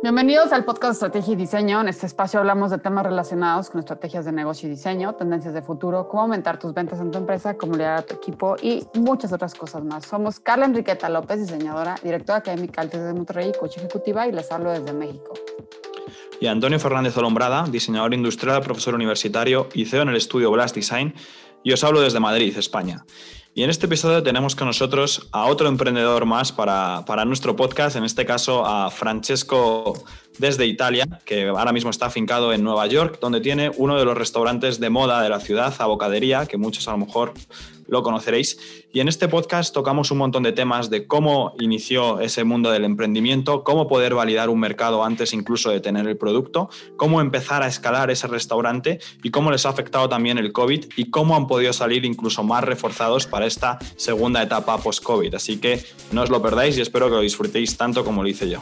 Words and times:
Bienvenidos 0.00 0.52
al 0.52 0.64
podcast 0.64 0.92
Estrategia 0.92 1.32
y 1.32 1.36
Diseño. 1.36 1.80
En 1.80 1.88
este 1.88 2.06
espacio 2.06 2.38
hablamos 2.38 2.70
de 2.70 2.78
temas 2.78 3.04
relacionados 3.04 3.68
con 3.68 3.80
estrategias 3.80 4.24
de 4.24 4.30
negocio 4.30 4.68
y 4.68 4.70
diseño, 4.70 5.16
tendencias 5.16 5.52
de 5.52 5.60
futuro, 5.60 6.06
cómo 6.06 6.22
aumentar 6.22 6.56
tus 6.56 6.72
ventas 6.72 7.00
en 7.00 7.10
tu 7.10 7.18
empresa, 7.18 7.56
cómo 7.56 7.72
liderar 7.72 7.98
a 7.98 8.02
tu 8.02 8.14
equipo 8.14 8.54
y 8.62 8.86
muchas 8.94 9.32
otras 9.32 9.56
cosas 9.56 9.82
más. 9.82 10.06
Somos 10.06 10.38
Carla 10.38 10.66
Enriqueta 10.66 11.08
López, 11.08 11.40
diseñadora, 11.40 11.96
directora 12.00 12.38
académica 12.38 12.86
de 12.86 13.12
Monterrey, 13.12 13.50
coach 13.58 13.78
ejecutiva 13.78 14.28
y 14.28 14.30
les 14.30 14.52
hablo 14.52 14.70
desde 14.70 14.92
México. 14.92 15.34
Y 16.40 16.46
Antonio 16.46 16.78
Fernández 16.78 17.16
Olombrada, 17.16 17.66
diseñador 17.68 18.14
industrial, 18.14 18.62
profesor 18.62 18.94
universitario 18.94 19.68
y 19.74 19.86
CEO 19.86 20.02
en 20.02 20.10
el 20.10 20.16
estudio 20.16 20.52
Blast 20.52 20.76
Design. 20.76 21.12
Y 21.64 21.72
os 21.72 21.82
hablo 21.82 22.00
desde 22.00 22.20
Madrid, 22.20 22.56
España. 22.56 23.04
Y 23.54 23.64
en 23.64 23.70
este 23.70 23.86
episodio 23.86 24.22
tenemos 24.22 24.54
con 24.54 24.68
nosotros 24.68 25.28
a 25.32 25.46
otro 25.46 25.68
emprendedor 25.68 26.26
más 26.26 26.52
para, 26.52 27.04
para, 27.06 27.24
nuestro 27.24 27.56
podcast, 27.56 27.96
en 27.96 28.04
este 28.04 28.24
caso 28.24 28.64
a 28.64 28.90
Francesco 28.90 30.04
desde 30.38 30.66
Italia, 30.66 31.06
que 31.24 31.48
ahora 31.48 31.72
mismo 31.72 31.90
está 31.90 32.06
afincado 32.06 32.52
en 32.52 32.62
Nueva 32.62 32.86
York, 32.86 33.18
donde 33.20 33.40
tiene 33.40 33.72
uno 33.76 33.98
de 33.98 34.04
los 34.04 34.16
restaurantes 34.16 34.78
de 34.78 34.90
moda 34.90 35.22
de 35.22 35.28
la 35.28 35.40
ciudad, 35.40 35.74
Abocadería, 35.78 36.46
que 36.46 36.56
muchos 36.56 36.86
a 36.86 36.92
lo 36.92 36.98
mejor 36.98 37.34
lo 37.88 38.02
conoceréis. 38.02 38.86
Y 38.92 39.00
en 39.00 39.08
este 39.08 39.26
podcast 39.28 39.74
tocamos 39.74 40.10
un 40.10 40.18
montón 40.18 40.44
de 40.44 40.52
temas 40.52 40.90
de 40.90 41.06
cómo 41.06 41.54
inició 41.58 42.20
ese 42.20 42.44
mundo 42.44 42.70
del 42.70 42.84
emprendimiento, 42.84 43.64
cómo 43.64 43.88
poder 43.88 44.14
validar 44.14 44.48
un 44.50 44.60
mercado 44.60 45.02
antes 45.02 45.32
incluso 45.32 45.70
de 45.70 45.80
tener 45.80 46.06
el 46.06 46.16
producto, 46.16 46.68
cómo 46.96 47.20
empezar 47.20 47.62
a 47.62 47.66
escalar 47.66 48.10
ese 48.10 48.26
restaurante 48.28 49.00
y 49.22 49.30
cómo 49.30 49.50
les 49.50 49.66
ha 49.66 49.70
afectado 49.70 50.08
también 50.08 50.38
el 50.38 50.52
COVID 50.52 50.84
y 50.96 51.10
cómo 51.10 51.34
han 51.34 51.46
podido 51.46 51.72
salir 51.72 52.04
incluso 52.04 52.44
más 52.44 52.62
reforzados 52.62 53.26
para 53.26 53.46
esta 53.46 53.78
segunda 53.96 54.42
etapa 54.42 54.78
post-COVID. 54.78 55.34
Así 55.34 55.58
que 55.58 55.82
no 56.12 56.22
os 56.22 56.30
lo 56.30 56.40
perdáis 56.42 56.78
y 56.78 56.82
espero 56.82 57.06
que 57.06 57.16
lo 57.16 57.20
disfrutéis 57.20 57.76
tanto 57.76 58.04
como 58.04 58.22
lo 58.22 58.28
hice 58.28 58.48
yo. 58.48 58.60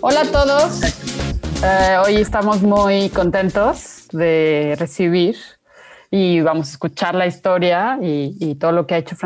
Hola 0.00 0.20
a 0.20 0.30
todos. 0.30 0.80
Eh, 1.64 1.96
hoy 2.04 2.16
estamos 2.16 2.62
muy 2.62 3.08
contentos 3.08 4.06
de 4.12 4.76
recibir 4.78 5.36
y 6.08 6.40
vamos 6.40 6.68
a 6.68 6.70
escuchar 6.70 7.16
la 7.16 7.26
historia 7.26 7.98
y, 8.00 8.54
todo 8.60 8.70
lo 8.70 8.86
que 8.86 8.94
ha 8.94 8.98
hecho 8.98 9.16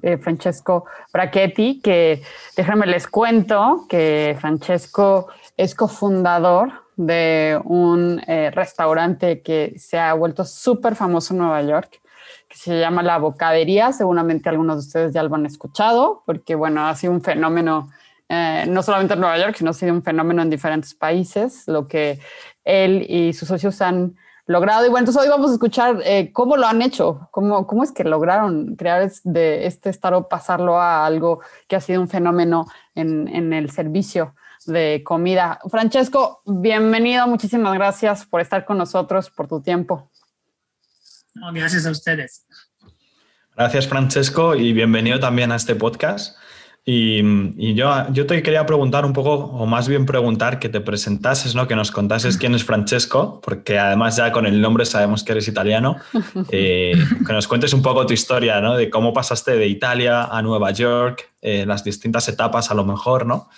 eh, 0.00 0.16
Francesco 0.16 0.86
Brachetti, 1.12 1.80
que 1.82 2.22
déjenme 2.56 2.86
les 2.86 3.06
cuento 3.08 3.84
que 3.90 4.34
Francesco 4.40 5.28
es 5.58 5.74
cofundador 5.74 6.72
de 6.96 7.60
un 7.64 8.22
eh, 8.26 8.50
restaurante 8.54 9.42
que 9.42 9.74
se 9.76 9.98
ha 9.98 10.14
vuelto 10.14 10.46
súper 10.46 10.96
famoso 10.96 11.34
en 11.34 11.40
Nueva 11.40 11.60
York, 11.60 12.00
que 12.48 12.56
se 12.56 12.80
llama 12.80 13.02
La 13.02 13.18
Bocadería. 13.18 13.92
Seguramente 13.92 14.48
algunos 14.48 14.76
de 14.76 14.86
ustedes 14.86 15.12
ya 15.12 15.22
lo 15.22 15.34
han 15.34 15.44
escuchado, 15.44 16.22
porque 16.24 16.54
bueno, 16.54 16.86
ha 16.86 16.94
sido 16.94 17.12
un 17.12 17.22
fenómeno 17.22 17.90
eh, 18.34 18.64
no 18.66 18.82
solamente 18.82 19.12
en 19.12 19.20
Nueva 19.20 19.36
York, 19.36 19.56
sino 19.58 19.72
ha 19.72 19.74
sido 19.74 19.92
un 19.92 20.02
fenómeno 20.02 20.40
en 20.40 20.48
diferentes 20.48 20.94
países, 20.94 21.64
lo 21.66 21.86
que 21.86 22.18
él 22.64 23.04
y 23.06 23.34
sus 23.34 23.46
socios 23.46 23.82
han 23.82 24.16
logrado. 24.46 24.86
Y 24.86 24.88
bueno, 24.88 25.00
entonces 25.00 25.22
hoy 25.22 25.28
vamos 25.28 25.50
a 25.50 25.52
escuchar 25.52 26.00
eh, 26.02 26.32
cómo 26.32 26.56
lo 26.56 26.66
han 26.66 26.80
hecho, 26.80 27.28
cómo, 27.30 27.66
cómo 27.66 27.84
es 27.84 27.92
que 27.92 28.04
lograron 28.04 28.74
crear 28.76 29.12
de 29.24 29.66
este 29.66 29.90
startup, 29.90 30.30
pasarlo 30.30 30.80
a 30.80 31.04
algo 31.04 31.42
que 31.68 31.76
ha 31.76 31.80
sido 31.82 32.00
un 32.00 32.08
fenómeno 32.08 32.66
en, 32.94 33.28
en 33.28 33.52
el 33.52 33.70
servicio 33.70 34.34
de 34.64 35.02
comida. 35.04 35.60
Francesco, 35.68 36.40
bienvenido, 36.46 37.26
muchísimas 37.26 37.74
gracias 37.74 38.24
por 38.24 38.40
estar 38.40 38.64
con 38.64 38.78
nosotros, 38.78 39.28
por 39.28 39.46
tu 39.46 39.60
tiempo. 39.60 40.10
gracias 41.52 41.84
a 41.84 41.90
ustedes. 41.90 42.46
Gracias, 43.54 43.86
Francesco, 43.86 44.54
y 44.54 44.72
bienvenido 44.72 45.20
también 45.20 45.52
a 45.52 45.56
este 45.56 45.74
podcast. 45.74 46.38
Y, 46.84 47.74
yo, 47.74 48.12
yo, 48.12 48.26
te 48.26 48.42
quería 48.42 48.66
preguntar 48.66 49.04
un 49.04 49.12
poco, 49.12 49.34
o 49.34 49.66
más 49.66 49.86
bien 49.86 50.04
preguntar 50.04 50.58
que 50.58 50.68
te 50.68 50.80
presentases, 50.80 51.54
¿no? 51.54 51.68
que 51.68 51.76
nos 51.76 51.92
contases 51.92 52.36
quién 52.36 52.56
es 52.56 52.64
Francesco, 52.64 53.40
porque 53.40 53.78
además 53.78 54.16
ya 54.16 54.32
con 54.32 54.46
el 54.46 54.60
nombre 54.60 54.84
sabemos 54.84 55.22
que 55.22 55.30
eres 55.30 55.46
italiano, 55.46 55.98
eh, 56.50 56.92
que 57.24 57.32
nos 57.32 57.46
cuentes 57.46 57.72
un 57.72 57.82
poco 57.82 58.04
tu 58.04 58.14
historia, 58.14 58.60
¿no? 58.60 58.76
de 58.76 58.90
cómo 58.90 59.12
pasaste 59.12 59.52
de 59.52 59.68
Italia 59.68 60.24
a 60.24 60.42
Nueva 60.42 60.72
York, 60.72 61.32
eh, 61.40 61.64
las 61.66 61.84
distintas 61.84 62.26
etapas 62.28 62.72
a 62.72 62.74
lo 62.74 62.84
mejor, 62.84 63.26
¿no? 63.26 63.48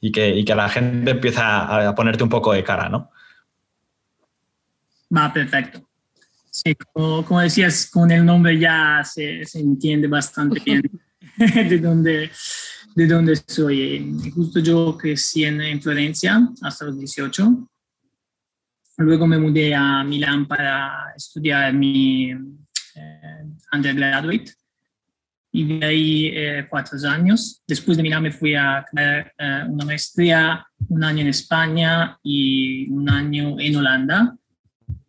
y, 0.00 0.12
que, 0.12 0.28
y 0.36 0.44
que 0.44 0.54
la 0.54 0.68
gente 0.68 1.10
empieza 1.10 1.88
a 1.88 1.94
ponerte 1.96 2.22
un 2.22 2.30
poco 2.30 2.52
de 2.52 2.62
cara. 2.62 2.88
¿no? 2.88 3.10
Va, 5.16 5.32
perfecto. 5.32 5.82
Sí, 6.50 6.74
como, 6.92 7.24
como 7.24 7.40
decías, 7.40 7.90
con 7.90 8.10
el 8.12 8.24
nombre 8.24 8.56
ya 8.58 9.02
se, 9.04 9.44
se 9.44 9.58
entiende 9.58 10.06
bastante 10.06 10.60
bien. 10.64 10.82
de 11.36 11.78
donde, 11.78 12.30
de 12.94 13.06
donde 13.06 13.36
soy. 13.36 14.16
Justo 14.34 14.60
yo 14.60 14.96
crecí 14.96 15.44
en, 15.44 15.60
en 15.60 15.80
Florencia 15.80 16.48
hasta 16.62 16.86
los 16.86 16.98
18. 16.98 17.68
Luego 18.98 19.26
me 19.26 19.38
mudé 19.38 19.74
a 19.74 20.04
Milán 20.04 20.46
para 20.46 21.14
estudiar 21.16 21.72
mi 21.72 22.30
eh, 22.30 23.44
undergraduate 23.72 24.52
y 25.52 25.64
viví 25.64 25.84
ahí 25.84 26.26
eh, 26.34 26.66
cuatro 26.68 26.98
años. 27.08 27.62
Después 27.66 27.96
de 27.96 28.02
Milán 28.02 28.24
me 28.24 28.30
fui 28.30 28.54
a 28.54 28.78
hacer 28.78 29.32
eh, 29.38 29.62
una 29.68 29.84
maestría, 29.86 30.66
un 30.88 31.02
año 31.02 31.22
en 31.22 31.28
España 31.28 32.18
y 32.22 32.90
un 32.90 33.08
año 33.08 33.58
en 33.58 33.76
Holanda. 33.76 34.36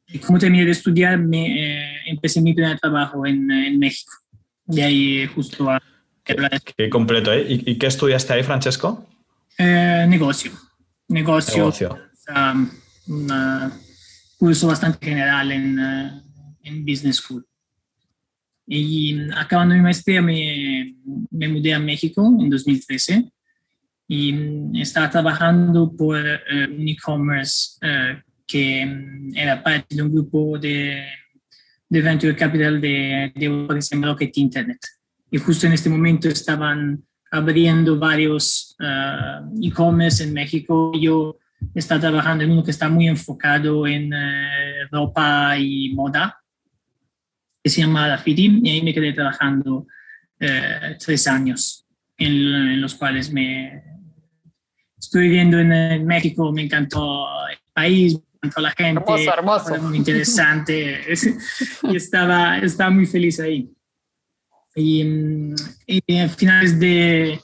Y 0.08 0.20
como 0.20 0.40
terminé 0.40 0.66
de 0.66 0.72
estudiar, 0.72 1.18
me, 1.18 2.10
empecé 2.10 2.42
mi 2.42 2.54
primer 2.54 2.80
trabajo 2.80 3.26
en, 3.26 3.50
en 3.52 3.78
México. 3.78 4.14
De 4.66 4.84
ahí 4.84 5.28
justo 5.28 5.70
a 5.70 5.82
Qué, 6.24 6.90
completo, 6.90 7.34
¿eh? 7.34 7.46
¿Y, 7.48 7.78
qué 7.78 7.88
estudiaste 7.88 8.34
ahí, 8.34 8.44
Francesco? 8.44 9.08
Eh, 9.58 10.06
negocio. 10.08 10.52
Negocio. 11.08 11.58
Negocio. 11.58 11.98
un 13.08 13.28
curso 14.38 14.68
bastante 14.68 15.06
general 15.06 15.52
en, 15.52 15.80
eh, 15.80 16.22
en, 16.64 16.86
Business 16.86 17.18
School. 17.18 17.46
Y 18.68 19.30
acabando 19.36 19.76
mi 19.76 19.81
maestría 19.81 20.22
me, 20.22 20.96
me 21.31 21.48
mudé 21.48 21.74
a 21.74 21.80
México 21.80 22.26
en 22.40 22.50
2013 22.50 23.31
y 24.08 24.80
estaba 24.80 25.10
trabajando 25.10 25.92
por 25.96 26.18
eh, 26.20 26.68
un 26.70 26.88
e-commerce 26.88 27.78
que 28.46 28.86
mm, 28.86 29.36
era 29.36 29.64
parte 29.64 29.96
de 29.96 30.02
un 30.04 30.14
grupo 30.14 30.58
de, 30.60 31.06
de 31.90 32.02
venture 32.02 32.36
capital 32.36 32.80
de, 32.80 33.31
de 33.36 33.68
que 33.70 33.81
se 33.81 33.96
llama 33.96 34.08
Rocket 34.08 34.38
Internet 34.38 34.80
y 35.31 35.38
justo 35.38 35.66
en 35.66 35.74
este 35.74 35.90
momento 35.90 36.28
estaban 36.28 37.03
abriendo 37.31 37.97
varios 37.97 38.75
uh, 38.81 39.66
e-commerce 39.66 40.24
en 40.25 40.34
México. 40.34 40.92
Yo 41.00 41.40
estaba 41.74 42.02
trabajando 42.02 42.44
en 42.44 42.52
uno 42.52 42.64
que 42.64 42.72
está 42.72 42.90
muy 42.90 43.08
enfocado 43.08 43.88
en 43.88 44.14
uh, 44.14 44.88
ropa 44.92 45.58
y 45.58 45.94
moda, 45.94 46.38
que 47.64 47.69
se 47.69 47.81
llama 47.81 48.09
La 48.09 48.18
Fiti, 48.18 48.59
y 48.62 48.69
ahí 48.69 48.81
me 48.81 48.94
quedé 48.94 49.14
trabajando 49.14 49.78
uh, 49.78 50.97
tres 51.00 51.25
años, 51.28 51.86
en, 52.18 52.34
en, 52.34 52.81
los 52.81 52.96
cuales 52.96 53.31
me 53.31 53.81
estoy 55.00 55.24
viviendo 55.24 55.59
en, 55.59 56.06
México, 56.06 56.52
me 56.52 56.63
encantó 56.63 57.25
el 57.50 57.58
país, 57.72 58.16
me 58.16 58.50
encantó 58.50 58.62
la 58.62 58.72
gente, 58.72 59.02
hermoso, 59.02 59.34
hermoso. 59.34 59.81
muy 59.81 59.98
interesante, 59.98 61.06
y 61.84 61.96
estaba, 61.96 62.58
estaba 62.58 62.90
muy 62.90 63.06
feliz 63.06 63.40
ahí. 63.40 63.72
Y, 64.76 65.54
a 66.20 66.30
finales 66.30 66.80
de, 66.80 67.40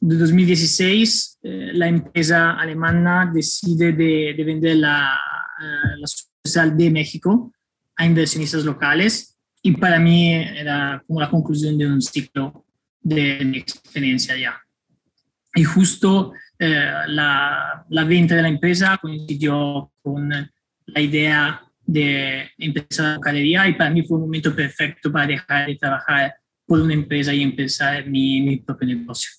2016, 0.00 1.38
eh, 1.42 1.70
la 1.72 1.88
empresa 1.88 2.52
alemana 2.52 3.30
decide 3.32 3.92
de, 3.92 4.34
vender 4.44 4.76
la, 4.76 5.18
uh, 5.58 6.00
la 6.00 6.06
sucursal 6.06 6.76
de 6.76 6.90
México 6.90 7.52
a 7.96 8.04
inversionistas 8.04 8.64
locales 8.64 9.36
y 9.62 9.72
para 9.72 9.98
mí 9.98 10.34
era 10.34 11.02
como 11.06 11.20
la 11.20 11.30
conclusión 11.30 11.78
de 11.78 11.86
un 11.86 12.02
ciclo 12.02 12.66
de 13.00 13.42
mi 13.44 13.58
experiencia 13.58 14.36
ya. 14.36 14.60
Y 15.54 15.64
justo 15.64 16.34
eh, 16.58 16.90
la, 17.08 17.86
la, 17.88 18.04
venta 18.04 18.34
de 18.34 18.42
la 18.42 18.48
empresa 18.48 18.98
coincidió 19.00 19.90
con 20.02 20.28
la 20.28 21.00
idea 21.00 21.62
de 21.86 22.50
empezar 22.58 23.14
la 23.14 23.18
galería 23.18 23.68
y 23.68 23.74
para 23.74 23.90
mí 23.90 24.02
fue 24.02 24.18
un 24.18 24.24
momento 24.24 24.54
perfecto 24.54 25.10
para 25.10 25.26
dejar 25.26 25.66
de 25.66 25.76
trabajar 25.76 26.34
por 26.66 26.80
una 26.80 26.94
empresa 26.94 27.32
y 27.34 27.42
empezar 27.42 28.06
mi, 28.06 28.40
mi 28.40 28.56
propio 28.58 28.88
negocio. 28.88 29.30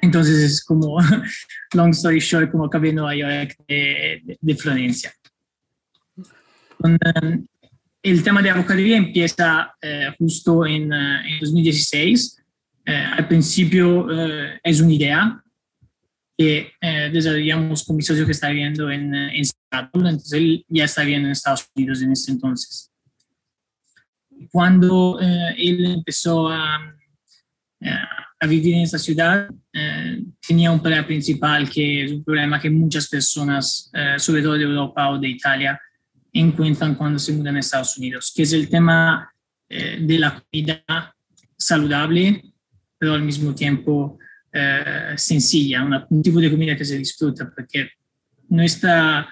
Entonces 0.00 0.36
es 0.38 0.64
como, 0.64 0.98
long 1.74 1.90
story 1.90 2.20
short, 2.20 2.50
como 2.50 2.66
acabé 2.66 2.90
en 2.90 2.96
Nueva 2.96 3.16
York 3.16 3.56
de, 3.66 4.38
de, 4.40 4.56
Florencia. 4.56 5.12
Um, 6.78 6.96
el 8.02 8.22
tema 8.22 8.40
de 8.40 8.50
abocadería 8.50 8.96
empieza 8.96 9.74
uh, 9.82 10.12
justo 10.18 10.64
en, 10.64 10.92
uh, 10.92 11.20
en 11.26 11.40
2016. 11.40 12.44
Uh, 12.86 12.90
al 13.16 13.28
principio 13.28 14.06
es 14.62 14.80
una 14.80 14.92
idea 14.92 15.42
que 16.38 16.70
eh, 16.80 17.10
desarrollamos 17.12 17.84
con 17.84 17.96
mi 17.96 18.02
socio 18.02 18.24
que 18.24 18.30
está 18.30 18.48
viviendo 18.50 18.88
en, 18.92 19.12
en 19.12 19.44
Seattle, 19.44 20.08
entonces 20.08 20.32
él 20.34 20.64
ya 20.68 20.84
está 20.84 21.02
viviendo 21.02 21.26
en 21.26 21.32
Estados 21.32 21.68
Unidos 21.74 22.00
en 22.00 22.12
ese 22.12 22.30
entonces. 22.30 22.87
Cuando 24.50 25.18
eh, 25.20 25.54
él 25.58 25.84
empezó 25.86 26.48
a, 26.48 26.94
eh, 27.80 27.90
a, 28.40 28.46
vivir 28.46 28.74
en 28.74 28.82
esa 28.82 28.98
ciudad, 28.98 29.48
eh, 29.72 30.22
tenía 30.46 30.70
un 30.70 30.80
problema 30.80 31.06
principal 31.06 31.68
que 31.68 32.04
es 32.04 32.12
un 32.12 32.24
problema 32.24 32.60
que 32.60 32.70
muchas 32.70 33.08
personas, 33.08 33.90
sobre 34.18 34.42
todo 34.42 34.54
de 34.54 34.64
Europa 34.64 35.10
o 35.10 35.18
de 35.18 35.28
Italia, 35.28 35.80
encuentran 36.32 36.94
cuando 36.94 37.18
se 37.18 37.32
mudan 37.32 37.56
a 37.56 37.60
Estados 37.60 37.96
Unidos, 37.98 38.32
que 38.34 38.42
es 38.42 38.52
el 38.52 38.68
tema 38.68 39.32
de 39.68 40.18
la 40.18 40.40
comida 40.40 41.14
saludable, 41.56 42.42
pero 42.96 43.14
al 43.14 43.22
mismo 43.22 43.54
tiempo 43.54 44.18
sencilla, 45.16 46.06
un 46.08 46.22
tipo 46.22 46.40
de 46.40 46.50
comida 46.50 46.76
que 46.76 46.84
se 46.84 46.96
disfruta, 46.96 47.50
porque 47.54 47.90
nuestra 48.48 49.28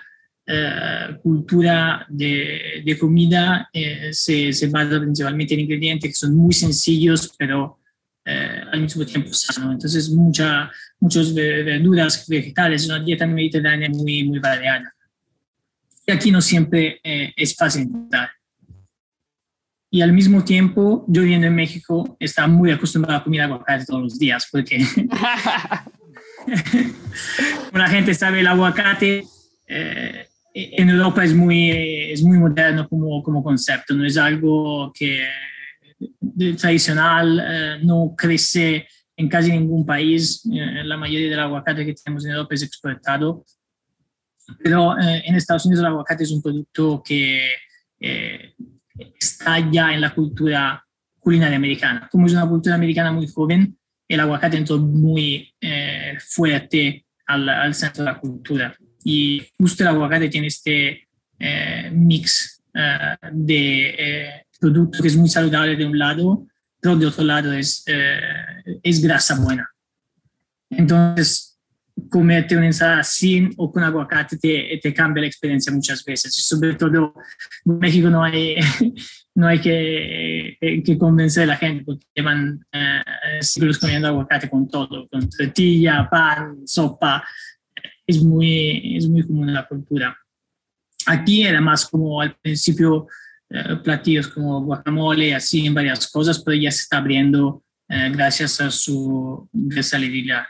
eh, 0.46 1.18
cultura 1.22 2.06
de, 2.08 2.82
de 2.84 2.98
comida 2.98 3.68
eh, 3.72 4.10
se, 4.12 4.52
se, 4.52 4.68
basa 4.68 5.00
principalmente 5.00 5.54
en 5.54 5.60
ingredientes 5.60 6.10
que 6.10 6.14
son 6.14 6.36
muy 6.36 6.54
sencillos, 6.54 7.34
pero 7.36 7.80
eh, 8.24 8.60
al 8.72 8.80
mismo 8.80 9.04
tiempo 9.04 9.32
sanos. 9.32 9.74
Entonces, 9.74 10.10
mucha, 10.10 10.70
muchas 11.00 11.34
verduras, 11.34 12.26
vegetales, 12.28 12.86
una 12.86 13.00
dieta 13.00 13.26
mediterránea 13.26 13.88
muy, 13.90 14.24
muy 14.24 14.38
variada. 14.38 14.94
Y 16.06 16.12
aquí 16.12 16.30
no 16.30 16.40
siempre 16.40 17.00
es 17.02 17.56
fácil 17.56 17.82
encontrar. 17.82 18.30
Y 19.90 20.02
al 20.02 20.12
mismo 20.12 20.44
tiempo, 20.44 21.04
yo 21.08 21.22
viviendo 21.22 21.46
en 21.48 21.54
México, 21.56 22.16
estaba 22.20 22.46
muy 22.46 22.70
acostumbrado 22.70 23.18
a 23.18 23.24
comer 23.24 23.40
aguacate 23.40 23.86
todos 23.86 24.02
los 24.02 24.18
días, 24.18 24.46
porque 24.52 24.78
la 27.72 27.88
gente 27.88 28.14
sabe 28.14 28.40
el 28.40 28.46
aguacate, 28.46 29.24
eh, 29.66 30.28
en 30.58 30.88
Europa 30.88 31.22
es 31.22 31.34
muy, 31.34 31.70
es 31.70 32.22
muy 32.22 32.38
moderno 32.38 32.88
como, 32.88 33.22
como 33.22 33.42
concepto, 33.42 33.92
no 33.94 34.06
es 34.06 34.16
algo 34.16 34.90
que 34.94 35.22
tradicional, 36.58 37.40
eh, 37.46 37.78
no 37.82 38.14
crece 38.16 38.88
en 39.16 39.28
casi 39.28 39.50
ningún 39.50 39.84
país. 39.84 40.48
Eh, 40.50 40.82
la 40.84 40.96
mayoría 40.96 41.28
del 41.28 41.40
aguacate 41.40 41.84
que 41.84 41.92
tenemos 41.92 42.24
en 42.24 42.32
Europa 42.32 42.54
es 42.54 42.62
exportado. 42.62 43.44
Pero 44.62 44.98
eh, 44.98 45.24
en 45.26 45.34
Estados 45.34 45.66
Unidos 45.66 45.80
el 45.80 45.90
aguacate 45.90 46.24
es 46.24 46.30
un 46.30 46.40
producto 46.40 47.02
que 47.04 47.50
está 49.18 49.58
ya 49.70 49.92
en 49.92 50.00
la 50.00 50.14
cultura 50.14 50.82
culinaria 51.18 51.56
americana. 51.56 52.08
Como 52.10 52.26
es 52.26 52.32
una 52.32 52.48
cultura 52.48 52.76
americana 52.76 53.12
muy 53.12 53.26
joven, 53.26 53.76
el 54.08 54.20
aguacate 54.20 54.56
entró 54.56 54.78
muy 54.78 55.52
fuerte 56.20 57.04
al, 57.26 57.48
al 57.48 57.74
centro 57.74 58.04
de 58.04 58.10
la 58.10 58.20
cultura 58.20 58.76
y 59.08 59.40
justo 59.56 59.84
el 59.84 59.90
aguacate 59.90 60.28
tiene 60.28 60.48
este 60.48 61.06
eh, 61.38 61.90
mix 61.92 62.60
eh, 62.74 63.16
de 63.30 63.94
eh, 63.96 64.46
producto 64.58 65.00
que 65.00 65.06
es 65.06 65.16
muy 65.16 65.28
saludable 65.28 65.76
de 65.76 65.86
un 65.86 65.96
lado, 65.96 66.44
pero 66.80 66.96
de 66.96 67.06
otro 67.06 67.22
lado 67.22 67.52
es, 67.52 67.84
es 68.82 69.00
grasa 69.00 69.38
buena. 69.38 69.70
Entonces, 70.70 71.56
comerte 72.10 72.56
una 72.56 72.66
ensalada 72.66 73.04
sin 73.04 73.52
o 73.56 73.70
con 73.70 73.84
aguacate 73.84 74.38
te, 74.38 74.80
te, 74.82 74.92
cambia 74.92 75.20
la 75.20 75.28
experiencia 75.28 75.72
muchas 75.72 76.04
veces. 76.04 76.34
Sobre 76.34 76.74
todo 76.74 77.14
en 77.64 77.78
México 77.78 78.10
no 78.10 78.24
hay, 78.24 78.56
no 79.36 79.46
hay 79.46 79.60
que, 79.60 80.56
que 80.84 80.98
convencer 80.98 81.44
a 81.44 81.46
la 81.46 81.56
gente 81.56 81.84
porque 81.84 82.06
llevan 82.12 82.66
eh, 82.72 83.02
siglos 83.40 83.78
comiendo 83.78 84.08
aguacate 84.08 84.50
con 84.50 84.66
todo, 84.68 85.08
con 85.08 85.30
tortilla, 85.30 86.08
pan, 86.10 86.66
sopa 86.66 87.22
es 88.06 88.22
muy, 88.22 88.96
es 88.96 89.08
muy 89.08 89.22
común 89.22 89.48
en 89.48 89.54
la 89.54 89.66
cultura. 89.66 90.16
Aquí 91.06 91.42
era 91.42 91.60
más 91.60 91.86
como 91.86 92.20
al 92.20 92.36
principio 92.36 93.06
eh, 93.48 93.76
platillos 93.82 94.28
como 94.28 94.62
guacamole, 94.62 95.34
así 95.34 95.66
en 95.66 95.74
varias 95.74 96.08
cosas, 96.08 96.42
pero 96.42 96.56
ya 96.56 96.70
se 96.70 96.82
está 96.82 96.98
abriendo 96.98 97.62
eh, 97.88 98.10
gracias 98.12 98.60
a 98.60 98.70
su 98.70 99.48
versatilidad. 99.52 100.44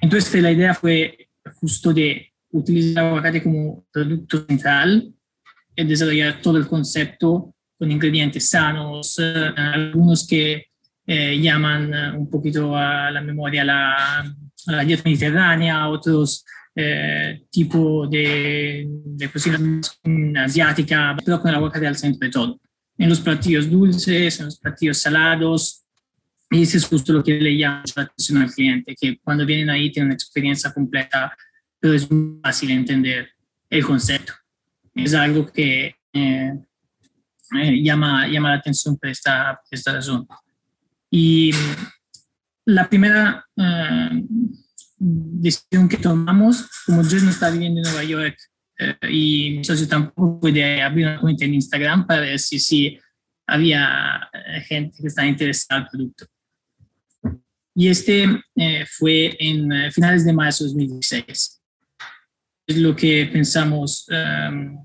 Entonces 0.00 0.42
la 0.42 0.52
idea 0.52 0.74
fue 0.74 1.28
justo 1.54 1.92
de 1.92 2.32
utilizar 2.52 3.04
aguacate 3.04 3.42
como 3.42 3.84
producto 3.92 4.44
central 4.46 5.12
y 5.74 5.84
desarrollar 5.84 6.40
todo 6.40 6.58
el 6.58 6.68
concepto 6.68 7.54
con 7.78 7.90
ingredientes 7.90 8.48
sanos, 8.48 9.18
eh, 9.18 9.52
algunos 9.56 10.26
que 10.26 10.66
llaman 11.08 12.16
un 12.16 12.28
poquito 12.28 12.76
a 12.76 13.12
la 13.12 13.20
memoria 13.20 13.62
la, 13.64 14.34
la 14.66 14.82
dieta 14.82 15.04
mediterránea, 15.04 15.88
otros 15.88 16.44
eh, 16.78 17.46
tipo 17.50 18.06
de, 18.06 18.86
de, 18.86 19.30
cocina 19.30 19.80
asiática, 20.44 21.16
pero 21.24 21.40
con 21.40 21.48
el 21.48 21.56
aguacate 21.56 21.86
al 21.86 21.96
centro 21.96 22.26
de 22.26 22.30
todo. 22.30 22.60
En 22.98 23.08
los 23.08 23.20
platillos 23.20 23.70
dulces, 23.70 24.38
en 24.40 24.44
los 24.44 24.58
platillos 24.58 24.98
salados, 24.98 25.86
y 26.50 26.62
eso 26.62 26.76
es 26.76 26.86
justo 26.86 27.14
lo 27.14 27.24
que 27.24 27.40
le 27.40 27.56
llama 27.56 27.82
la 27.96 28.02
atención 28.02 28.42
al 28.42 28.52
cliente, 28.52 28.94
que 28.94 29.18
cuando 29.20 29.46
vienen 29.46 29.70
ahí 29.70 29.90
tienen 29.90 30.08
una 30.08 30.14
experiencia 30.14 30.70
completa, 30.70 31.34
pero 31.80 31.94
es 31.94 32.10
muy 32.10 32.40
fácil 32.42 32.70
entender 32.70 33.30
el 33.70 33.82
concepto. 33.82 34.34
Es 34.94 35.14
algo 35.14 35.46
que 35.46 35.94
eh, 36.12 36.58
eh, 37.58 37.82
llama, 37.82 38.28
llama 38.28 38.50
la 38.50 38.56
atención 38.56 38.98
por 38.98 39.08
esta, 39.08 39.58
por 39.62 39.78
esta 39.78 39.94
razón. 39.94 40.26
Y 41.10 41.52
la 42.66 42.86
primera 42.86 43.46
decisión 44.98 45.88
que 45.88 45.98
tomamos, 45.98 46.68
como 46.86 47.02
yo 47.02 47.18
no 47.20 47.30
estaba 47.30 47.52
viviendo 47.52 47.80
en 47.80 47.84
Nueva 47.84 48.04
York 48.04 48.36
eh, 48.78 48.96
y 49.10 49.50
mi 49.58 49.64
socio 49.64 49.88
tampoco 49.88 50.40
puede 50.40 50.82
abrir 50.82 51.06
una 51.06 51.20
cuenta 51.20 51.44
en 51.44 51.54
Instagram 51.54 52.06
para 52.06 52.20
ver 52.20 52.38
si, 52.38 52.58
si 52.58 52.98
había 53.46 54.28
eh, 54.32 54.60
gente 54.62 54.98
que 55.00 55.08
estaba 55.08 55.28
interesada 55.28 55.80
en 55.80 55.84
el 55.84 55.90
producto. 55.90 56.26
Y 57.74 57.88
este 57.88 58.26
eh, 58.54 58.86
fue 58.86 59.36
en 59.38 59.92
finales 59.92 60.24
de 60.24 60.32
marzo 60.32 60.64
de 60.64 60.70
2016. 60.70 61.62
Es 62.68 62.76
lo 62.78 62.96
que 62.96 63.28
pensamos 63.30 64.06
em, 64.08 64.78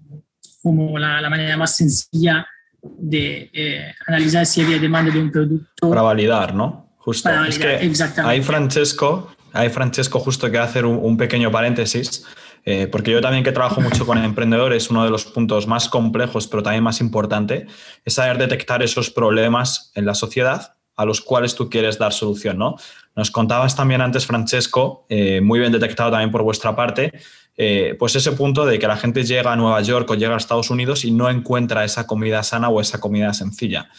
como 0.61 0.99
la, 0.99 1.21
la, 1.21 1.29
manera 1.29 1.55
más 1.57 1.77
sencilla 1.77 2.45
de 2.81 3.93
analizar 4.07 4.45
si 4.45 4.61
había 4.61 4.77
demanda 4.77 5.11
de 5.11 5.19
un 5.19 5.31
producto. 5.31 5.89
Para 5.89 6.01
validar, 6.01 6.53
¿no? 6.53 6.93
Justo. 6.97 7.23
Para 7.23 7.41
validar, 7.41 7.81
es 7.81 8.03
que. 8.03 8.21
Ahí 8.21 8.41
Francesco 8.43 9.33
Ahí 9.53 9.69
Francesco 9.69 10.19
justo 10.19 10.49
que 10.49 10.57
hacer 10.57 10.85
un, 10.85 11.17
pequeño 11.17 11.51
paréntesis, 11.51 12.25
eh, 12.63 12.87
porque 12.87 13.11
yo 13.11 13.21
también 13.21 13.43
que 13.43 13.51
trabajo 13.51 13.81
mucho 13.81 14.05
con 14.05 14.17
emprendedores, 14.23 14.89
uno 14.89 15.03
de 15.03 15.09
los 15.09 15.25
puntos 15.25 15.67
más 15.67 15.89
complejos, 15.89 16.47
pero 16.47 16.63
también 16.63 16.83
más 16.83 17.01
importante, 17.01 17.67
es 18.05 18.13
saber 18.13 18.37
detectar 18.37 18.81
esos 18.81 19.09
problemas 19.09 19.91
en 19.95 20.05
la 20.05 20.15
sociedad 20.15 20.73
a 20.95 21.05
los 21.05 21.21
cuales 21.21 21.55
tú 21.55 21.69
quieres 21.69 21.97
dar 21.97 22.13
solución, 22.13 22.57
¿no? 22.57 22.75
Nos 23.15 23.31
contabas 23.31 23.75
también 23.75 24.01
antes, 24.01 24.25
Francesco, 24.25 25.05
eh, 25.09 25.41
muy 25.41 25.59
bien 25.59 25.71
detectado 25.71 26.11
también 26.11 26.31
por 26.31 26.43
vuestra 26.43 26.75
parte, 26.75 27.13
eh, 27.57 27.95
pues 27.97 28.15
ese 28.15 28.33
punto 28.33 28.65
de 28.65 28.77
que 28.77 28.87
la 28.87 28.97
gente 28.97 29.23
llega 29.23 29.51
a 29.51 29.55
Nueva 29.55 29.81
York 29.81 30.09
o 30.09 30.15
llega 30.15 30.35
a 30.35 30.37
Estados 30.37 30.69
Unidos 30.69 31.03
y 31.03 31.11
no 31.11 31.29
encuentra 31.29 31.83
esa 31.83 32.05
comida 32.05 32.43
sana 32.43 32.69
o 32.69 32.79
esa 32.79 32.99
comida 32.99 33.33
sencilla. 33.33 33.89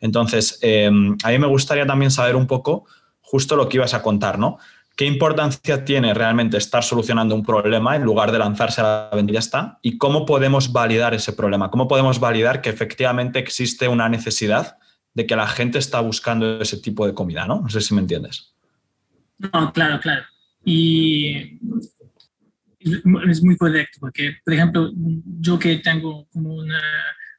Entonces, 0.00 0.60
a 0.62 1.30
mí 1.30 1.38
me 1.38 1.46
gustaría 1.46 1.86
también 1.86 2.10
saber 2.10 2.36
un 2.36 2.46
poco 2.46 2.84
justo 3.22 3.56
lo 3.56 3.68
que 3.68 3.78
ibas 3.78 3.94
a 3.94 4.02
contar, 4.02 4.38
¿no? 4.38 4.58
¿Qué 4.96 5.06
importancia 5.06 5.84
tiene 5.84 6.14
realmente 6.14 6.56
estar 6.56 6.84
solucionando 6.84 7.34
un 7.34 7.44
problema 7.44 7.96
en 7.96 8.02
lugar 8.02 8.30
de 8.30 8.38
lanzarse 8.38 8.80
a 8.80 9.08
la 9.10 9.16
venta 9.16 9.32
y 9.32 9.34
ya 9.34 9.40
está? 9.40 9.78
¿Y 9.82 9.98
cómo 9.98 10.24
podemos 10.24 10.72
validar 10.72 11.14
ese 11.14 11.32
problema? 11.32 11.70
¿Cómo 11.70 11.88
podemos 11.88 12.20
validar 12.20 12.60
que 12.60 12.70
efectivamente 12.70 13.40
existe 13.40 13.88
una 13.88 14.08
necesidad 14.08 14.78
de 15.12 15.26
que 15.26 15.34
la 15.34 15.48
gente 15.48 15.78
está 15.78 16.00
buscando 16.00 16.60
ese 16.60 16.78
tipo 16.78 17.06
de 17.06 17.14
comida? 17.14 17.44
No, 17.46 17.62
no 17.62 17.68
sé 17.68 17.80
si 17.80 17.92
me 17.92 18.02
entiendes. 18.02 18.54
No, 19.38 19.72
claro, 19.72 19.98
claro. 20.00 20.22
Y 20.64 21.58
es 22.80 23.42
muy 23.42 23.56
correcto, 23.56 23.98
porque, 24.00 24.36
por 24.44 24.54
ejemplo, 24.54 24.90
yo 25.40 25.58
que 25.58 25.76
tengo 25.76 26.26
como 26.32 26.54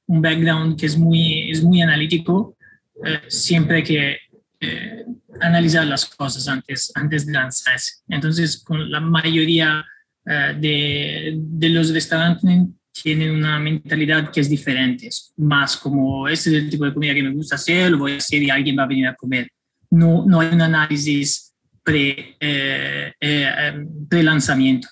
un 0.08 0.22
background 0.22 0.78
que 0.78 0.88
es 0.88 0.98
muy, 0.98 1.50
es 1.50 1.64
muy 1.64 1.82
analítico, 1.82 2.58
eh, 3.06 3.22
siempre 3.28 3.84
que 3.84 4.18
eh, 4.66 5.06
analizar 5.42 5.86
las 5.86 6.06
cosas 6.06 6.48
antes, 6.48 6.92
antes 6.96 7.26
de 7.26 7.34
lanzarse. 7.34 7.96
Entonces, 8.08 8.64
con 8.64 8.90
la 8.90 9.00
mayoría 9.00 9.86
eh, 10.26 10.56
de, 10.60 11.34
de, 11.38 11.70
los 11.70 11.94
restaurantes 11.94 12.68
tienen 12.92 13.32
una 13.32 13.60
mentalidad 13.60 14.32
que 14.32 14.40
es 14.40 14.50
diferente, 14.50 15.10
más 15.38 15.78
como, 15.78 16.28
este 16.28 16.50
es 16.50 16.56
el 16.64 16.70
tipo 16.70 16.86
de 16.86 16.94
comida 16.94 17.14
que 17.14 17.24
me 17.24 17.34
gusta 17.34 17.56
hacer, 17.56 17.92
lo 17.92 18.00
voy 18.00 18.14
a 18.14 18.18
hacer 18.18 18.42
y 18.42 18.50
alguien 18.50 18.78
va 18.78 18.84
a 18.84 18.88
venir 18.88 19.08
a 19.08 19.16
comer. 19.16 19.50
No, 19.92 20.26
no 20.26 20.40
hay 20.40 20.50
un 20.54 20.62
análisis 20.62 21.54
pre, 21.84 22.38
eh, 22.40 23.14
pre 24.10 24.24
lanzamiento, 24.24 24.88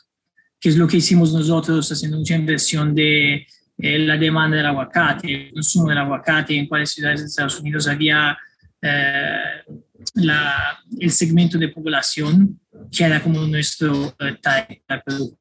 que 0.59 0.69
es 0.69 0.77
lo 0.77 0.87
que 0.87 0.97
hicimos 0.97 1.33
nosotros 1.33 1.89
haciendo 1.91 2.17
mucha 2.17 2.35
inversión 2.35 2.93
de 2.93 3.47
la 3.77 4.17
demanda 4.17 4.57
del 4.57 4.67
aguacate, 4.67 5.47
el 5.47 5.53
consumo 5.53 5.89
del 5.89 5.97
aguacate, 5.97 6.55
en 6.55 6.67
cuáles 6.67 6.91
ciudades 6.91 7.21
de 7.21 7.27
Estados 7.27 7.59
Unidos 7.59 7.87
había 7.87 8.37
eh, 8.83 9.63
la, 10.15 10.79
el 10.99 11.11
segmento 11.11 11.57
de 11.57 11.69
población 11.69 12.59
que 12.91 13.03
era 13.03 13.23
como 13.23 13.47
nuestro 13.47 14.15
producto. 15.05 15.39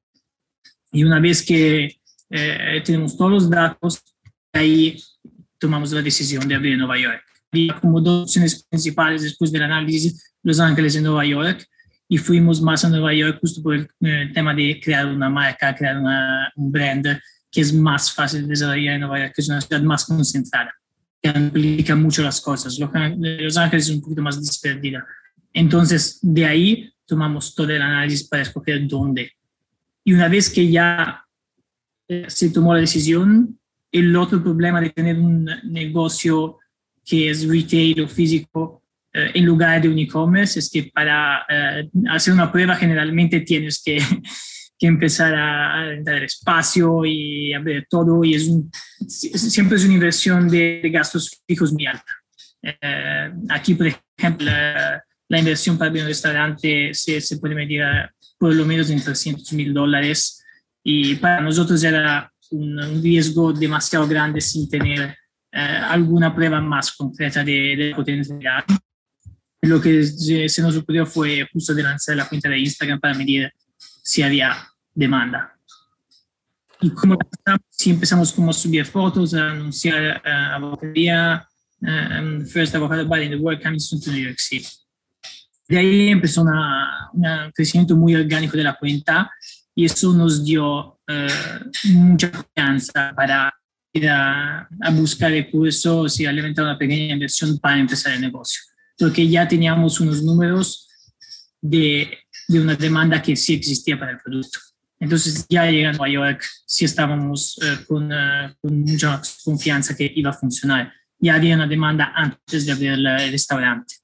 Y 0.92 1.04
una 1.04 1.20
vez 1.20 1.44
que 1.44 1.99
tenemos 2.84 3.16
todos 3.16 3.30
los 3.30 3.50
datos, 3.50 4.02
ahí 4.52 4.96
tomamos 5.58 5.92
la 5.92 6.02
decisión 6.02 6.46
de 6.46 6.54
abrir 6.54 6.76
Nueva 6.76 6.99
York. 6.99 7.22
Había 7.52 7.78
como 7.80 8.00
dos 8.00 8.25
opciones 8.25 8.64
principales 8.64 9.22
después 9.22 9.52
del 9.52 9.62
análisis, 9.62 10.34
Los 10.42 10.58
Ángeles 10.58 10.96
y 10.96 11.00
Nueva 11.00 11.25
York, 11.25 11.66
y 12.08 12.18
fuimos 12.18 12.61
más 12.61 12.84
a 12.84 12.88
Nueva 12.88 13.14
York 13.14 13.38
justo 13.40 13.62
por 13.62 13.75
el, 13.75 13.88
tema 14.34 14.54
de 14.54 14.80
crear 14.82 15.06
una 15.06 15.30
marca, 15.30 15.75
crear 15.75 15.99
un 16.56 16.72
brand 16.72 17.06
que 17.50 17.61
es 17.61 17.72
más 17.72 18.12
fácil 18.12 18.42
de 18.42 18.49
desarrollar 18.49 18.94
en 18.94 19.00
Nueva 19.02 19.20
York, 19.20 19.32
que 19.34 19.42
es 19.42 19.49
una 19.49 19.61
ciudad 19.61 19.82
más 19.82 20.04
concentrada, 20.04 20.72
que 21.23 21.31
implica 21.31 21.95
mucho 21.95 22.23
las 22.23 22.41
cosas. 22.41 22.79
Los 22.79 23.57
Ángeles 23.57 23.88
es 23.88 23.95
un 23.95 24.00
poquito 24.00 24.23
más 24.23 24.41
desperdida. 24.41 25.07
Entonces, 25.52 26.19
de 26.23 26.45
ahí 26.45 26.93
tomamos 27.07 27.55
todo 27.55 27.71
el 27.71 27.81
análisis 27.81 28.26
para 28.29 28.43
escoger 28.43 28.87
dónde. 28.88 29.33
Y 30.05 30.14
una 30.14 30.29
vez 30.29 30.50
que 30.50 30.71
ya 30.71 31.25
se 32.26 32.50
tomó 32.50 32.75
la 32.75 32.81
decisión, 32.81 33.59
el 33.91 34.17
otro 34.17 34.43
problema 34.43 34.81
de 34.81 34.91
tener 34.91 35.19
un 35.19 35.49
negocio 35.64 36.59
que 37.05 37.31
es 37.31 37.47
retail 37.47 38.00
o 38.00 38.09
físico 38.09 38.83
eh, 39.12 39.31
en 39.35 39.45
lugar 39.45 39.83
de 39.83 39.88
un 39.88 39.99
e-commerce 39.99 40.59
es 40.59 40.71
que 40.71 40.85
para 40.85 41.45
eh, 41.49 41.88
hacer 42.09 42.33
una 42.33 42.50
prueba 42.50 42.75
generalmente 42.76 43.41
tienes 43.41 43.83
que, 43.83 43.99
que 44.83 44.89
empezar 44.89 45.33
a, 45.33 45.95
dar 46.03 46.25
espacio 46.25 47.05
y 47.05 47.53
a 47.53 47.61
ver 47.61 47.87
todo 47.89 48.25
y 48.25 48.35
es 48.35 48.51
siempre 49.07 49.77
es 49.77 49.85
una 49.85 49.95
inversión 49.95 50.49
de, 50.49 50.83
gastos 50.93 51.41
fijos 51.47 51.73
muy 51.73 51.87
alta. 51.87 52.12
Eh, 52.65 53.33
aquí, 53.51 53.77
por 53.77 53.87
ejemplo, 53.87 54.51
la, 54.51 55.39
inversión 55.39 55.79
para 55.79 55.89
abrir 55.89 56.03
un 56.03 56.09
restaurante 56.09 56.93
se, 56.95 57.21
se 57.21 57.39
puede 57.39 57.55
medir 57.55 57.85
por 58.37 58.53
lo 58.53 58.67
menos 58.67 58.91
en 58.91 59.01
300 59.01 59.53
mil 59.53 59.73
dólares 59.73 60.45
y 60.83 61.15
para 61.15 61.41
nosotros 61.41 61.81
era 61.85 62.33
un, 62.51 63.01
riesgo 63.01 63.53
demasiado 63.53 64.09
grande 64.09 64.41
sin 64.41 64.69
tener 64.69 65.17
eh, 65.53 65.61
alguna 65.61 66.35
prueba 66.35 66.61
más 66.61 66.91
concreta 66.91 67.45
de, 67.45 67.95
de. 67.95 68.65
Lo 69.65 69.81
que 69.81 70.03
se 70.03 70.61
nos 70.61 70.77
ocurrió 70.77 71.07
fue 71.07 71.47
justo 71.53 71.73
de 71.73 71.85
lanzar 71.85 72.17
la 72.17 72.29
cuenta 72.29 72.49
de 72.49 72.59
Instagram 72.59 72.99
para 72.99 73.15
medir 73.15 73.49
si 74.03 74.25
había 74.25 74.72
demanda. 74.94 75.56
Y 76.80 76.90
como 76.90 77.16
si 77.70 77.90
empezamos 77.90 78.32
como 78.32 78.50
a 78.50 78.52
subir 78.52 78.84
fotos, 78.84 79.34
a 79.34 79.50
anunciar 79.50 80.20
uh, 80.25 80.54
abocadería, 80.56 81.46
um, 81.80 82.44
First 82.44 82.75
Avocado 82.75 83.06
Bar 83.06 83.22
in 83.22 83.30
the 83.30 83.37
World 83.37 83.62
Soon 83.78 84.00
to 84.00 84.11
New 84.11 84.25
York 84.25 84.38
City. 84.38 84.68
De 85.68 85.78
ahí 85.78 86.08
empezó 86.08 86.42
un 86.42 87.52
crecimiento 87.54 87.96
muy 87.96 88.14
orgánico 88.14 88.56
de 88.56 88.64
la 88.64 88.75
cuenta 88.75 89.30
y 89.75 89.87
eso 89.87 90.12
nos 90.12 90.44
dio 90.44 91.00
eh, 91.08 91.28
mucha 91.84 92.30
confianza 92.30 93.12
para 93.14 93.52
ir 93.92 94.08
a, 94.08 94.68
buscar 94.92 95.30
recursos 95.30 96.18
y 96.20 96.26
a 96.26 96.32
levantar 96.32 96.64
una 96.64 96.78
pequeña 96.78 97.14
inversión 97.14 97.58
para 97.58 97.78
empezar 97.78 98.12
el 98.12 98.20
negocio. 98.20 98.61
Porque 98.99 99.26
ya 99.28 99.49
teníamos 99.49 99.99
unos 100.00 100.22
números 100.22 100.88
de, 101.61 102.18
de 102.49 102.61
una 102.61 102.75
demanda 102.75 103.22
que 103.22 103.37
sí 103.37 103.54
existía 103.54 103.99
para 103.99 104.12
el 104.12 104.18
producto. 104.18 104.58
Entonces 105.02 105.47
ya 105.49 105.68
llegando 105.68 106.04
a 106.04 106.09
York, 106.09 106.44
sí 106.64 106.85
estábamos 106.85 107.59
eh, 107.61 107.85
con, 107.88 108.04
uh, 108.12 108.54
con, 108.61 108.82
mucha 108.82 109.21
confianza 109.44 109.97
que 109.97 110.09
iba 110.14 110.30
a 110.30 110.32
funcionar. 110.32 110.92
Ya 111.18 111.35
había 111.35 111.56
una 111.56 111.66
demanda 111.66 112.12
antes 112.14 112.66
de 112.66 112.71
abrir 112.71 112.92
el 112.92 113.32
restaurante. 113.32 113.97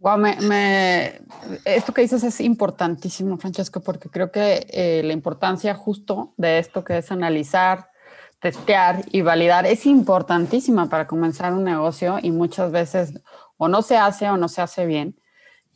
Wow, 0.00 0.18
me, 0.18 1.20
esto 1.64 1.94
que 1.94 2.02
dices 2.02 2.24
es 2.24 2.40
importantísimo, 2.40 3.38
Francesco, 3.38 3.80
porque 3.80 4.08
creo 4.08 4.32
que 4.32 4.66
eh, 4.68 5.02
la 5.04 5.12
importancia 5.12 5.76
justo 5.76 6.34
de 6.36 6.58
esto 6.58 6.82
que 6.82 6.98
es 6.98 7.12
analizar, 7.12 7.88
testear 8.40 9.04
y 9.12 9.20
validar 9.20 9.64
es 9.64 9.86
importantísima 9.86 10.88
para 10.88 11.06
comenzar 11.06 11.52
un 11.52 11.62
negocio 11.62 12.18
y 12.20 12.32
muchas 12.32 12.72
veces 12.72 13.14
o 13.56 13.68
no 13.68 13.82
se 13.82 13.96
hace 13.96 14.28
o 14.28 14.36
no 14.36 14.48
se 14.48 14.60
hace 14.60 14.86
bien. 14.86 15.16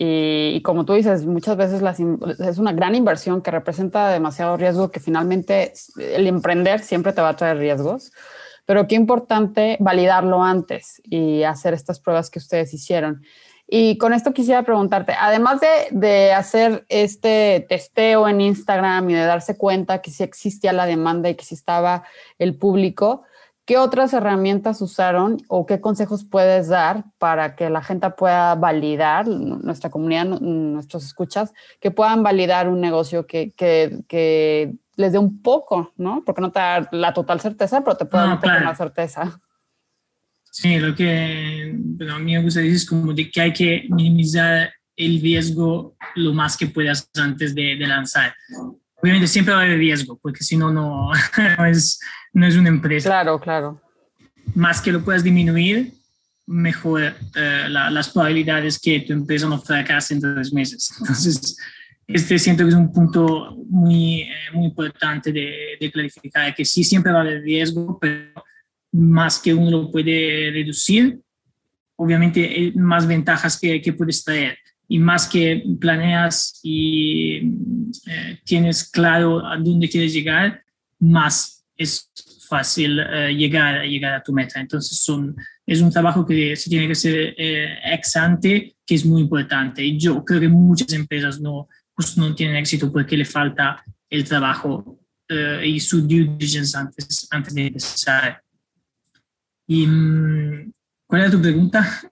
Y, 0.05 0.63
como 0.63 0.85
tú 0.85 0.95
dices, 0.95 1.27
muchas 1.27 1.57
veces 1.57 1.81
es 2.41 2.59
una 2.59 2.73
gran 2.73 2.97
inversión 2.97 3.41
que 3.41 3.53
representa 3.53 4.09
demasiado 4.09 4.57
riesgo 4.57 4.91
que 4.91 4.99
finalmente 4.99 5.75
el 5.97 6.27
emprender 6.27 6.81
siempre 6.81 7.13
te 7.13 7.21
va 7.21 7.29
a 7.29 7.37
traer 7.37 7.59
riesgos. 7.59 8.13
Pero 8.67 8.89
qué 8.89 8.97
importante 8.97 9.77
validarlo 9.79 10.43
antes 10.43 11.01
y 11.05 11.45
hacer 11.45 11.73
estas 11.73 12.01
pruebas 12.01 12.31
que 12.31 12.41
ustedes 12.41 12.75
hicieron. 12.75 13.23
Y 13.69 13.97
con 13.97 14.13
esto 14.13 14.33
quisiera 14.33 14.65
preguntarte, 14.65 15.15
además 15.17 15.61
de, 15.93 16.33
hacer 16.33 16.85
este 16.89 17.65
testeo 17.69 18.27
en 18.27 18.41
Instagram 18.41 19.09
y 19.09 19.15
de 19.15 19.25
darse 19.25 19.57
cuenta 19.57 20.03
que 20.03 20.11
sí 20.11 20.25
existía 20.25 20.73
la 20.73 20.87
demanda 20.87 21.31
y 21.31 21.37
que 21.37 21.45
sí 21.45 21.55
estaba 21.55 22.03
el 22.41 22.57
público, 22.57 23.23
¿qué 23.65 23.79
otras 23.79 24.13
herramientas 24.13 24.81
usaron 24.81 25.39
o 25.49 25.67
qué 25.67 25.81
consejos 25.81 26.25
puedes 26.25 26.69
dar 26.69 27.05
para 27.19 27.55
que 27.55 27.71
la 27.71 27.83
gente 27.83 28.11
pueda 28.11 28.55
validar, 28.55 29.27
nuestra 29.29 29.91
comunidad, 29.91 30.27
nuestros 30.27 31.05
escuchas, 31.05 31.53
que 31.81 31.91
puedan 31.91 32.23
validar 32.23 32.69
un 32.69 32.81
negocio 32.81 33.27
que, 33.27 33.53
que, 33.57 34.75
les 34.97 35.13
dé 35.13 35.19
un 35.19 35.41
poco, 35.41 35.93
¿no? 35.97 36.23
Porque 36.25 36.43
no 36.43 36.53
te 36.53 36.61
da 36.61 36.87
la 36.93 37.15
total 37.15 37.41
certeza, 37.41 37.83
pero 37.83 37.97
te 37.97 38.05
puede 38.05 38.25
dar 38.25 38.35
un 38.35 38.41
poco 38.41 38.65
más 38.65 38.77
certeza. 38.77 39.41
Sí, 40.51 40.79
lo 40.79 40.95
que 40.95 41.75
a 42.11 42.19
mí 42.19 42.35
me 42.35 42.43
gusta 42.43 42.61
decir 42.61 42.77
es 42.77 42.87
como 42.87 43.15
de 43.15 43.31
que 43.31 43.41
hay 43.41 43.53
que 43.55 43.87
minimizar 43.89 44.71
el 44.97 45.21
riesgo 45.21 45.97
lo 46.15 46.35
más 46.35 46.59
que 46.59 46.67
puedas 46.67 47.11
antes 47.17 47.55
de, 47.55 47.75
lanzar. 47.77 48.35
Obviamente 49.03 49.29
siempre 49.29 49.55
va 49.55 49.61
a 49.61 49.65
haber 49.65 49.79
riesgo, 49.79 50.19
porque 50.21 50.45
si 50.45 50.59
no, 50.59 50.71
no 50.71 51.11
es, 51.67 51.99
no 52.33 52.47
es 52.47 52.57
una 52.57 52.69
empresa. 52.69 53.09
Claro, 53.09 53.39
claro. 53.39 53.81
Más 54.55 54.81
que 54.81 54.93
lo 54.93 55.05
puedas 55.05 55.23
disminuir, 55.23 55.93
mejor 56.47 57.03
eh, 57.03 57.67
las 57.69 58.09
probabilidades 58.11 58.79
que 58.79 59.01
tu 59.01 59.13
empresa 59.13 59.49
no 59.49 59.61
fracase 59.61 60.15
en 60.15 60.21
tres 60.21 60.53
meses. 60.53 60.93
Entonces, 61.01 61.57
este 62.07 62.39
siento 62.39 62.65
que 62.65 62.71
es 62.71 62.75
un 62.75 62.93
punto 62.93 63.57
muy, 63.69 64.23
eh, 64.23 64.29
muy 64.53 64.67
importante 64.67 65.33
de, 65.33 65.77
de 65.81 65.93
clarificar, 65.93 66.55
que 66.55 66.65
sí 66.65 66.85
siempre 66.85 67.13
va 67.13 67.19
a 67.19 67.23
haber 67.23 67.43
riesgo, 67.43 67.99
pero 68.01 68.45
más 68.93 69.39
que 69.39 69.55
uno 69.55 69.71
lo 69.71 69.91
puede 69.91 70.51
reducir, 70.53 71.21
obviamente 71.97 72.73
más 72.75 73.07
ventajas 73.07 73.59
que, 73.59 73.81
que 73.81 73.93
puedes 73.93 74.25
traer 74.25 74.59
y 74.89 74.99
más 74.99 75.27
que 75.27 75.65
planeas 75.81 76.61
y 76.63 77.37
eh, 78.07 78.39
tienes 78.45 78.91
claro 78.91 79.47
a 79.47 79.57
dónde 79.57 79.89
quieres 79.89 80.13
llegar, 80.13 80.63
más 80.99 81.65
es 81.77 82.11
fácil 82.53 83.01
eh, 83.01 83.35
llegar, 83.35 83.83
llegar 83.85 84.13
a 84.15 84.23
tu 84.23 84.33
meta. 84.33 84.61
Entonces 84.61 84.99
son, 84.99 85.35
es 85.67 85.81
un 85.81 85.91
trabajo 85.91 86.27
que 86.27 86.55
se 86.55 86.69
tiene 86.69 86.87
que 86.87 86.93
hacer 86.93 87.35
eh, 87.39 87.79
ex 87.95 88.17
ante, 88.17 88.77
que 88.85 88.95
es 88.95 89.05
muy 89.07 89.23
importante. 89.23 89.83
Y 89.83 89.99
yo 89.99 90.23
creo 90.25 90.41
que 90.41 90.49
muchas 90.49 90.93
empresas 90.93 91.41
no, 91.41 91.69
pues 91.95 92.17
no 92.19 92.35
tienen 92.35 92.57
éxito 92.57 92.93
porque 92.93 93.17
le 93.17 93.25
falta 93.25 93.83
el 94.11 94.25
trabajo 94.25 94.99
y 95.65 95.81
su 95.81 96.03
due 96.03 96.25
diligence 96.37 96.77
antes, 96.77 97.27
antes 97.31 97.55
de 97.55 97.69
empezar. 97.69 98.43
¿Y 99.67 99.87
mm, 99.87 100.73
cuál 101.07 101.23
era 101.23 101.31
tu 101.31 101.41
pregunta? 101.41 102.03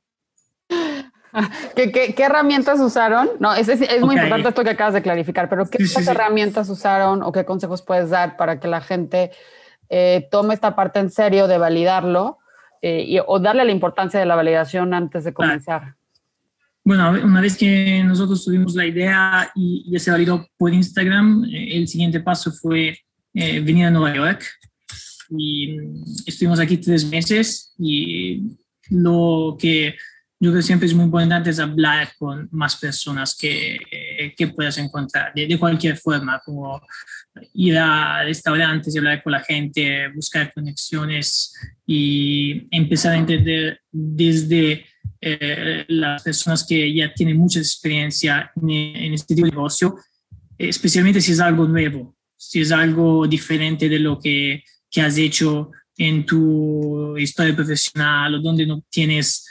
¿Qué, 1.76 2.14
herramientas 2.18 2.80
usaron? 2.80 3.28
No, 3.38 3.54
es, 3.54 3.68
es, 3.68 4.00
muy 4.00 4.16
importante 4.16 4.49
esto 4.49 4.64
que 4.64 4.70
acabas 4.70 4.94
de 4.94 5.02
clarificar, 5.02 5.49
pero 5.49 5.68
¿qué 5.68 5.78
herramientas 6.06 6.68
usaron 6.68 7.23
o 7.23 7.30
qué 7.30 7.44
consejos 7.44 7.82
puedes 7.82 8.11
dar 8.11 8.37
para 8.37 8.59
que 8.59 8.68
la 8.68 8.80
gente 8.80 9.30
eh, 9.92 10.28
tome 10.30 10.54
esta 10.54 10.76
parte 10.76 11.00
en 11.00 11.11
serio 11.11 11.49
de 11.49 11.59
validarlo 11.59 12.38
eh, 12.80 13.04
y, 13.06 13.18
o 13.26 13.40
darle 13.40 13.64
la 13.64 13.73
importancia 13.73 14.20
de 14.20 14.26
la 14.26 14.37
validación 14.37 14.94
antes 14.94 15.25
de 15.25 15.35
comenzar? 15.35 15.97
Bueno, 16.85 17.11
una 17.11 17.40
vez 17.40 17.56
que 17.56 18.02
nosotros 18.04 18.44
tuvimos 18.44 18.76
la 18.76 18.87
idea 18.87 19.50
y 19.56 19.90
ya 19.90 19.99
se 19.99 20.12
validó 20.12 20.47
por 20.56 20.73
Instagram, 20.73 21.44
eh, 21.44 21.76
el 21.76 21.88
siguiente 21.88 22.20
paso 22.20 22.52
fue 22.52 22.97
venir 23.32 23.87
a 23.87 23.90
Nueva 23.90 24.14
York 24.14 24.44
y 25.30 25.76
estuvimos 26.26 26.59
aquí 26.59 26.76
tres 26.78 27.04
meses 27.04 27.75
y 27.78 28.56
lo 28.90 29.56
que 29.56 29.94
yo 30.40 30.50
creo 30.50 30.54
que 30.54 30.62
siempre 30.62 30.87
es 30.87 30.94
muy 30.94 31.04
importante 31.04 31.50
es 31.50 31.61
hablar 31.61 32.09
con 32.18 32.49
más 32.50 32.76
personas 32.76 33.37
que, 33.37 33.78
que 34.37 34.49
puedas 34.49 34.78
encontrar 34.78 35.32
de, 35.35 35.59
cualquier 35.59 35.97
forma, 35.97 36.40
como 36.44 36.80
ir 37.54 37.78
a 37.78 38.25
restaurantes 38.25 38.94
y 38.94 38.99
hablar 38.99 39.22
con 39.22 39.32
la 39.32 39.40
gente, 39.40 40.08
buscar 40.14 40.52
conexiones 40.52 41.54
y 41.87 42.66
empezar 42.70 43.14
a 43.14 43.18
entender 43.18 43.80
desde 43.90 44.87
eh, 45.20 45.84
las 45.88 46.22
personas 46.22 46.66
que 46.66 46.92
ya 46.94 47.12
tienen 47.14 47.37
mucha 47.37 47.58
experiencia 47.58 48.50
en, 48.56 48.70
en 48.70 49.14
este 49.14 49.34
tipo 49.34 49.46
de 49.46 49.52
negocio, 49.52 49.96
especialmente 50.58 51.20
si 51.20 51.32
es 51.32 51.40
algo 51.40 51.66
nuevo, 51.66 52.16
si 52.37 52.60
es 52.60 52.72
algo 52.72 53.26
diferente 53.26 53.88
de 53.88 53.99
lo 53.99 54.18
que 54.18 54.62
que 54.90 55.00
has 55.00 55.16
hecho 55.16 55.70
en 55.96 56.26
tu 56.26 57.16
historia 57.16 57.54
profesional 57.54 58.34
o 58.34 58.40
donde 58.40 58.66
no 58.66 58.82
tienes 58.90 59.46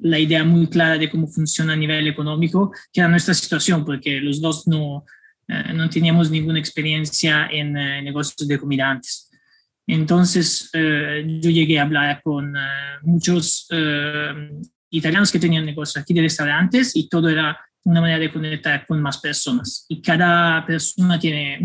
la 0.00 0.18
idea 0.18 0.42
muy 0.42 0.68
clara 0.68 0.96
de 0.96 1.10
cómo 1.10 1.28
funciona 1.28 1.74
a 1.74 1.76
nivel 1.76 2.08
económico, 2.08 2.72
que 2.90 3.00
era 3.00 3.10
nuestra 3.10 3.34
situación, 3.34 3.84
porque 3.84 4.20
los 4.20 4.40
dos 4.40 4.66
no, 4.66 5.04
no 5.48 5.90
teníamos 5.90 6.30
ninguna 6.30 6.58
experiencia 6.58 7.48
en 7.50 7.72
negocios 7.74 8.48
de 8.48 8.58
comida 8.58 8.90
antes. 8.90 9.30
Entonces, 9.86 10.70
yo 10.72 11.50
llegué 11.50 11.78
a 11.78 11.82
hablar 11.82 12.22
con 12.22 12.54
muchos 13.02 13.68
italianos 14.90 15.32
que 15.32 15.38
tenían 15.38 15.66
negocios 15.66 16.02
aquí 16.02 16.14
de 16.14 16.22
restaurantes 16.22 16.94
y 16.94 17.08
todo 17.08 17.28
era 17.28 17.58
una 17.84 18.00
manera 18.00 18.18
de 18.18 18.32
conectar 18.32 18.86
con 18.86 19.00
más 19.00 19.18
personas. 19.18 19.84
Y 19.88 20.00
cada 20.00 20.64
persona 20.66 21.18
tiene 21.18 21.60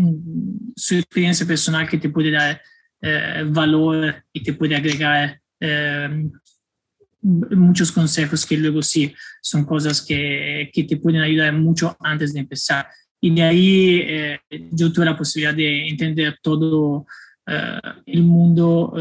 su 0.76 0.96
experiencia 0.96 1.46
personal 1.46 1.88
que 1.88 1.98
te 1.98 2.10
puede 2.10 2.30
dar 2.30 2.60
eh, 3.00 3.44
valor 3.48 4.22
y 4.32 4.42
te 4.42 4.52
puede 4.52 4.76
agregar 4.76 5.40
eh, 5.58 6.28
muchos 7.22 7.90
consejos 7.92 8.44
que 8.44 8.56
luego 8.56 8.82
sí 8.82 9.14
son 9.40 9.64
cosas 9.64 10.02
que, 10.02 10.70
que, 10.72 10.84
te 10.84 10.96
pueden 10.98 11.22
ayudar 11.22 11.52
mucho 11.54 11.96
antes 12.00 12.34
de 12.34 12.40
empezar. 12.40 12.86
Y 13.20 13.34
de 13.34 13.42
ahí 13.42 14.00
eh, 14.02 14.40
yo 14.72 14.92
tuve 14.92 15.04
la 15.04 15.16
posibilidad 15.16 15.54
de 15.54 15.88
entender 15.88 16.38
todo 16.42 17.06
el 18.06 18.22
mundo 18.22 18.94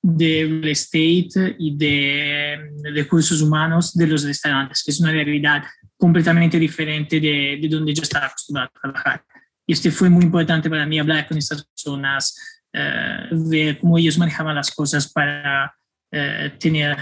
de 0.00 0.46
real 0.48 0.68
estate 0.68 1.56
y 1.58 1.76
de, 1.76 2.70
de, 2.82 2.90
recursos 2.92 3.42
humanos 3.42 3.92
de 3.94 4.06
los 4.06 4.22
restaurantes, 4.22 4.84
que 4.84 4.92
es 4.92 5.00
una 5.00 5.10
realidad 5.10 5.64
completamente 5.96 6.58
diferente 6.60 7.18
de, 7.18 7.58
de 7.60 7.68
donde 7.68 7.92
yo 7.92 8.02
estaba 8.02 8.26
acostumbrado 8.26 8.70
a 8.72 8.80
trabajar. 8.80 9.24
Y 9.66 9.72
este 9.72 9.90
fue 9.90 10.08
muy 10.08 10.24
importante 10.24 10.70
para 10.70 10.86
mí 10.86 10.98
hablar 10.98 11.26
con 11.26 11.36
estas 11.36 11.62
personas, 11.66 12.64
eh, 12.72 13.28
ver 13.32 13.78
cómo 13.78 13.98
ellos 13.98 14.16
manejaban 14.16 14.54
las 14.54 14.70
cosas 14.70 15.12
para 15.12 15.74
eh, 16.10 16.52
tener 16.58 16.96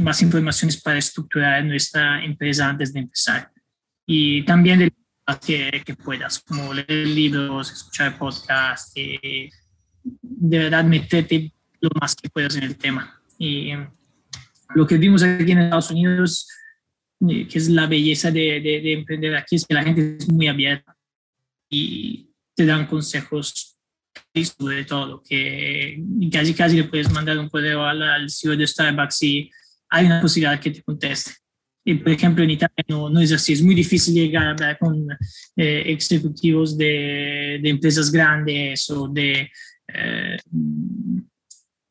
más 0.00 0.22
informaciones 0.22 0.80
para 0.80 0.98
estructurar 0.98 1.62
nuestra 1.64 2.24
empresa 2.24 2.68
antes 2.68 2.94
de 2.94 3.00
empezar. 3.00 3.50
Y 4.06 4.42
también 4.44 4.78
de 4.78 4.92
que, 5.44 5.82
que 5.84 5.94
puedas, 5.94 6.40
como 6.40 6.74
leer 6.74 7.06
libros, 7.06 7.70
escuchar 7.70 8.18
podcasts, 8.18 8.92
y 8.96 9.50
de 10.02 10.58
verdad 10.58 10.84
meterte 10.84 11.52
lo 11.80 11.90
más 12.00 12.14
que 12.14 12.28
puedas 12.28 12.56
en 12.56 12.64
el 12.64 12.76
tema. 12.76 13.20
Y 13.38 13.72
lo 14.74 14.86
que 14.86 14.98
vimos 14.98 15.22
aquí 15.22 15.52
en 15.52 15.58
Estados 15.60 15.90
Unidos 15.90 16.46
que 17.28 17.58
es 17.58 17.68
la 17.68 17.86
belleza 17.86 18.30
de, 18.30 18.60
de, 18.60 18.92
emprender 18.92 19.36
aquí, 19.36 19.56
es 19.56 19.66
que 19.66 19.74
la 19.74 19.84
gente 19.84 20.16
es 20.18 20.28
muy 20.28 20.48
abierta 20.48 20.96
y 21.70 22.30
te 22.54 22.66
dan 22.66 22.86
consejos 22.86 23.68
sobre 24.58 24.84
todo, 24.84 25.22
que 25.22 26.02
casi 26.32 26.54
casi 26.54 26.76
le 26.76 26.84
puedes 26.84 27.10
mandar 27.10 27.38
un 27.38 27.48
correo 27.48 27.84
al, 27.84 28.02
al 28.02 28.30
CEO 28.30 28.56
de 28.56 28.66
Starbucks 28.66 29.22
y 29.22 29.50
hay 29.88 30.06
una 30.06 30.20
posibilidad 30.20 30.58
que 30.58 30.70
te 30.70 30.82
conteste. 30.82 31.32
Y, 31.84 31.94
por 31.94 32.12
ejemplo, 32.12 32.44
en 32.44 32.50
Italia 32.50 32.84
no, 32.88 33.10
no, 33.10 33.20
es 33.20 33.32
así, 33.32 33.52
es 33.52 33.62
muy 33.62 33.74
difícil 33.74 34.14
llegar 34.14 34.46
a 34.46 34.50
hablar 34.50 34.78
con 34.78 35.08
eh, 35.56 35.82
ejecutivos 35.86 36.78
de, 36.78 37.58
de, 37.60 37.68
empresas 37.68 38.10
grandes 38.10 38.88
o 38.90 39.08
de, 39.08 39.50
eh, 39.92 40.36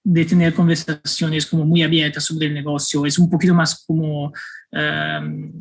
de 0.04 0.26
tener 0.26 0.54
conversaciones 0.54 1.46
como 1.46 1.66
muy 1.66 1.84
abiertas 1.84 2.24
sobre 2.24 2.48
el 2.48 2.54
negocio, 2.54 3.06
es 3.06 3.20
un 3.20 3.30
poquito 3.30 3.54
más 3.54 3.84
como 3.86 4.32
Em, 4.72 5.52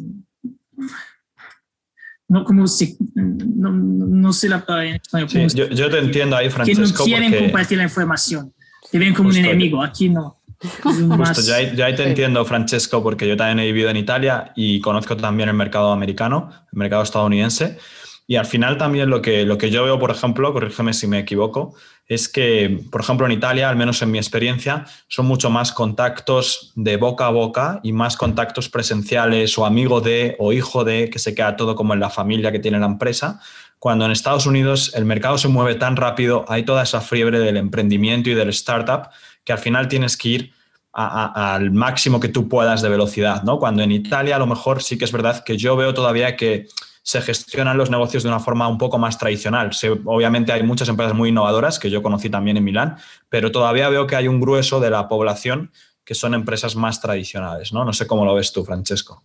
no 2.28 2.44
como 2.44 2.66
si, 2.68 2.96
no, 3.16 3.72
no 3.72 4.32
sé 4.32 4.49
la 4.49 4.64
palabra 4.64 4.90
en 4.90 4.96
español. 4.96 5.49
yo, 5.52 5.68
yo, 5.68 5.90
te 5.90 5.99
entiendo 5.99 6.37
ahí, 6.37 6.49
Francesco. 6.49 7.04
Que 7.04 7.10
no 7.10 7.18
quieren 7.18 7.44
compartir 7.44 7.78
la 7.78 7.84
información, 7.84 8.54
te 8.90 8.99
ven 9.00 9.14
como 9.14 9.30
un 9.30 9.37
enemigo, 9.37 9.82
aquí 9.82 10.08
no. 10.08 10.39
Justo, 10.62 11.40
ya, 11.40 11.57
ahí, 11.57 11.95
te 11.95 12.02
entiendo, 12.02 12.45
Francesco, 12.45 13.02
porque 13.02 13.26
yo 13.26 13.37
también 13.37 13.61
he 13.61 13.67
vivido 13.67 13.88
en 13.88 13.97
Italia 13.97 14.52
y 14.55 14.81
conozco 14.81 15.17
también 15.17 15.49
el 15.49 15.55
mercado 15.55 15.90
americano, 15.90 16.50
el 16.73 16.79
mercado 16.79 17.02
estadounidense. 17.02 17.79
Y 18.26 18.37
al 18.37 18.47
final 18.47 18.76
también 18.76 19.11
lo 19.11 19.23
que, 19.23 19.45
lo 19.45 19.59
que 19.59 19.71
yo 19.71 19.83
veo, 19.85 19.99
por 19.99 20.11
ejemplo, 20.11 20.52
corrígeme 20.52 20.93
si 20.93 21.07
me 21.07 21.19
equivoco, 21.19 21.75
es 22.07 22.29
que, 22.29 22.81
por 22.90 23.00
ejemplo, 23.00 23.26
en 23.26 23.33
Italia, 23.33 23.69
al 23.69 23.76
menos 23.76 24.02
en 24.02 24.11
mi 24.11 24.19
experiencia, 24.19 24.85
son 25.09 25.26
mucho 25.26 25.49
más 25.49 25.73
contactos 25.73 26.73
de 26.75 26.97
boca 26.97 27.26
a 27.26 27.31
boca 27.31 27.81
y 27.83 27.92
más 27.92 28.16
contactos 28.16 28.68
presenciales 28.68 29.57
o 29.59 29.64
amigo 29.64 30.01
de 30.01 30.37
o 30.38 30.53
hijo 30.53 30.85
de, 30.85 31.09
que 31.09 31.18
se 31.18 31.35
queda 31.35 31.57
todo 31.57 31.75
como 31.75 31.94
en 31.94 32.01
la 32.01 32.11
familia 32.11 32.53
que 32.53 32.59
tiene 32.59 32.79
la 32.79 32.87
empresa, 32.87 33.40
cuando 33.81 34.05
en 34.05 34.12
Estados 34.12 34.44
Unidos 34.44 34.92
el 34.94 35.07
mercado 35.07 35.38
se 35.38 35.49
mueve 35.49 35.75
tan 35.75 35.96
rápido, 35.96 36.44
hay 36.49 36.64
toda 36.64 36.83
esa 36.83 37.01
fiebre 37.01 37.38
del 37.38 37.57
emprendimiento 37.57 38.29
y 38.29 38.35
del 38.35 38.51
startup, 38.51 39.09
que 39.44 39.53
al 39.53 39.59
final 39.59 39.88
tienes 39.88 40.16
que 40.16 40.29
ir 40.29 40.53
al 40.92 41.70
máximo 41.70 42.18
que 42.18 42.29
tú 42.29 42.48
puedas 42.48 42.83
de 42.83 42.88
velocidad, 42.88 43.44
¿no? 43.44 43.59
Cuando 43.59 43.83
en 43.83 43.92
Italia 43.92 44.37
a 44.37 44.38
lo 44.38 44.46
mejor 44.46 44.83
sí 44.83 44.98
que 44.98 45.05
es 45.05 45.12
verdad 45.12 45.44
que 45.44 45.57
yo 45.57 45.76
veo 45.76 45.94
todavía 45.94 46.37
que 46.37 46.66
se 47.03 47.20
gestionan 47.22 47.79
los 47.79 47.90
negocios 47.90 48.22
de 48.22 48.29
una 48.29 48.40
forma 48.40 48.68
un 48.68 48.79
poco 48.79 48.98
más 48.98 49.18
tradicional. 49.18 49.70
obviamente 50.05 50.53
hay 50.53 50.62
muchas 50.62 50.88
empresas 50.88 51.14
muy 51.14 51.31
innovadoras 51.31 51.79
que 51.79 51.90
yo 51.90 52.03
conocí 52.03 52.29
también 52.29 52.57
en 52.57 52.64
Milán, 52.64 52.96
pero 53.29 53.50
todavía 53.50 53.88
veo 53.88 54.07
que 54.07 54.16
hay 54.16 54.29
un 54.29 54.40
grueso 54.40 54.81
de 54.81 54.90
la 54.90 55.09
población 55.09 55.70
que 56.05 56.14
son 56.14 56.35
empresas 56.35 56.76
más 56.76 57.00
tradicionales. 57.00 57.72
No, 57.72 57.85
no 57.85 57.92
sé 57.92 58.07
cómo 58.07 58.24
lo 58.24 58.35
ves 58.35 58.53
tú, 58.53 58.64
Francesco. 58.64 59.24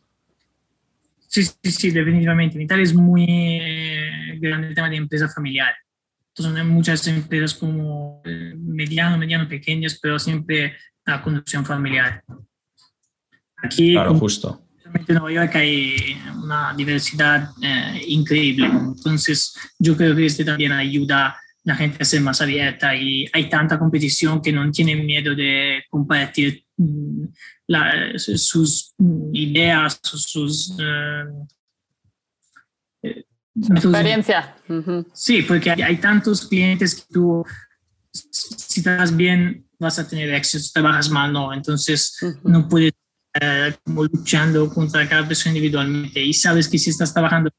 Sí, 1.28 1.44
sí, 1.44 1.72
sí, 1.72 1.92
definitivamente. 1.92 2.56
En 2.56 2.62
Italia 2.62 2.84
es 2.84 2.94
muy 2.94 3.26
eh, 3.28 4.38
grande 4.40 4.70
el 4.70 4.76
tema 4.76 4.90
de 4.90 4.96
empresa 4.98 5.28
familiar. 5.28 5.74
Entonces 6.38 6.62
hay 6.62 6.68
muchas 6.68 7.08
empresas 7.08 7.54
como 7.54 8.22
eh, 8.26 8.54
mediano, 8.58 9.18
mediano, 9.18 9.48
pequeñas, 9.48 9.98
pero 10.02 10.20
siempre 10.20 10.76
a 11.06 11.22
conducción 11.22 11.66
familiar. 11.66 12.24
Aquí, 13.58 13.94
claro, 13.94 14.16
justo 14.16 14.66
en 15.08 15.16
Nueva 15.16 15.32
York 15.32 15.56
hay 15.56 16.18
una 16.44 16.74
diversidad 16.76 17.50
eh, 17.62 18.02
increíble. 18.08 18.68
Entonces, 18.68 19.56
yo 19.80 19.96
creo 19.96 20.16
que 20.16 20.26
este 20.26 20.46
también 20.46 20.72
ayuda 20.72 21.28
a 21.28 21.38
la 21.64 21.76
gente 21.76 21.98
a 22.02 22.06
ser 22.06 22.22
más 22.22 22.42
abierta 22.42 22.96
y 22.96 23.28
hay 23.34 23.50
tanta 23.50 23.80
competición 23.80 24.42
que 24.42 24.52
no 24.52 24.70
tienen 24.72 25.06
miedo 25.06 25.36
de 25.36 25.84
compartir 25.90 26.66
mm, 26.78 27.26
sus 28.18 28.94
ideas, 29.34 30.00
sus... 30.04 30.76
Eh, 30.80 31.24
eh, 33.56 33.68
experiencia. 33.76 34.56
Sí, 35.14 35.42
porque 35.44 35.72
hay, 35.72 35.98
tantos 35.98 36.48
clientes 36.48 36.96
que 36.96 37.14
tú, 37.14 37.46
si 38.12 38.80
estás 38.80 39.16
bien, 39.16 39.66
vas 39.80 40.00
a 40.00 40.08
tener 40.08 40.34
éxito, 40.34 40.64
si 40.64 40.74
trabajas 40.74 41.10
mal, 41.10 41.32
no. 41.32 41.54
Entonces, 41.54 42.18
no 42.44 42.68
puedes 42.68 42.94
eh, 43.42 43.74
como 43.84 44.06
luchando 44.06 44.74
contra 44.74 45.10
cada 45.10 45.28
persona 45.28 45.58
individualmente 45.58 46.22
y 46.22 46.32
sabes 46.34 46.70
que 46.70 46.78
si 46.78 46.90
estás 46.90 47.14
trabajando 47.14 47.50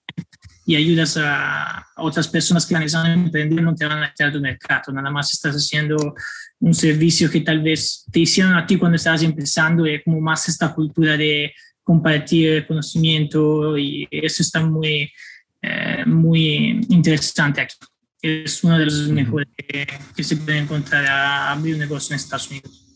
y 0.64 0.74
ayudas 0.74 1.18
a, 1.20 1.86
otras 1.98 2.28
personas 2.28 2.64
que 2.64 2.74
a 2.74 3.12
emprender, 3.12 3.62
no 3.62 3.74
te 3.74 3.84
van 3.84 4.02
a 4.02 4.08
echar 4.08 4.32
tu 4.32 4.40
mercado, 4.40 4.90
nada 4.92 5.10
más 5.10 5.32
estás 5.34 5.54
haciendo 5.54 6.14
un 6.60 6.72
servicio 6.72 7.30
que 7.30 7.42
tal 7.42 7.62
vez 7.62 8.06
te 8.10 8.20
hicieron 8.20 8.54
a 8.54 8.66
ti 8.66 8.78
cuando 8.78 8.96
estabas 8.96 9.22
empezando 9.22 9.86
y 9.86 10.02
como 10.02 10.18
más 10.18 10.48
esta 10.48 10.74
cultura 10.74 11.14
de 11.14 11.52
compartir 11.82 12.66
conocimiento 12.66 13.76
y 13.76 14.08
eso 14.10 14.42
está 14.42 14.64
muy, 14.64 15.12
eh, 15.62 16.04
muy 16.06 16.80
interesante 16.88 17.60
aquí. 17.60 17.76
Es 18.22 18.64
uno 18.64 18.78
de 18.78 18.86
los 18.86 19.08
mejores 19.08 19.48
que, 19.56 19.86
que 20.14 20.24
se 20.24 20.36
puede 20.36 20.58
encontrar 20.58 21.06
a 21.06 21.52
abrir 21.52 21.74
un 21.74 21.80
negocio 21.80 22.14
en 22.14 22.16
Estados 22.16 22.50
Unidos. 22.50 22.86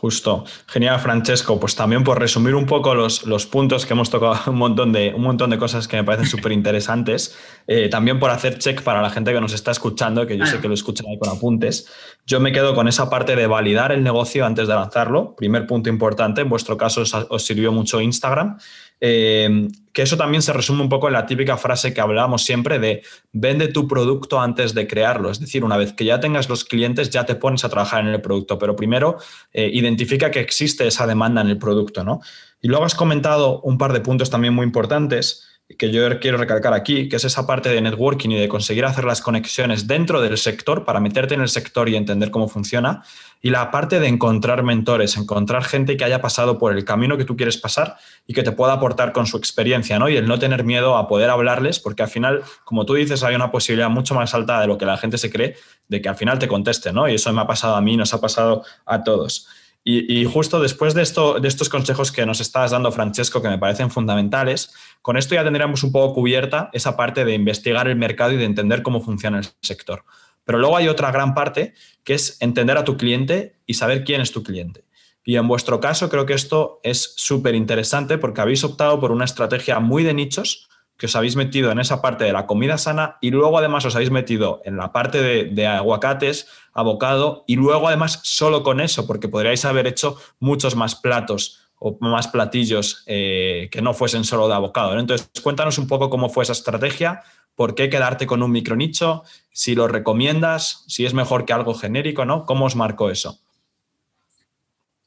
Justo. 0.00 0.44
Genial, 0.68 1.00
Francesco. 1.00 1.58
Pues 1.58 1.74
también 1.74 2.04
por 2.04 2.20
resumir 2.20 2.54
un 2.54 2.66
poco 2.66 2.94
los, 2.94 3.26
los, 3.26 3.46
puntos 3.46 3.84
que 3.84 3.94
hemos 3.94 4.10
tocado, 4.10 4.38
un 4.50 4.56
montón 4.56 4.92
de, 4.92 5.12
un 5.12 5.22
montón 5.22 5.50
de 5.50 5.58
cosas 5.58 5.88
que 5.88 5.96
me 5.96 6.04
parecen 6.04 6.26
súper 6.36 6.52
interesantes. 6.52 7.36
Eh, 7.70 7.90
también 7.90 8.18
por 8.18 8.30
hacer 8.30 8.58
check 8.58 8.82
para 8.82 9.02
la 9.02 9.10
gente 9.10 9.30
que 9.30 9.40
nos 9.42 9.52
está 9.52 9.70
escuchando, 9.72 10.26
que 10.26 10.38
yo 10.38 10.46
sé 10.46 10.58
que 10.58 10.68
lo 10.68 10.74
escuchan 10.74 11.06
ahí 11.06 11.18
con 11.18 11.28
apuntes. 11.28 11.86
Yo 12.26 12.40
me 12.40 12.50
quedo 12.50 12.74
con 12.74 12.88
esa 12.88 13.10
parte 13.10 13.36
de 13.36 13.46
validar 13.46 13.92
el 13.92 14.02
negocio 14.02 14.46
antes 14.46 14.66
de 14.66 14.74
lanzarlo. 14.74 15.36
Primer 15.36 15.66
punto 15.66 15.90
importante. 15.90 16.40
En 16.40 16.48
vuestro 16.48 16.78
caso 16.78 17.02
os, 17.02 17.12
os 17.12 17.44
sirvió 17.44 17.70
mucho 17.70 18.00
Instagram. 18.00 18.56
Eh, 19.00 19.68
que 19.92 20.02
eso 20.02 20.16
también 20.16 20.42
se 20.42 20.52
resume 20.52 20.82
un 20.82 20.88
poco 20.88 21.08
en 21.08 21.12
la 21.12 21.26
típica 21.26 21.56
frase 21.56 21.94
que 21.94 22.00
hablábamos 22.00 22.42
siempre 22.42 22.78
de 22.78 23.02
vende 23.32 23.68
tu 23.68 23.86
producto 23.86 24.40
antes 24.40 24.74
de 24.74 24.86
crearlo. 24.86 25.30
Es 25.30 25.38
decir, 25.38 25.62
una 25.62 25.76
vez 25.76 25.92
que 25.92 26.04
ya 26.04 26.20
tengas 26.20 26.48
los 26.48 26.64
clientes, 26.64 27.10
ya 27.10 27.26
te 27.26 27.34
pones 27.34 27.64
a 27.64 27.68
trabajar 27.68 28.00
en 28.00 28.08
el 28.08 28.20
producto, 28.20 28.58
pero 28.58 28.76
primero 28.76 29.18
eh, 29.52 29.70
identifica 29.72 30.30
que 30.30 30.40
existe 30.40 30.86
esa 30.86 31.06
demanda 31.06 31.40
en 31.42 31.48
el 31.48 31.58
producto. 31.58 32.02
¿no? 32.02 32.20
Y 32.60 32.68
luego 32.68 32.84
has 32.84 32.94
comentado 32.94 33.60
un 33.60 33.76
par 33.76 33.92
de 33.92 34.00
puntos 34.00 34.30
también 34.30 34.54
muy 34.54 34.64
importantes 34.64 35.47
que 35.76 35.90
yo 35.90 36.18
quiero 36.18 36.38
recalcar 36.38 36.72
aquí, 36.72 37.08
que 37.08 37.16
es 37.16 37.24
esa 37.24 37.46
parte 37.46 37.68
de 37.68 37.82
networking 37.82 38.30
y 38.30 38.38
de 38.38 38.48
conseguir 38.48 38.86
hacer 38.86 39.04
las 39.04 39.20
conexiones 39.20 39.86
dentro 39.86 40.22
del 40.22 40.38
sector 40.38 40.86
para 40.86 40.98
meterte 40.98 41.34
en 41.34 41.42
el 41.42 41.48
sector 41.48 41.90
y 41.90 41.96
entender 41.96 42.30
cómo 42.30 42.48
funciona, 42.48 43.02
y 43.42 43.50
la 43.50 43.70
parte 43.70 44.00
de 44.00 44.08
encontrar 44.08 44.62
mentores, 44.62 45.16
encontrar 45.18 45.62
gente 45.64 45.96
que 45.96 46.04
haya 46.04 46.22
pasado 46.22 46.58
por 46.58 46.76
el 46.76 46.84
camino 46.84 47.18
que 47.18 47.26
tú 47.26 47.36
quieres 47.36 47.58
pasar 47.58 47.96
y 48.26 48.32
que 48.32 48.42
te 48.42 48.52
pueda 48.52 48.72
aportar 48.72 49.12
con 49.12 49.26
su 49.26 49.36
experiencia, 49.36 49.98
¿no? 49.98 50.08
Y 50.08 50.16
el 50.16 50.26
no 50.26 50.38
tener 50.38 50.64
miedo 50.64 50.96
a 50.96 51.06
poder 51.06 51.28
hablarles, 51.28 51.78
porque 51.78 52.02
al 52.02 52.08
final, 52.08 52.42
como 52.64 52.86
tú 52.86 52.94
dices, 52.94 53.22
hay 53.22 53.34
una 53.34 53.50
posibilidad 53.50 53.90
mucho 53.90 54.14
más 54.14 54.34
alta 54.34 54.60
de 54.60 54.66
lo 54.66 54.78
que 54.78 54.86
la 54.86 54.96
gente 54.96 55.18
se 55.18 55.30
cree 55.30 55.56
de 55.86 56.00
que 56.00 56.08
al 56.08 56.16
final 56.16 56.38
te 56.38 56.48
conteste, 56.48 56.92
¿no? 56.92 57.08
Y 57.08 57.14
eso 57.14 57.32
me 57.32 57.42
ha 57.42 57.46
pasado 57.46 57.76
a 57.76 57.80
mí, 57.82 57.96
nos 57.96 58.14
ha 58.14 58.20
pasado 58.20 58.64
a 58.86 59.04
todos. 59.04 59.46
Y, 59.90 60.26
justo 60.26 60.60
después 60.60 60.92
de, 60.92 61.00
de 61.40 61.48
estos 61.48 61.70
consejos 61.70 62.12
que 62.12 62.26
nos 62.26 62.40
estás 62.40 62.72
dando, 62.72 62.92
Francesco, 62.92 63.40
que 63.40 63.48
me 63.48 63.56
parecen 63.56 63.90
fundamentales, 63.90 64.74
con 65.00 65.16
esto 65.16 65.34
ya 65.34 65.42
tendríamos 65.42 65.82
un 65.82 65.92
poco 65.92 66.12
cubierta 66.12 66.68
esa 66.74 66.94
parte 66.94 67.24
de 67.24 67.32
investigar 67.32 67.88
el 67.88 67.96
mercado 67.96 68.32
y 68.32 68.36
de 68.36 68.44
entender 68.44 68.82
cómo 68.82 69.00
funciona 69.00 69.38
el 69.38 69.46
sector. 69.62 70.04
Pero 70.44 70.58
luego 70.58 70.76
hay 70.76 70.88
otra 70.88 71.10
gran 71.10 71.34
parte 71.34 71.72
que 72.04 72.12
es 72.12 72.36
entender 72.42 72.76
a 72.76 72.84
tu 72.84 72.98
cliente 72.98 73.60
y 73.64 73.74
saber 73.74 74.04
quién 74.04 74.20
es 74.20 74.30
tu 74.30 74.42
cliente. 74.42 74.84
Y 75.24 75.36
en 75.36 75.48
vuestro 75.48 75.80
caso 75.80 76.10
creo 76.10 76.26
que 76.26 76.34
esto 76.34 76.80
es 76.82 77.14
súper 77.16 77.54
interesante 77.54 78.18
porque 78.18 78.42
habéis 78.42 78.64
optado 78.64 79.00
por 79.00 79.10
una 79.10 79.24
estrategia 79.24 79.80
muy 79.80 80.02
de 80.02 80.12
nichos, 80.12 80.67
que 80.98 81.06
os 81.06 81.16
habéis 81.16 81.36
metido 81.36 81.70
en 81.70 81.78
esa 81.78 82.02
parte 82.02 82.24
de 82.24 82.32
la 82.32 82.46
comida 82.46 82.76
sana 82.76 83.18
y 83.20 83.30
luego 83.30 83.56
además 83.56 83.84
os 83.84 83.94
habéis 83.94 84.10
metido 84.10 84.60
en 84.64 84.76
la 84.76 84.92
parte 84.92 85.22
de, 85.22 85.66
aguacates, 85.66 86.48
abocado 86.74 87.44
y 87.46 87.54
luego 87.54 87.86
además 87.86 88.20
solo 88.24 88.64
con 88.64 88.80
eso, 88.80 89.06
porque 89.06 89.28
podríais 89.28 89.64
haber 89.64 89.86
hecho 89.86 90.16
muchos 90.40 90.74
más 90.74 90.96
platos 90.96 91.60
o 91.78 91.96
más 92.00 92.26
platillos 92.26 93.04
eh, 93.06 93.68
que 93.70 93.80
no 93.80 93.94
fuesen 93.94 94.24
solo 94.24 94.48
de 94.48 94.54
abocado. 94.54 94.98
Entonces, 94.98 95.30
cuéntanos 95.40 95.78
un 95.78 95.86
poco 95.86 96.10
cómo 96.10 96.28
fue 96.28 96.42
esa 96.42 96.52
estrategia, 96.52 97.22
por 97.54 97.76
qué 97.76 97.88
quedarte 97.88 98.26
con 98.26 98.42
un 98.42 98.50
micronicho, 98.50 99.22
si 99.52 99.76
lo 99.76 99.86
recomiendas, 99.86 100.84
si 100.88 101.06
es 101.06 101.14
mejor 101.14 101.44
que 101.44 101.52
algo 101.52 101.74
genérico, 101.74 102.24
¿no? 102.24 102.44
¿Cómo 102.44 102.64
os 102.64 102.74
marcó 102.74 103.10
eso? 103.10 103.38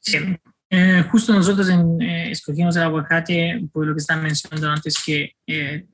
Sí, 0.00 0.18
eh, 0.74 1.04
justo 1.10 1.34
nosotros 1.34 1.68
eh, 1.68 2.30
escogimos 2.30 2.74
el 2.76 2.84
aguacate 2.84 3.62
por 3.70 3.86
lo 3.86 3.94
que 3.94 4.00
estaba 4.00 4.22
mencionando 4.22 4.70
antes, 4.70 5.02
que 5.04 5.32
eh, 5.46 5.84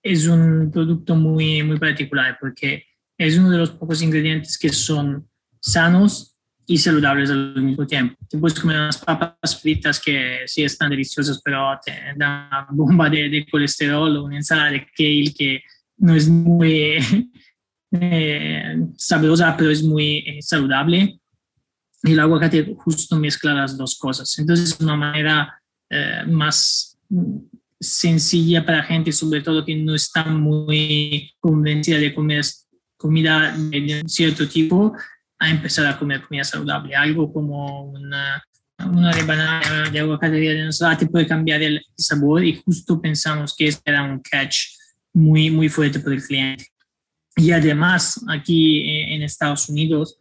es 0.00 0.28
un 0.28 0.70
producto 0.70 1.16
muy, 1.16 1.64
muy 1.64 1.76
particular 1.76 2.38
porque 2.40 2.84
es 3.18 3.36
uno 3.36 3.50
de 3.50 3.58
los 3.58 3.72
pocos 3.72 4.00
ingredientes 4.02 4.56
que 4.58 4.68
son 4.68 5.28
sanos 5.58 6.38
y 6.68 6.78
saludables 6.78 7.30
al 7.30 7.60
mismo 7.60 7.84
tiempo. 7.84 8.16
Te 8.30 8.38
puedes 8.38 8.56
comer 8.60 8.76
unas 8.76 8.98
papas 8.98 9.60
fritas 9.60 9.98
que 9.98 10.42
sí 10.46 10.62
están 10.62 10.90
deliciosas, 10.90 11.42
pero 11.42 11.76
te 11.84 11.90
dan 11.90 12.14
una 12.14 12.66
bomba 12.70 13.10
de, 13.10 13.28
de 13.28 13.44
colesterol 13.50 14.18
o 14.18 14.24
una 14.26 14.36
ensalada 14.36 14.70
de 14.70 14.86
kale 14.86 15.34
que 15.36 15.62
no 15.96 16.14
es 16.14 16.28
muy 16.28 16.98
sabrosa, 18.96 19.56
pero 19.56 19.68
es 19.68 19.82
muy 19.82 20.38
saludable 20.42 21.18
y 21.25 21.25
el 22.12 22.20
aguacate 22.20 22.74
justo 22.78 23.16
mezcla 23.16 23.54
las 23.54 23.76
dos 23.76 23.98
cosas. 23.98 24.38
Entonces 24.38 24.72
es 24.72 24.80
una 24.80 24.96
manera 24.96 25.60
eh, 25.90 26.22
más 26.26 26.98
sencilla 27.80 28.64
para 28.64 28.82
gente, 28.82 29.12
sobre 29.12 29.42
todo 29.42 29.64
que 29.64 29.76
no 29.76 29.94
está 29.94 30.24
muy 30.24 31.32
convencida 31.40 31.98
de 31.98 32.14
comer 32.14 32.44
comida 32.96 33.54
de 33.56 34.02
cierto 34.06 34.48
tipo, 34.48 34.94
a 35.38 35.50
empezar 35.50 35.86
a 35.86 35.98
comer 35.98 36.22
comida 36.22 36.44
saludable. 36.44 36.94
Algo 36.94 37.32
como 37.32 37.90
una, 37.90 38.42
una 38.78 39.12
rebanada 39.12 39.90
de 39.90 40.00
aguacate 40.00 40.36
de 40.36 40.60
ensalada 40.60 40.98
te 40.98 41.06
puede 41.06 41.26
cambiar 41.26 41.62
el 41.62 41.84
sabor 41.96 42.44
y 42.44 42.56
justo 42.64 43.00
pensamos 43.00 43.54
que 43.54 43.68
ese 43.68 43.80
era 43.84 44.02
un 44.02 44.20
catch 44.20 44.56
muy, 45.12 45.50
muy 45.50 45.68
fuerte 45.68 46.00
para 46.00 46.16
el 46.16 46.22
cliente. 46.22 46.66
Y 47.36 47.50
además, 47.50 48.24
aquí 48.28 48.80
eh, 48.88 49.14
en 49.14 49.22
Estados 49.22 49.68
Unidos, 49.68 50.18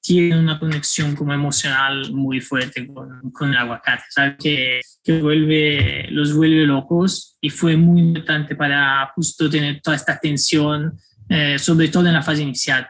tiene 0.00 0.38
una 0.38 0.58
conexión 0.58 1.14
como 1.14 1.32
emocional 1.34 2.12
muy 2.12 2.40
fuerte 2.40 2.86
con, 2.86 3.30
con 3.32 3.50
el 3.50 3.56
aguacate, 3.56 4.04
¿sabes? 4.08 4.36
Que, 4.38 4.80
que 5.04 5.20
vuelve, 5.20 6.06
los 6.10 6.34
vuelve 6.34 6.64
locos 6.64 7.36
y 7.40 7.50
fue 7.50 7.76
muy 7.76 8.00
importante 8.00 8.56
para 8.56 9.06
justo 9.14 9.50
tener 9.50 9.80
toda 9.82 9.96
esta 9.96 10.18
tensión, 10.18 10.98
eh, 11.28 11.58
sobre 11.58 11.88
todo 11.88 12.06
en 12.06 12.14
la 12.14 12.22
fase 12.22 12.42
inicial. 12.42 12.88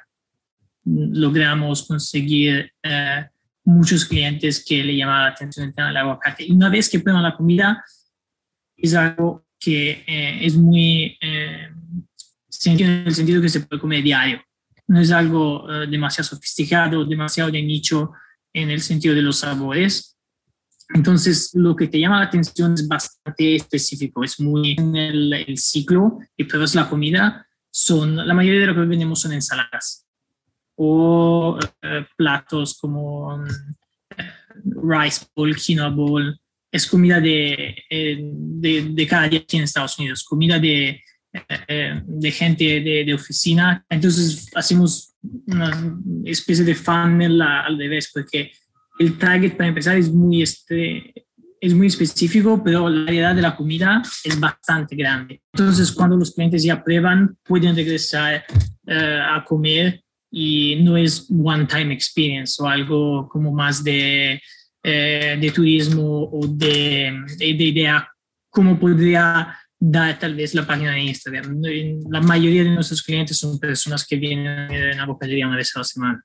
Logramos 0.85 1.87
conseguir 1.87 2.73
eh, 2.83 3.27
muchos 3.64 4.05
clientes 4.05 4.64
que 4.64 4.85
le 4.85 4.96
llamaban 4.96 5.25
la 5.25 5.31
atención 5.31 5.66
el 5.66 5.75
tema 5.75 5.88
del 5.88 5.96
aguacate. 5.96 6.44
Y 6.44 6.53
una 6.53 6.68
vez 6.68 6.88
que 6.88 7.01
prueban 7.01 7.23
la 7.23 7.37
comida, 7.37 7.85
es 8.77 8.94
algo 8.94 9.44
que 9.59 10.05
eh, 10.07 10.38
es 10.42 10.57
muy 10.57 11.18
sencillo 12.49 12.87
en 12.87 13.07
el 13.07 13.14
sentido 13.14 13.42
que 13.42 13.49
se 13.49 13.61
puede 13.61 13.81
comer 13.81 14.03
diario 14.03 14.40
no 14.90 14.98
es 14.98 15.12
algo 15.12 15.70
eh, 15.70 15.87
demasiado 15.87 16.31
sofisticado, 16.31 17.05
demasiado 17.05 17.48
de 17.48 17.62
nicho 17.62 18.11
en 18.53 18.70
el 18.70 18.81
sentido 18.81 19.14
de 19.14 19.22
los 19.22 19.38
sabores. 19.38 20.18
Entonces, 20.92 21.53
lo 21.55 21.76
que 21.76 21.87
te 21.87 22.00
llama 22.00 22.18
la 22.18 22.26
atención 22.26 22.74
es 22.74 22.88
bastante 22.88 23.55
específico, 23.55 24.24
es 24.24 24.40
muy 24.40 24.74
en 24.76 24.96
el, 24.96 25.57
ciclo 25.59 26.18
y 26.37 26.42
pruebas 26.42 26.74
la 26.74 26.88
comida, 26.88 27.46
son, 27.70 28.16
la 28.16 28.35
mayoría 28.35 28.62
de 28.62 28.66
lo 28.66 28.74
que 28.74 28.81
vendemos 28.81 29.20
son 29.20 29.33
ensaladas 29.33 30.09
o 30.74 31.57
eh, 31.83 32.05
platos 32.16 32.76
como 32.76 33.46
eh, 33.46 34.33
rice 34.83 35.24
bowl, 35.37 35.55
quinoa 35.55 35.90
bowl, 35.90 36.37
es 36.72 36.85
comida 36.88 37.20
de, 37.20 37.76
de, 37.88 38.88
de, 38.90 39.07
cada 39.07 39.29
día 39.29 39.38
aquí 39.38 39.57
en 39.57 39.62
Estados 39.62 39.96
Unidos, 40.00 40.24
comida 40.24 40.59
de, 40.59 41.00
eh, 41.32 42.02
de 42.04 42.30
gente 42.32 42.64
de, 42.80 43.14
oficina. 43.14 43.84
Entonces 43.88 44.50
hacemos 44.54 45.14
una 45.46 45.96
especie 46.24 46.64
de 46.64 46.74
funnel 46.74 47.40
al 47.40 47.78
revés, 47.78 48.10
porque 48.12 48.50
el 48.98 49.16
target 49.16 49.56
para 49.56 49.68
empezar 49.68 49.96
es 49.96 50.10
muy, 50.10 50.42
este, 50.42 51.14
es 51.60 51.74
muy 51.74 51.86
específico, 51.86 52.62
pero 52.64 52.88
la 52.88 53.04
variedad 53.04 53.34
de 53.34 53.42
la 53.42 53.56
comida 53.56 54.02
es 54.24 54.40
bastante 54.40 54.96
grande. 54.96 55.40
Entonces 55.52 55.92
cuando 55.92 56.16
los 56.16 56.32
clientes 56.32 56.64
ya 56.64 56.82
prueban, 56.82 57.36
pueden 57.44 57.76
regresar 57.76 58.44
eh, 58.86 59.20
a 59.22 59.44
comer 59.44 60.02
y 60.32 60.76
no 60.82 60.96
es 60.96 61.28
one 61.30 61.66
time 61.66 61.94
experience 61.94 62.60
o 62.62 62.66
algo 62.66 63.28
como 63.28 63.52
más 63.52 63.84
de, 63.84 64.40
eh, 64.82 65.38
de 65.40 65.50
turismo 65.50 66.24
o 66.24 66.46
de, 66.46 67.12
de, 67.38 67.54
de 67.54 67.64
idea 67.64 68.08
cómo 68.50 68.78
podría 68.78 69.56
da 69.80 70.18
tal 70.18 70.34
vez 70.34 70.54
la 70.54 70.66
página 70.66 70.92
de 70.92 71.00
Instagram. 71.00 71.62
La 72.10 72.20
mayoría 72.20 72.62
de 72.62 72.70
nuestros 72.70 73.02
clientes 73.02 73.38
son 73.38 73.58
personas 73.58 74.06
que 74.06 74.16
vienen 74.16 74.70
en 74.70 74.98
la 74.98 75.06
bocadilla 75.06 75.46
una 75.46 75.56
vez 75.56 75.74
a 75.74 75.80
la 75.80 75.84
semana. 75.84 76.24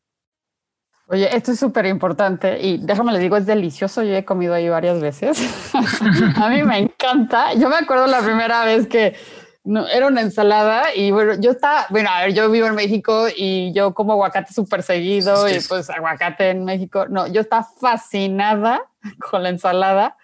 Oye, 1.08 1.36
esto 1.36 1.52
es 1.52 1.60
súper 1.60 1.86
importante 1.86 2.60
y 2.62 2.80
déjame 2.80 3.14
le 3.14 3.20
digo, 3.20 3.38
es 3.38 3.46
delicioso. 3.46 4.04
Yo 4.04 4.14
he 4.14 4.26
comido 4.26 4.54
ahí 4.54 4.68
varias 4.68 5.00
veces. 5.00 5.40
a 6.36 6.50
mí 6.50 6.64
me 6.64 6.80
encanta. 6.80 7.54
Yo 7.54 7.70
me 7.70 7.78
acuerdo 7.78 8.08
la 8.08 8.22
primera 8.22 8.66
vez 8.66 8.88
que 8.88 9.16
no, 9.64 9.88
era 9.88 10.08
una 10.08 10.22
ensalada 10.22 10.94
y 10.94 11.12
bueno, 11.12 11.36
yo 11.40 11.52
estaba, 11.52 11.86
bueno, 11.90 12.10
a 12.12 12.22
ver, 12.22 12.34
yo 12.34 12.50
vivo 12.52 12.68
en 12.68 12.76
México 12.76 13.28
y 13.36 13.72
yo 13.74 13.94
como 13.94 14.14
aguacate 14.14 14.52
súper 14.52 14.84
seguido 14.84 15.48
y 15.48 15.60
pues 15.70 15.90
aguacate 15.90 16.50
en 16.50 16.66
México. 16.66 17.06
No, 17.08 17.28
yo 17.28 17.42
estaba 17.42 17.68
fascinada 17.80 18.82
con 19.32 19.44
la 19.44 19.50
ensalada 19.50 20.18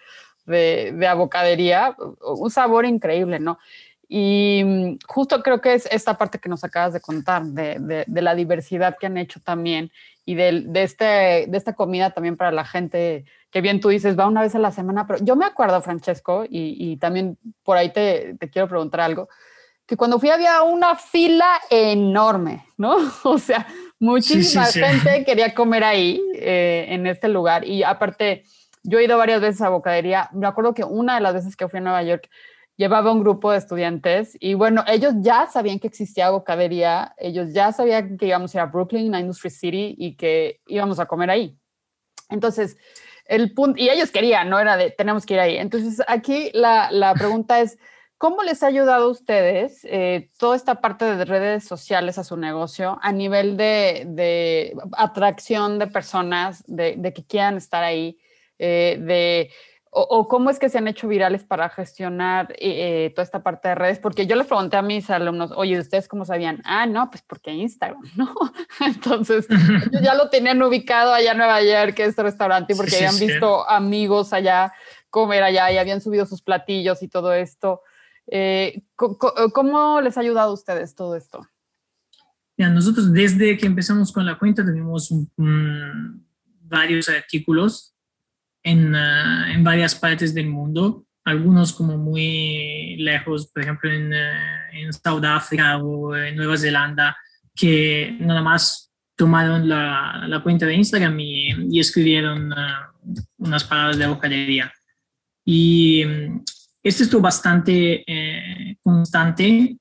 de, 0.46 0.92
de 0.94 1.06
abocadería, 1.06 1.96
un 2.20 2.50
sabor 2.50 2.84
increíble, 2.84 3.38
¿no? 3.38 3.58
Y 4.14 4.62
mm, 4.62 4.98
justo 5.06 5.42
creo 5.42 5.62
que 5.62 5.72
es 5.72 5.88
esta 5.90 6.18
parte 6.18 6.38
que 6.38 6.50
nos 6.50 6.64
acabas 6.64 6.92
de 6.92 7.00
contar, 7.00 7.44
de, 7.44 8.04
de, 8.06 8.22
la 8.22 8.34
diversidad 8.34 8.98
que 9.00 9.06
han 9.06 9.16
hecho 9.16 9.40
también 9.40 9.90
y 10.26 10.34
de, 10.34 10.64
de, 10.66 10.82
este, 10.82 11.46
de 11.48 11.56
esta 11.56 11.72
comida 11.72 12.10
también 12.10 12.36
para 12.36 12.52
la 12.52 12.66
gente, 12.66 13.24
que 13.50 13.62
bien 13.62 13.80
tú 13.80 13.88
dices, 13.88 14.18
va 14.18 14.26
una 14.26 14.42
vez 14.42 14.54
a 14.54 14.58
la 14.58 14.70
semana, 14.70 15.06
pero 15.06 15.24
yo 15.24 15.34
me 15.34 15.46
acuerdo, 15.46 15.80
Francesco, 15.80 16.44
y, 16.44 16.76
y 16.78 16.98
también 16.98 17.38
por 17.62 17.78
ahí 17.78 17.90
te, 17.90 18.36
te, 18.38 18.50
quiero 18.50 18.68
preguntar 18.68 19.00
algo, 19.00 19.30
que 19.86 19.96
cuando 19.96 20.20
fui 20.20 20.28
había 20.28 20.62
una 20.62 20.94
fila 20.94 21.50
enorme, 21.70 22.66
¿no? 22.76 22.96
O 23.24 23.38
sea, 23.38 23.66
muchísima 23.98 24.66
gente 24.66 25.24
quería 25.24 25.54
comer 25.54 25.84
ahí, 25.84 26.20
eh, 26.34 26.84
en 26.90 27.06
este 27.06 27.28
lugar, 27.28 27.66
y 27.66 27.82
aparte 27.82 28.44
yo 28.82 28.98
he 28.98 29.04
ido 29.04 29.18
varias 29.18 29.40
veces 29.40 29.60
a 29.62 29.68
Bocadería. 29.68 30.28
Me 30.32 30.46
acuerdo 30.46 30.74
que 30.74 30.84
una 30.84 31.14
de 31.16 31.20
las 31.20 31.34
veces 31.34 31.56
que 31.56 31.68
fui 31.68 31.78
a 31.78 31.82
Nueva 31.82 32.02
York 32.02 32.28
llevaba 32.76 33.12
un 33.12 33.20
grupo 33.20 33.52
de 33.52 33.58
estudiantes 33.58 34.36
y 34.40 34.54
bueno, 34.54 34.84
ellos 34.86 35.14
ya 35.18 35.46
sabían 35.46 35.78
que 35.78 35.86
existía 35.86 36.30
Bocadería, 36.30 37.14
ellos 37.18 37.52
ya 37.52 37.72
sabían 37.72 38.16
que 38.16 38.26
íbamos 38.26 38.54
a 38.54 38.58
ir 38.58 38.62
a 38.62 38.66
Brooklyn, 38.66 39.14
a 39.14 39.20
Industry 39.20 39.50
City 39.50 39.94
y 39.98 40.16
que 40.16 40.60
íbamos 40.66 40.98
a 40.98 41.06
comer 41.06 41.30
ahí. 41.30 41.56
Entonces, 42.30 42.76
el 43.26 43.52
punto, 43.54 43.80
y 43.80 43.88
ellos 43.88 44.10
querían, 44.10 44.48
no 44.48 44.58
era 44.58 44.76
de 44.76 44.90
tenemos 44.90 45.26
que 45.26 45.34
ir 45.34 45.40
ahí. 45.40 45.56
Entonces, 45.58 46.02
aquí 46.08 46.50
la, 46.54 46.90
la 46.90 47.14
pregunta 47.14 47.60
es, 47.60 47.78
¿cómo 48.18 48.42
les 48.42 48.62
ha 48.62 48.68
ayudado 48.68 49.06
a 49.06 49.10
ustedes 49.10 49.84
eh, 49.84 50.30
toda 50.38 50.56
esta 50.56 50.80
parte 50.80 51.04
de 51.04 51.24
redes 51.24 51.64
sociales 51.64 52.18
a 52.18 52.24
su 52.24 52.36
negocio 52.36 52.98
a 53.02 53.12
nivel 53.12 53.56
de, 53.56 54.04
de 54.08 54.74
atracción 54.92 55.78
de 55.78 55.86
personas, 55.86 56.64
de, 56.66 56.96
de 56.96 57.12
que 57.12 57.24
quieran 57.24 57.56
estar 57.56 57.84
ahí? 57.84 58.18
Eh, 58.64 58.96
de, 59.00 59.50
o, 59.90 60.28
cómo 60.28 60.48
es 60.50 60.60
que 60.60 60.68
se 60.68 60.78
han 60.78 60.86
hecho 60.86 61.08
virales 61.08 61.42
para 61.42 61.68
gestionar 61.68 62.54
eh, 62.60 63.10
toda 63.12 63.24
esta 63.24 63.42
parte 63.42 63.68
de 63.68 63.74
redes, 63.74 63.98
porque 63.98 64.24
yo 64.24 64.36
les 64.36 64.46
pregunté 64.46 64.76
a 64.76 64.82
mis 64.82 65.10
alumnos, 65.10 65.50
oye, 65.56 65.80
¿ustedes 65.80 66.06
cómo 66.06 66.24
sabían? 66.24 66.62
Ah, 66.64 66.86
no, 66.86 67.10
pues 67.10 67.24
porque 67.26 67.50
Instagram, 67.50 68.00
¿no? 68.16 68.32
Entonces, 68.86 69.48
ya 70.00 70.14
lo 70.14 70.30
tenían 70.30 70.62
ubicado 70.62 71.12
allá 71.12 71.32
en 71.32 71.38
Nueva 71.38 71.60
York, 71.60 71.94
que 71.94 72.04
este 72.04 72.22
restaurante, 72.22 72.76
porque 72.76 72.94
habían 72.96 73.18
visto 73.18 73.68
amigos 73.68 74.32
allá 74.32 74.72
comer 75.10 75.42
allá 75.42 75.72
y 75.72 75.78
habían 75.78 76.00
subido 76.00 76.24
sus 76.24 76.40
platillos 76.40 77.02
y 77.02 77.08
todo 77.08 77.32
esto. 77.34 77.82
Eh, 78.28 78.84
¿Cómo 78.94 80.00
les 80.00 80.16
ha 80.16 80.20
ayudado 80.20 80.52
a 80.52 80.54
ustedes 80.54 80.94
todo 80.94 81.16
esto? 81.16 81.40
Ya, 82.56 82.70
nosotros 82.70 83.12
desde 83.12 83.58
que 83.58 83.66
empezamos 83.66 84.12
con 84.12 84.24
la 84.24 84.38
cuenta 84.38 84.64
tenemos 84.64 85.10
un 85.10 85.28
varios 86.62 87.08
artículos 87.10 87.91
en, 88.62 88.94
uh, 88.94 89.44
en, 89.52 89.64
varias 89.64 89.94
partes 89.94 90.34
del 90.34 90.48
mundo, 90.48 91.04
algunos 91.24 91.72
como 91.72 91.96
muy 91.98 92.96
lejos, 92.98 93.48
por 93.48 93.62
ejemplo 93.62 93.90
en, 93.90 94.12
uh, 94.12 94.72
en 94.72 94.92
Sudáfrica 94.92 95.78
o 95.78 96.16
en 96.16 96.36
Nueva 96.36 96.56
Zelanda, 96.56 97.16
que 97.54 98.16
nada 98.20 98.42
más 98.42 98.92
tomaron 99.16 99.68
la, 99.68 100.24
la 100.26 100.42
cuenta 100.42 100.66
de 100.66 100.74
Instagram 100.74 101.18
y, 101.20 101.76
y 101.76 101.80
escribieron 101.80 102.52
uh, 102.52 103.14
unas 103.38 103.64
palabras 103.64 103.98
de 103.98 104.06
hojadería. 104.06 104.72
Y 105.44 106.04
um, 106.04 106.44
esto 106.82 107.04
estuvo 107.04 107.20
bastante 107.20 108.04
eh, 108.06 108.76
constante 108.82 109.76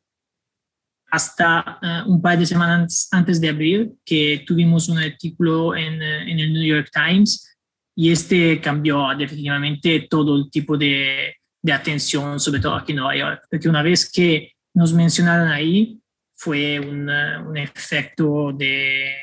hasta 1.09 1.79
uh, 1.81 2.11
un 2.11 2.21
par 2.21 2.37
de 2.37 2.45
semanas 2.45 3.07
antes 3.11 3.41
de 3.41 3.49
abril, 3.49 3.93
que 4.05 4.43
tuvimos 4.45 4.87
un 4.87 4.97
artículo 4.97 5.75
en, 5.75 5.99
uh, 5.99 6.29
en, 6.29 6.39
el 6.39 6.53
New 6.53 6.63
York 6.63 6.89
Times 6.93 7.50
y 7.95 8.11
este 8.11 8.59
cambió 8.61 9.07
definitivamente 9.17 10.07
todo 10.09 10.37
el 10.37 10.49
tipo 10.49 10.77
de, 10.77 11.35
de, 11.61 11.73
atención, 11.73 12.39
sobre 12.39 12.61
todo 12.61 12.75
aquí 12.75 12.91
en 12.91 12.97
Nueva 12.97 13.15
York, 13.15 13.47
porque 13.49 13.69
una 13.69 13.83
vez 13.83 14.09
que 14.11 14.53
nos 14.73 14.93
mencionaron 14.93 15.49
ahí, 15.49 16.01
fue 16.33 16.79
un, 16.79 17.07
uh, 17.07 17.49
un 17.49 17.57
efecto 17.57 18.51
de 18.51 19.13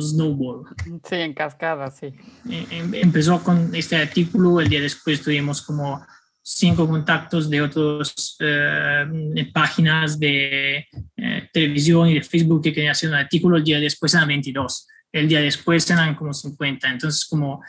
snowball. 0.00 0.64
Sí, 1.04 1.16
en 1.16 1.34
cascada, 1.34 1.90
sí. 1.90 2.14
Em, 2.48 2.94
empezó 2.94 3.42
con 3.42 3.74
este 3.74 3.96
artículo, 3.96 4.60
el 4.60 4.68
día 4.68 4.80
después 4.80 5.22
tuvimos 5.22 5.60
como 5.60 6.02
cinco 6.42 6.88
contactos 6.88 7.50
de 7.50 7.60
otras 7.60 8.36
eh, 8.40 9.50
páginas 9.52 10.18
de 10.18 10.86
eh, 11.16 11.48
televisión 11.52 12.08
y 12.08 12.14
de 12.14 12.22
Facebook 12.22 12.62
que 12.62 12.72
querían 12.72 12.92
hacer 12.92 13.10
un 13.10 13.16
artículo, 13.16 13.58
el 13.58 13.64
día 13.64 13.78
después 13.78 14.14
eran 14.14 14.28
22, 14.28 14.88
el 15.12 15.28
día 15.28 15.40
después 15.40 15.88
eran 15.90 16.14
como 16.14 16.32
50. 16.32 16.88
Entonces, 16.88 17.26
como 17.26 17.62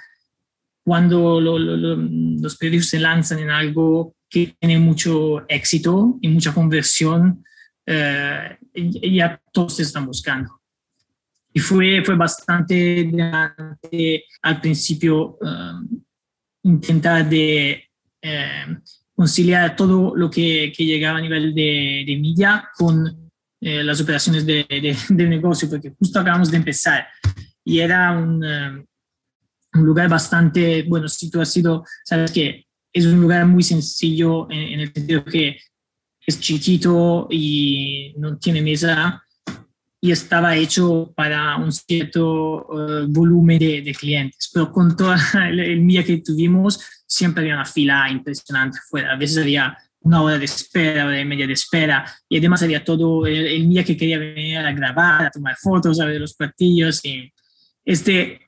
cuando 0.83 1.39
lo, 1.39 1.57
lo, 1.57 1.77
lo, 1.77 1.95
los 1.95 2.57
periodistas 2.57 2.89
se 2.89 2.99
lanzan 2.99 3.39
en 3.39 3.49
algo 3.49 4.15
que 4.29 4.55
tiene 4.59 4.79
mucho 4.79 5.47
éxito 5.47 6.17
y 6.21 6.27
mucha 6.27 6.53
conversión, 6.53 7.43
eh, 7.85 8.57
ya 8.73 9.39
todos 9.51 9.79
están 9.79 10.05
buscando. 10.05 10.59
Y 11.53 11.59
fue, 11.59 12.03
fue 12.03 12.15
bastante 12.15 13.11
al 14.41 14.59
principio 14.59 15.37
intentar 16.63 17.29
de 17.29 17.83
eh, 18.21 18.77
conciliar 19.13 19.75
todo 19.75 20.15
lo 20.15 20.29
que, 20.29 20.71
que, 20.75 20.85
llegaba 20.85 21.19
a 21.19 21.21
nivel 21.21 21.53
de, 21.53 22.03
de 22.07 22.17
media 22.17 22.69
con 22.75 23.29
eh, 23.61 23.83
las 23.83 24.01
operaciones 24.01 24.45
de, 24.45 24.65
de, 24.67 24.97
de, 25.09 25.27
negocio, 25.27 25.69
porque 25.69 25.93
justo 25.97 26.19
acabamos 26.19 26.49
de 26.49 26.57
empezar 26.57 27.07
y 27.63 27.79
era 27.79 28.11
un, 28.11 28.43
uh, 28.43 28.83
un, 29.73 29.85
lugar 29.85 30.09
bastante, 30.09 30.83
bueno, 30.83 31.07
si 31.07 31.29
tú 31.29 31.41
has 31.41 31.51
sido, 31.51 31.85
sabes 32.03 32.31
que 32.31 32.65
es 32.91 33.05
un 33.05 33.21
lugar 33.21 33.45
muy 33.45 33.63
sencillo 33.63 34.49
en, 34.51 34.79
el 34.79 34.93
sentido 34.93 35.25
que 35.25 35.57
es 36.25 36.39
chiquito 36.39 37.27
y 37.29 38.13
no 38.17 38.37
tiene 38.37 38.61
mesa 38.61 39.23
y 39.99 40.11
estaba 40.11 40.55
hecho 40.55 41.13
para 41.15 41.55
un 41.55 41.71
cierto 41.71 42.67
uh, 42.67 43.07
volumen 43.07 43.57
de, 43.57 43.95
clientes, 43.97 44.49
pero 44.53 44.71
con 44.71 44.95
todo 44.95 45.15
el, 45.49 45.59
el 45.59 45.87
día 45.87 46.03
que 46.03 46.17
tuvimos, 46.17 46.79
siempre 47.07 47.43
había 47.43 47.55
una 47.55 47.65
fila 47.65 48.09
impresionante 48.11 48.79
fuera. 48.89 49.13
A 49.13 49.17
veces 49.17 49.37
había 49.37 49.77
una 50.03 50.21
hora 50.21 50.37
de 50.37 50.45
espera, 50.45 51.05
hora 51.05 51.19
y 51.19 51.25
media 51.25 51.47
de 51.47 51.53
espera, 51.53 52.05
y 52.27 52.37
además 52.37 52.61
había 52.63 52.83
todo 52.83 53.25
el, 53.25 53.47
el 53.47 53.69
día 53.69 53.83
que 53.83 53.95
quería 53.95 54.17
venir 54.17 54.57
a 54.57 54.73
grabar, 54.73 55.25
a 55.25 55.31
tomar 55.31 55.55
fotos, 55.55 55.99
a 55.99 56.05
ver 56.05 56.19
los 56.19 56.35
platillos, 56.35 57.03
y 57.05 57.31
este, 57.85 58.42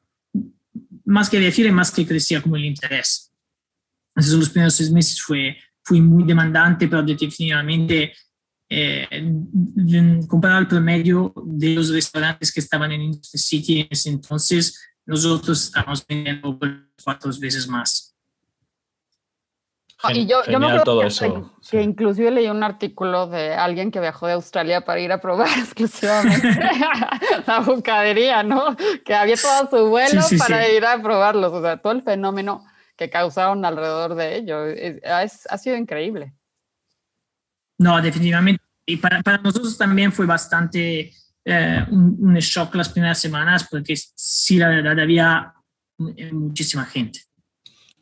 más 1.05 1.29
que 1.29 1.39
decir, 1.39 1.71
más 1.71 1.91
que 1.91 2.05
crecía 2.05 2.41
como 2.41 2.55
el 2.55 2.65
interés. 2.65 3.31
Entonces, 4.15 4.39
los 4.39 4.49
primeros 4.49 4.75
seis 4.75 4.91
meses 4.91 5.21
fue, 5.21 5.57
fue 5.83 6.01
muy 6.01 6.23
demandante, 6.23 6.87
pero 6.87 7.03
definitivamente 7.03 8.13
eh, 8.69 9.07
comparado 10.27 10.59
al 10.59 10.67
promedio 10.67 11.33
de 11.45 11.75
los 11.75 11.89
restaurantes 11.89 12.51
que 12.51 12.59
estaban 12.59 12.91
en 12.91 13.01
Industry 13.01 13.39
City 13.39 13.79
en 13.81 13.87
ese 13.91 14.09
entonces, 14.09 14.79
nosotros 15.05 15.65
estamos 15.65 16.05
vendiendo 16.07 16.57
cuatro 17.03 17.31
veces 17.39 17.67
más. 17.67 18.14
Y 20.13 20.27
yo, 20.27 20.43
yo 20.45 20.59
me 20.59 20.67
acuerdo 20.67 20.83
todo 20.83 21.01
que, 21.01 21.07
eso. 21.07 21.53
que 21.61 21.77
sí. 21.77 21.77
inclusive 21.77 22.31
leí 22.31 22.47
un 22.47 22.63
artículo 22.63 23.27
de 23.27 23.53
alguien 23.53 23.91
que 23.91 23.99
viajó 23.99 24.27
de 24.27 24.33
Australia 24.33 24.81
para 24.81 24.99
ir 24.99 25.11
a 25.11 25.21
probar 25.21 25.47
exclusivamente 25.57 26.47
la 27.47 27.59
bucadería, 27.59 28.43
¿no? 28.43 28.75
Que 29.05 29.15
había 29.15 29.35
todo 29.35 29.69
su 29.69 29.89
vuelo 29.89 30.21
sí, 30.21 30.35
sí, 30.35 30.37
para 30.37 30.69
ir 30.69 30.85
a 30.85 31.01
probarlos, 31.01 31.53
o 31.53 31.61
sea, 31.61 31.77
todo 31.77 31.93
el 31.93 32.01
fenómeno 32.03 32.65
que 32.95 33.09
causaron 33.09 33.65
alrededor 33.65 34.15
de 34.15 34.37
ello. 34.37 34.65
Es, 34.65 34.97
es, 35.03 35.47
ha 35.49 35.57
sido 35.57 35.75
increíble. 35.75 36.33
No, 37.77 38.01
definitivamente. 38.01 38.63
Y 38.85 38.97
para, 38.97 39.21
para 39.21 39.37
nosotros 39.39 39.77
también 39.77 40.11
fue 40.11 40.25
bastante 40.25 41.11
eh, 41.43 41.85
un, 41.89 42.17
un, 42.19 42.35
shock 42.35 42.75
las 42.75 42.89
primeras 42.89 43.19
semanas 43.19 43.67
porque 43.69 43.95
sí, 43.95 44.57
la 44.57 44.69
verdad, 44.69 44.99
había 44.99 45.53
muchísima 45.97 46.85
gente. 46.85 47.21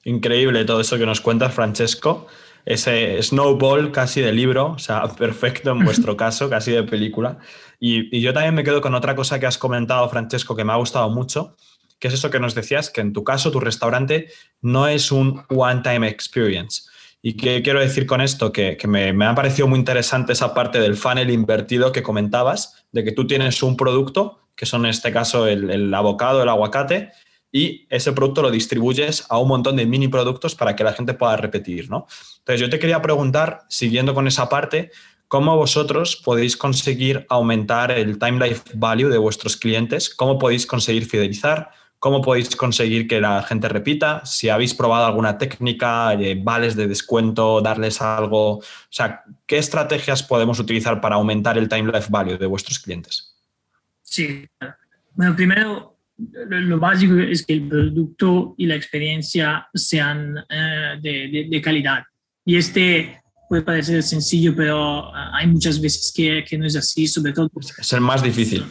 Increíble 0.04 0.66
todo 0.66 0.82
eso 0.82 0.98
que 0.98 1.06
nos 1.06 1.22
cuentas, 1.22 1.54
Francesco. 1.54 2.28
Ese 2.66 3.22
snowball 3.22 3.92
casi 3.92 4.22
de 4.22 4.32
libro, 4.32 4.72
o 4.72 4.80
sea, 4.80 5.04
perfecto 5.18 5.72
en 5.72 5.80
vuestro 5.80 6.16
caso, 6.18 6.50
casi 6.50 6.72
de 6.72 6.84
película. 6.84 7.40
Y, 7.80 8.16
y 8.16 8.22
yo 8.22 8.34
también 8.34 8.56
me 8.56 8.64
quedo 8.64 8.82
con 8.82 8.96
otra 8.96 9.16
cosa 9.16 9.40
que 9.40 9.46
has 9.46 9.58
comentado, 9.58 10.08
Francesco, 10.10 10.56
que 10.56 10.64
me 10.64 10.74
ha 10.74 10.78
gustado 10.78 11.10
mucho, 11.10 11.56
que 12.00 12.08
es 12.08 12.14
eso 12.14 12.30
que 12.30 12.40
nos 12.40 12.56
decías, 12.56 12.90
que 12.90 13.02
en 13.02 13.14
tu 13.14 13.24
caso 13.24 13.52
tu 13.52 13.60
restaurante 13.60 14.30
no 14.62 14.88
es 14.88 15.12
un 15.12 15.44
one-time 15.50 16.08
experience 16.08 16.84
¿Y 17.26 17.38
qué 17.38 17.62
quiero 17.62 17.80
decir 17.80 18.06
con 18.06 18.20
esto? 18.20 18.52
Que, 18.52 18.76
que 18.76 18.86
me, 18.86 19.14
me, 19.14 19.26
ha 19.26 19.34
parecido 19.34 19.66
muy 19.66 19.80
interesante 19.80 20.34
esa 20.34 20.54
parte 20.54 20.82
del 20.82 20.98
funnel 20.98 21.32
invertido 21.32 21.94
que 21.94 22.04
comentabas, 22.04 22.86
de 22.92 23.06
que 23.06 23.14
tú 23.14 23.26
tienes 23.26 23.64
un 23.64 23.78
producto, 23.78 24.42
que 24.58 24.66
son 24.66 24.84
en 24.84 24.92
este 24.92 25.14
caso 25.14 25.48
el, 25.48 25.70
el 25.70 25.94
abocado, 25.94 26.44
el 26.44 26.50
aguacate, 26.50 27.14
y 27.56 27.86
ese 27.92 28.12
producto 28.14 28.42
lo 28.42 28.50
distribuyes 28.50 29.26
a 29.30 29.38
un 29.38 29.48
montón 29.48 29.76
de 29.76 29.86
mini 29.86 30.08
productos 30.08 30.56
para 30.56 30.76
que 30.76 30.84
la 30.84 30.92
gente 30.92 31.14
pueda 31.14 31.38
repetir, 31.38 31.88
¿no? 31.88 32.08
Entonces 32.40 32.60
yo 32.60 32.70
te 32.70 32.80
quería 32.80 33.00
preguntar, 33.00 33.62
siguiendo 33.70 34.16
con 34.16 34.28
esa 34.28 34.50
parte, 34.50 34.92
¿cómo 35.28 35.56
vosotros 35.56 36.16
podéis 36.16 36.58
conseguir 36.58 37.28
aumentar 37.30 37.92
el 37.92 38.18
time 38.18 38.46
life 38.46 38.64
value 38.74 39.08
de 39.08 39.20
vuestros 39.20 39.56
clientes? 39.56 40.10
¿Cómo 40.10 40.40
podéis 40.40 40.66
conseguir 40.66 41.06
fidelizar? 41.06 41.70
¿Cómo 42.00 42.24
podéis 42.24 42.56
conseguir 42.56 43.08
que 43.08 43.22
la 43.22 43.44
gente 43.44 43.70
repita? 43.70 44.26
Si 44.26 44.50
habéis 44.50 44.74
probado 44.74 45.06
alguna 45.06 45.38
técnica, 45.38 46.12
eh, 46.16 46.36
vales 46.36 46.76
de 46.76 46.88
descuento, 46.88 47.62
darles 47.62 48.02
algo. 48.02 48.58
O 48.58 48.64
sea, 48.90 49.24
¿qué 49.46 49.60
estrategias 49.60 50.24
podemos 50.24 50.58
utilizar 50.58 51.00
para 51.00 51.16
aumentar 51.16 51.60
el 51.60 51.70
time 51.70 51.92
life 51.92 52.08
value 52.10 52.40
de 52.40 52.48
vuestros 52.48 52.80
clientes? 52.80 53.38
Sí. 54.02 54.48
Bueno, 55.14 55.36
primero, 55.36 55.93
lo 56.18 56.80
básico 56.80 57.16
es 57.18 57.46
que 57.46 57.54
el 57.54 57.68
producto 57.68 58.56
y 58.58 58.66
la 58.66 58.76
experiencia 58.76 59.68
sean 59.74 60.38
eh, 60.50 61.00
de, 61.02 61.28
de, 61.28 61.48
de, 61.50 61.62
calidad. 61.62 62.04
Y 62.46 62.56
este 62.58 63.22
puede 63.50 63.64
parecer 63.64 64.04
sencillo, 64.04 64.56
pero 64.56 65.10
uh, 65.10 65.14
hay 65.34 65.48
muchas 65.48 65.82
veces 65.82 66.12
que, 66.16 66.44
que, 66.48 66.58
no 66.58 66.66
es 66.66 66.76
así, 66.76 67.08
sobre 67.08 67.34
todo. 67.34 67.50
Es 67.78 67.94
el 67.94 68.02
más 68.02 68.24
difícil. 68.24 68.64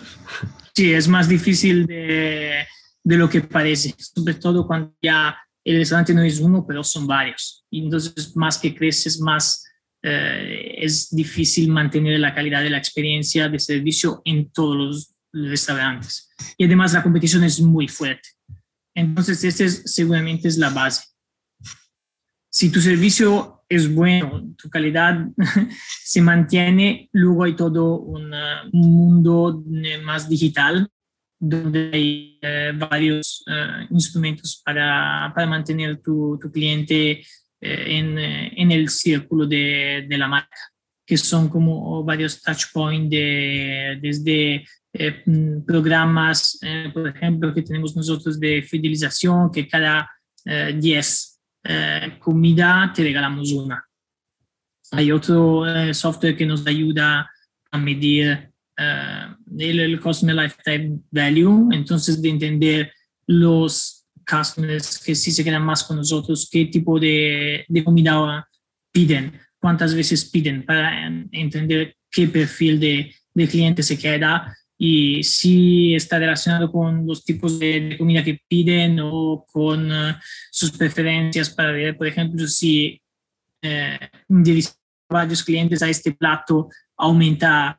Sí, 0.74 0.92
es 0.92 1.07
más 1.09 1.28
difícil 1.28 1.87
de 1.87 2.64
de 3.05 3.16
lo 3.16 3.28
que 3.28 3.40
parece, 3.40 3.94
sobre 3.98 4.35
todo 4.35 4.66
cuando 4.66 4.94
ya 5.02 5.37
el 5.64 5.78
restaurante 5.78 6.14
no 6.14 6.22
es 6.22 6.40
uno, 6.40 6.64
pero 6.66 6.85
son 6.85 7.07
varios. 7.07 7.64
Y 7.70 7.85
entonces, 7.85 8.37
más 8.37 8.59
que 8.59 8.74
creces, 8.74 9.20
más 9.20 9.64
eh, 10.02 10.74
es 10.78 11.14
difícil 11.14 11.68
mantener 11.68 12.18
la 12.20 12.35
calidad 12.35 12.62
de 12.62 12.70
la 12.70 12.78
experiencia 12.78 13.48
de 13.48 13.59
servicio 13.59 14.22
en 14.24 14.50
todos 14.50 14.76
los 14.76 15.12
restaurantes. 15.33 16.31
Y 16.57 16.64
además 16.64 16.92
la 16.92 17.03
competición 17.03 17.45
es 17.45 17.61
muy 17.61 17.88
fuerte. 17.88 18.29
Entonces, 18.95 19.42
esta 19.45 19.64
es, 19.64 19.83
seguramente 19.87 20.49
es 20.49 20.59
la 20.59 20.71
base. 20.71 21.05
Si 22.51 22.71
tu 22.71 22.81
servicio 22.81 23.64
es 23.68 23.92
bueno, 23.92 24.55
tu 24.57 24.68
calidad 24.68 25.27
se 26.05 26.21
mantiene, 26.21 27.09
luego 27.12 27.45
hay 27.45 27.57
todo 27.57 28.01
un 28.01 28.31
mundo 28.73 29.64
más 30.05 30.29
digital 30.29 30.88
donde 31.45 31.90
hay 31.92 32.38
eh, 32.40 32.73
varios 32.77 33.42
eh, 33.49 33.87
instrumentos 33.90 34.62
para, 34.64 35.33
para, 35.35 35.47
mantener 35.47 36.01
tu, 36.01 36.38
tu 36.40 36.53
cliente 36.53 37.11
eh, 37.11 37.25
en, 37.61 38.16
en, 38.16 38.71
el 38.71 38.88
círculo 38.88 39.47
de, 39.47 40.07
de, 40.09 40.18
la 40.18 40.29
marca, 40.29 40.57
que 41.05 41.16
son 41.16 41.49
como 41.49 42.05
varios 42.05 42.40
touch 42.40 42.66
points 42.73 43.11
de, 43.11 43.99
desde 44.01 44.64
mm, 44.92 45.64
programas, 45.66 46.59
por 46.92 47.09
ejemplo, 47.09 47.55
que 47.55 47.62
tenemos 47.62 47.96
nosotros 47.96 48.38
de 48.38 48.62
fidelización, 48.62 49.50
que 49.50 49.66
cada 49.66 50.11
10 50.44 51.40
comida 52.18 52.92
te 52.94 53.02
regalamos 53.02 53.52
una. 53.52 53.85
Hay 54.90 55.12
otro 55.12 55.64
software 55.94 56.37
que 56.37 56.44
nos 56.44 56.66
ayuda 56.66 57.31
a 57.72 57.78
medir 57.78 58.52
uh, 58.78 59.35
el, 59.59 59.81
el 59.81 60.00
Customer 60.00 60.37
Lifetime 60.37 61.00
Value, 61.11 61.70
entonces 61.72 62.20
de 62.20 62.28
entender 62.28 62.92
los 63.26 64.07
customers 64.28 64.98
que 65.02 65.14
sí 65.14 65.33
se 65.33 65.42
quedan 65.42 65.64
más 65.64 65.83
con 65.83 65.96
nosotros, 65.96 66.48
qué 66.50 66.66
tipo 66.66 67.00
de, 67.00 67.64
de 67.66 67.85
comida 67.85 68.48
piden, 68.92 69.33
cuántas 69.59 69.94
veces 69.94 70.26
piden 70.26 70.64
para 70.64 71.07
entender 71.33 71.96
qué 72.11 72.28
perfil 72.28 72.78
de, 72.78 73.14
de 73.35 73.48
cliente 73.48 73.83
se 73.83 73.98
queda 73.98 74.55
y 74.85 75.23
si 75.23 75.95
está 75.95 76.18
relacionado 76.18 76.73
con 76.73 77.07
los 77.07 77.25
tipos 77.25 77.57
de, 77.61 77.95
comida 77.97 78.25
que 78.25 78.40
piden 78.49 78.99
o 79.01 79.47
con 79.47 79.92
uh, 79.92 80.14
sus 80.51 80.73
preferencias 80.73 81.51
para 81.51 81.71
ver, 81.71 81.97
por 81.97 82.09
ejemplo, 82.09 82.45
si 82.49 83.01
eh, 83.62 83.97
varios 85.09 85.45
clientes 85.45 85.85
a 85.85 85.88
este 85.88 86.11
plato 86.11 86.68
aumenta 86.97 87.79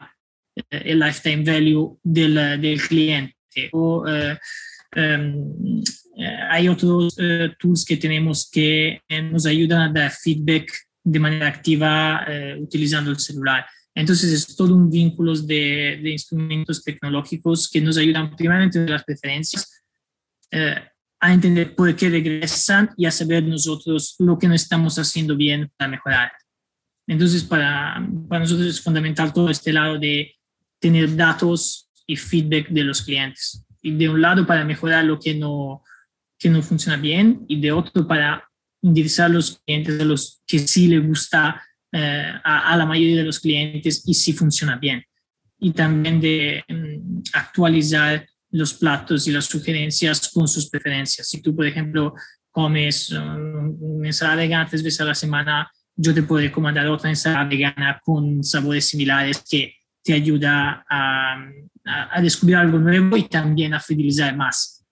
eh, 0.56 0.82
el 0.86 1.00
lifetime 1.00 1.44
value 1.44 2.00
del, 2.02 2.62
del 2.62 2.82
cliente. 2.82 3.36
O 3.74 4.06
um, 4.96 5.84
hay 6.52 6.70
otros 6.70 7.18
tools 7.60 7.84
que 7.84 7.98
tenemos 7.98 8.50
que 8.50 9.02
nos 9.30 9.46
ayudan 9.46 9.82
a 9.82 9.92
dar 9.92 10.10
feedback 10.10 10.72
de 11.04 11.20
manera 11.20 11.50
activa 11.50 12.26
utilizando 12.62 13.12
el 13.12 13.20
celular. 13.20 13.66
Entonces 13.96 14.32
es 14.32 14.56
todo 14.56 14.76
un 14.76 14.90
vínculo 14.90 15.36
de, 15.36 16.00
de 16.02 16.12
instrumentos 16.12 16.84
tecnológicos 16.84 17.70
que 17.70 17.82
nos 17.82 17.98
ayudan 17.98 18.36
primeramente 18.36 18.80
de 18.80 18.90
las 18.90 19.04
preferencias 19.04 19.84
eh, 20.52 20.76
a 21.20 21.34
entender 21.34 21.74
por 21.76 21.96
qué 21.96 22.10
regresan 22.10 22.90
y 22.98 23.06
a 23.06 23.12
saber 23.12 23.44
nosotros 23.44 24.16
lo 24.20 24.38
que 24.38 24.48
no 24.48 24.56
estamos 24.56 25.00
haciendo 25.00 25.38
bien 25.38 25.72
para 25.78 25.92
mejorar. 25.92 26.32
Entonces 27.08 27.44
para, 27.44 28.06
para 28.28 28.42
nosotros 28.42 28.68
es 28.68 28.82
fundamental 28.82 29.32
todo 29.32 29.50
este 29.50 29.72
lado 29.72 29.98
de 29.98 30.36
tener 30.80 31.16
datos 31.16 31.90
y 32.06 32.16
feedback 32.16 32.70
de 32.70 32.84
los 32.84 33.02
clientes. 33.02 33.66
Y 33.82 33.96
de 33.96 34.10
un 34.10 34.22
lado 34.22 34.46
para 34.46 34.66
mejorar 34.66 35.06
lo 35.06 35.20
que 35.20 35.34
no, 35.34 35.84
que 36.38 36.50
no 36.50 36.62
funciona 36.62 36.98
bien 36.98 37.46
y 37.48 37.62
de 37.62 37.72
otro 37.72 38.06
para 38.06 38.50
enderezar 38.82 39.28
a 39.28 39.34
los 39.34 39.62
clientes 39.66 40.00
a 40.00 40.04
los 40.04 40.42
que 40.46 40.60
sí 40.60 40.88
les 40.88 41.06
gusta 41.06 41.62
eh, 41.96 42.34
a, 42.44 42.76
la 42.76 42.88
mayoría 42.88 43.18
de 43.18 43.24
los 43.24 43.40
clientes 43.40 44.02
y 44.08 44.16
si 44.16 44.34
funciona 44.34 44.78
bien. 44.78 45.04
Y 45.60 45.74
también 45.74 46.20
de 46.20 46.64
mm, 46.68 47.22
actualizar 47.34 48.26
los 48.50 48.74
platos 48.74 49.28
y 49.28 49.32
las 49.32 49.46
sugerencias 49.46 50.32
con 50.34 50.48
sus 50.48 50.72
preferencias. 50.72 51.28
Si 51.30 51.40
tú, 51.40 51.56
por 51.56 51.68
ejemplo, 51.68 52.16
comes 52.50 53.12
um, 53.12 53.78
una 53.80 54.08
ensalada 54.08 54.38
vegana 54.38 54.68
tres 54.68 54.84
veces 54.84 55.02
a 55.02 55.06
la 55.06 55.14
semana, 55.14 55.72
yo 55.96 56.16
te 56.16 56.24
puedo 56.24 56.42
recomendar 56.42 56.88
otra 56.88 57.12
ensalada 57.12 57.46
vegana 57.46 58.02
con 58.04 58.44
sabores 58.44 58.90
similares 58.90 59.44
que 59.48 59.76
te 60.04 60.14
ayuda 60.14 60.84
a, 60.90 61.46
a, 61.86 62.22
descubrir 62.22 62.58
algo 62.58 62.80
nuevo 62.80 63.16
y 63.18 63.28
también 63.30 63.76
a 63.76 63.80
fidelizar 63.80 64.36
más. 64.36 64.84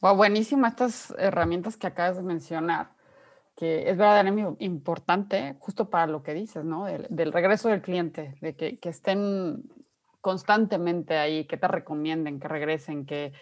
Wow, 0.00 0.14
buenísimas 0.14 0.72
estas 0.72 1.14
herramientas 1.18 1.76
que 1.76 1.88
acabas 1.88 2.18
de 2.18 2.22
mencionar 2.22 2.95
que 3.56 3.88
es 3.88 3.96
verdaderamente 3.96 4.64
importante 4.64 5.56
justo 5.58 5.88
para 5.88 6.06
lo 6.06 6.22
que 6.22 6.34
dices, 6.34 6.64
¿no? 6.64 6.84
Del, 6.84 7.32
regreso 7.32 7.70
del 7.70 7.80
cliente, 7.80 8.34
de 8.42 8.54
que, 8.54 8.78
que, 8.78 8.90
estén 8.90 9.64
constantemente 10.20 11.16
ahí, 11.16 11.46
que 11.46 11.56
te 11.56 11.66
recomienden, 11.66 12.38
que 12.38 12.48
regresen, 12.48 13.06
que, 13.06 13.32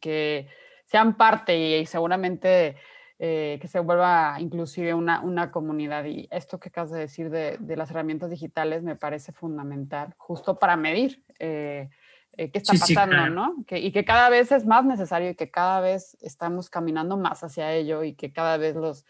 que 0.00 0.48
sean 0.86 1.16
parte 1.16 1.56
y, 1.56 1.84
seguramente 1.86 2.76
eh, 3.18 3.58
que 3.60 3.68
se 3.68 3.80
vuelva 3.80 4.36
inclusive 4.40 4.94
una, 4.94 5.20
una, 5.20 5.50
comunidad. 5.50 6.06
Y 6.06 6.26
esto 6.30 6.58
que 6.58 6.70
acabas 6.70 6.92
de 6.92 7.00
decir 7.00 7.28
de, 7.28 7.58
de, 7.60 7.76
las 7.76 7.90
herramientas 7.90 8.30
digitales 8.30 8.82
me 8.82 8.96
parece 8.96 9.32
fundamental, 9.32 10.14
justo 10.16 10.58
para 10.58 10.76
medir. 10.76 11.22
Eh, 11.38 11.90
eh, 12.38 12.50
qué 12.50 12.58
está 12.60 12.72
pasando, 12.72 13.28
¿no? 13.28 13.56
Que, 13.66 13.78
y 13.78 13.92
que 13.92 14.06
cada 14.06 14.30
vez 14.30 14.52
es 14.52 14.64
más 14.64 14.86
necesario 14.86 15.30
y 15.30 15.34
que 15.34 15.50
cada 15.50 15.80
vez 15.80 16.16
estamos 16.22 16.70
caminando 16.70 17.18
más 17.18 17.44
hacia 17.44 17.74
ello 17.74 18.04
y 18.04 18.14
que 18.14 18.32
cada 18.32 18.56
vez 18.56 18.74
los, 18.76 19.04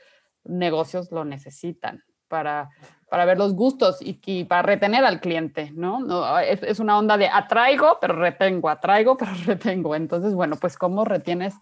negocios 0.45 1.11
lo 1.11 1.25
necesitan 1.25 2.05
para, 2.29 2.71
para 3.09 3.25
ver 3.25 3.39
los 3.39 3.55
gustos 3.55 3.99
y, 4.01 4.45
para 4.45 4.63
retener 4.63 5.05
al 5.05 5.21
cliente, 5.21 5.73
¿no? 5.75 6.01
no 6.01 6.39
es, 6.39 6.79
una 6.79 6.99
onda 6.99 7.19
de 7.19 7.29
atraigo, 7.29 7.99
pero 8.01 8.15
retengo, 8.15 8.69
atraigo, 8.69 9.17
pero 9.19 9.33
retengo. 9.45 9.95
Entonces, 9.95 10.35
bueno, 10.35 10.57
pues 10.57 10.79
cómo 10.79 11.05
retienes 11.05 11.55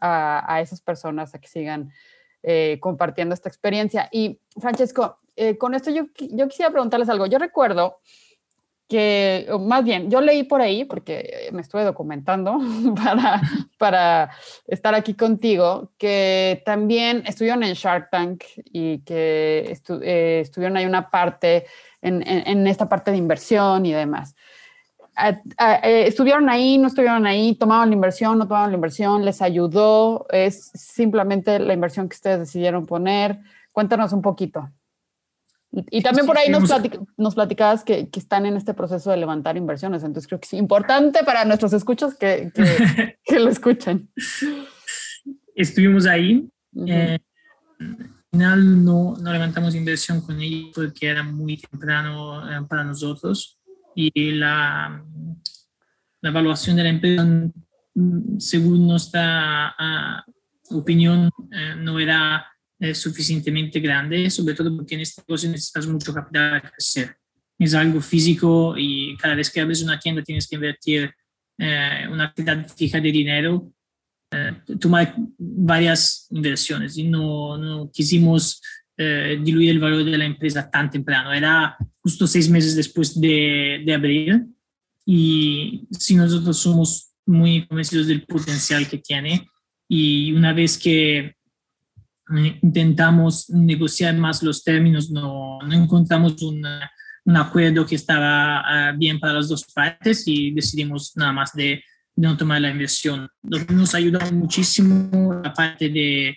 a, 0.00 0.60
esas 0.60 0.80
personas 0.80 1.34
a 1.34 1.40
que 1.40 1.48
sigan 1.48 1.92
eh, 2.42 2.78
compartiendo 2.80 3.34
esta 3.34 3.48
experiencia. 3.48 4.08
Y 4.12 4.40
Francesco, 4.60 5.20
eh, 5.36 5.56
con 5.56 5.74
esto 5.74 5.90
yo, 5.90 6.06
yo 6.16 6.48
quisiera 6.48 6.70
preguntarles 6.70 7.08
algo. 7.08 7.26
Yo 7.26 7.38
recuerdo 7.38 7.98
que, 8.88 9.46
más 9.60 9.84
bien, 9.84 10.10
yo 10.10 10.20
leí 10.20 10.44
por 10.44 10.62
ahí, 10.62 10.84
porque 10.84 11.48
me 11.52 11.60
estuve 11.60 11.84
documentando 11.84 12.58
para, 12.96 13.40
para 13.76 14.30
estar 14.66 14.94
aquí 14.94 15.14
contigo, 15.14 15.92
que 15.98 16.62
también 16.64 17.22
estuvieron 17.26 17.62
en 17.62 17.74
Shark 17.74 18.08
Tank 18.10 18.44
y 18.64 19.00
que 19.00 19.78
eh, 20.02 20.40
estuvieron 20.40 20.76
ahí 20.76 20.86
una 20.86 21.10
parte, 21.10 21.66
en, 22.00 22.22
en, 22.26 22.66
esta 22.66 22.88
parte 22.88 23.10
de 23.10 23.18
inversión 23.18 23.84
y 23.84 23.92
demás. 23.92 24.34
Eh, 25.60 26.06
¿Estuvieron 26.06 26.48
ahí, 26.48 26.78
no 26.78 26.86
estuvieron 26.86 27.26
ahí? 27.26 27.56
¿Tomaban 27.56 27.90
la 27.90 27.94
inversión, 27.94 28.38
no 28.38 28.46
tomaban 28.48 28.70
la 28.70 28.76
inversión? 28.76 29.24
¿Les 29.24 29.42
ayudó? 29.42 30.26
¿Es 30.30 30.70
simplemente 30.74 31.58
la 31.58 31.74
inversión 31.74 32.08
que 32.08 32.14
ustedes 32.14 32.38
decidieron 32.38 32.86
poner? 32.86 33.40
Cuéntanos 33.72 34.12
un 34.12 34.22
poquito. 34.22 34.70
Y, 35.70 36.02
también 36.02 36.26
por 36.26 36.38
ahí 36.38 36.48
nos, 36.48 36.70
nos 37.18 37.34
platicabas 37.34 37.84
que, 37.84 38.08
que, 38.08 38.18
están 38.18 38.46
en 38.46 38.56
este 38.56 38.72
proceso 38.72 39.10
de 39.10 39.18
levantar 39.18 39.56
inversiones, 39.56 40.02
entonces 40.02 40.26
creo 40.26 40.40
que 40.40 40.46
es 40.46 40.54
importante 40.54 41.24
para 41.24 41.44
nuestros 41.44 41.74
escuchos 41.74 42.14
que, 42.14 42.50
que, 43.24 43.38
lo 43.38 43.50
escuchen. 43.50 44.10
Estuvimos 45.54 46.06
ahí. 46.06 46.48
Eh, 46.86 47.18
al 47.80 48.10
final 48.30 48.84
no, 48.84 49.14
no, 49.20 49.32
levantamos 49.32 49.74
inversión 49.74 50.22
con 50.22 50.40
ellos 50.40 50.70
porque 50.74 51.08
era 51.08 51.22
muy 51.22 51.58
temprano 51.58 52.50
eh, 52.50 52.64
para 52.68 52.84
nosotros 52.84 53.58
y 53.94 54.32
la, 54.32 55.04
la 56.20 56.30
evaluación 56.30 56.76
de 56.76 56.82
la 56.82 56.88
empresa, 56.88 57.24
mm, 57.24 58.38
según 58.38 58.86
nuestra 58.86 59.74
uh, 60.70 60.76
opinión, 60.78 61.30
eh, 61.52 61.74
no 61.76 61.98
era 61.98 62.46
es 62.78 62.98
suficientemente 62.98 63.80
grande, 63.80 64.30
sobre 64.30 64.54
todo 64.54 64.74
porque 64.76 64.94
en 64.94 65.00
este 65.00 65.22
negocio 65.26 65.50
necesitas 65.50 65.86
mucho 65.86 66.14
capital 66.14 66.60
para 66.60 66.70
crecer. 66.70 67.16
Es 67.58 67.74
algo 67.74 68.00
físico 68.00 68.74
y 68.76 69.16
cada 69.16 69.34
vez 69.34 69.50
que 69.50 69.60
abres 69.60 69.82
una 69.82 69.98
tienda 69.98 70.22
tienes 70.22 70.46
que 70.46 70.56
invertir 70.56 71.10
eh, 71.58 72.06
una 72.10 72.32
cantidad 72.32 72.68
fija 72.68 73.00
de 73.00 73.10
dinero, 73.10 73.72
eh, 74.30 74.52
tomar 74.78 75.14
varias 75.36 76.28
inversiones 76.30 76.96
y 76.96 77.04
no, 77.04 77.58
no 77.58 77.90
quisimos 77.90 78.62
eh, 78.96 79.40
diluir 79.42 79.70
el 79.70 79.80
valor 79.80 80.04
de 80.04 80.18
la 80.18 80.24
empresa 80.24 80.70
tan 80.70 80.88
temprano. 80.88 81.32
Era 81.32 81.76
justo 82.00 82.28
seis 82.28 82.48
meses 82.48 82.76
después 82.76 83.20
de, 83.20 83.82
de 83.84 83.94
abrir 83.94 84.44
y 85.04 85.86
si 85.90 86.14
nosotros 86.14 86.58
somos 86.58 87.10
muy 87.26 87.66
convencidos 87.66 88.06
del 88.06 88.24
potencial 88.24 88.88
que 88.88 88.98
tiene 88.98 89.48
y 89.88 90.32
una 90.32 90.52
vez 90.52 90.78
que 90.78 91.37
intentamos 92.62 93.48
negociar 93.50 94.16
más 94.16 94.42
los 94.42 94.62
términos, 94.62 95.10
no, 95.10 95.58
no 95.60 95.74
encontramos 95.74 96.40
un, 96.42 96.64
acuerdo 97.36 97.84
que 97.84 97.94
estaba 97.94 98.60
ah, 98.60 98.92
bien 98.92 99.20
para 99.20 99.34
las 99.34 99.48
dos 99.48 99.64
partes 99.74 100.26
y 100.26 100.50
decidimos 100.50 101.12
nada 101.14 101.32
más 101.32 101.52
de, 101.52 101.82
no 102.18 102.36
tomar 102.36 102.60
la 102.60 102.70
inversión. 102.70 103.28
Nos 103.42 103.94
ayudó 103.94 104.20
muchísimo 104.32 105.40
la 105.42 105.52
parte 105.52 105.88
de, 105.88 106.36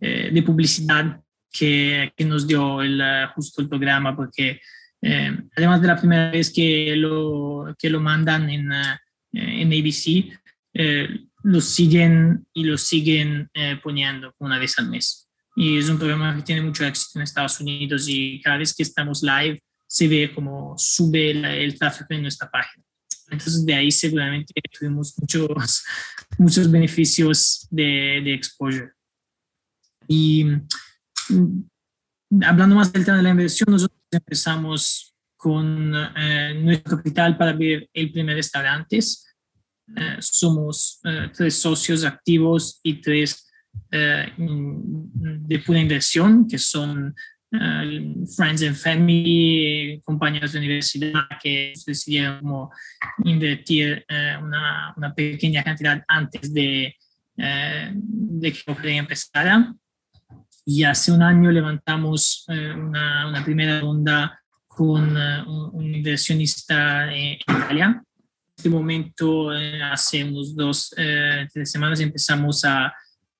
eh, 0.00 0.30
de 0.32 0.42
publicidad 0.42 1.20
que, 1.52 2.12
que, 2.16 2.24
nos 2.24 2.46
dio 2.46 2.82
el, 2.82 3.00
ah, 3.00 3.32
justo 3.34 3.62
el 3.62 3.68
programa, 3.68 4.16
porque 4.16 4.60
eh, 5.02 5.38
además 5.56 5.80
de 5.80 5.86
la 5.86 5.96
primera 5.96 6.30
vez 6.30 6.52
que 6.52 6.94
lo, 6.96 7.74
que 7.78 7.90
lo 7.90 8.00
mandan 8.00 8.50
en, 8.50 8.72
ah, 8.72 9.00
en 9.32 9.68
ABC, 9.68 10.36
eh, 10.74 11.08
lo 11.44 11.60
siguen 11.60 12.46
y 12.52 12.64
lo 12.64 12.76
siguen 12.76 13.48
poniendo 13.82 14.34
una 14.38 14.58
vez 14.58 14.78
al 14.78 14.90
mes 14.90 15.29
y 15.56 15.78
es 15.78 15.88
un 15.88 15.98
programa 15.98 16.36
que 16.36 16.42
tiene 16.42 16.62
mucho 16.62 16.84
éxito 16.84 17.18
en 17.18 17.22
Estados 17.22 17.60
Unidos 17.60 18.06
y 18.08 18.40
cada 18.40 18.58
vez 18.58 18.74
que 18.74 18.82
estamos 18.82 19.22
live 19.22 19.60
se 19.86 20.06
ve 20.06 20.32
como 20.34 20.74
sube 20.78 21.30
el 21.30 21.78
tráfico 21.78 22.14
en 22.14 22.22
nuestra 22.22 22.50
página. 22.50 22.84
Entonces 23.30 23.64
de 23.64 23.74
ahí 23.74 23.90
seguramente 23.90 24.52
tuvimos 24.78 25.14
muchos, 25.18 25.84
muchos 26.38 26.70
beneficios 26.70 27.66
de, 27.70 28.20
de 28.24 28.34
exposure. 28.34 28.92
Y 30.06 30.44
mm, 31.28 32.42
hablando 32.42 32.76
más 32.76 32.92
del 32.92 33.04
tema 33.04 33.18
de 33.18 33.22
la 33.22 33.30
inversión, 33.30 33.70
nosotros 33.70 34.00
empezamos 34.10 35.14
con 35.36 35.92
eh, 36.16 36.54
nuestro 36.62 36.98
capital 36.98 37.36
para 37.36 37.52
abrir 37.52 37.88
el 37.94 38.12
primer 38.12 38.36
restaurante. 38.36 38.98
Eh, 38.98 40.16
somos 40.20 41.00
eh, 41.04 41.30
tres 41.34 41.54
socios 41.54 42.04
activos 42.04 42.78
y 42.82 43.00
tres 43.00 43.49
de 43.90 45.58
pura 45.66 45.80
inversión, 45.80 46.46
que 46.46 46.58
son 46.58 47.14
eh, 47.52 48.14
friends 48.36 48.62
and 48.62 48.76
family, 48.76 50.00
compañeros 50.04 50.52
de 50.52 50.60
universidad 50.60 51.26
que 51.42 51.72
decidieron 51.84 52.38
como 52.38 52.70
invertir 53.24 54.04
eh, 54.08 54.36
una, 54.40 54.94
una, 54.96 55.12
pequeña 55.12 55.64
cantidad 55.64 56.04
antes 56.06 56.54
de, 56.54 56.94
de 57.36 58.52
que 58.52 58.60
podría 58.64 58.98
empezar. 58.98 59.74
Y 60.64 60.84
hace 60.84 61.10
un 61.10 61.22
año 61.22 61.50
levantamos 61.50 62.44
una, 62.48 63.28
una, 63.28 63.44
primera 63.44 63.80
ronda 63.80 64.40
con 64.68 65.16
un, 65.16 65.94
inversionista 65.94 67.12
en 67.12 67.32
Italia. 67.32 67.86
En 67.86 68.54
este 68.56 68.70
momento, 68.70 69.50
hace 69.90 70.22
unos 70.22 70.54
dos, 70.54 70.90
tres 70.94 71.72
semanas, 71.72 71.98
empezamos 71.98 72.64
a 72.64 72.92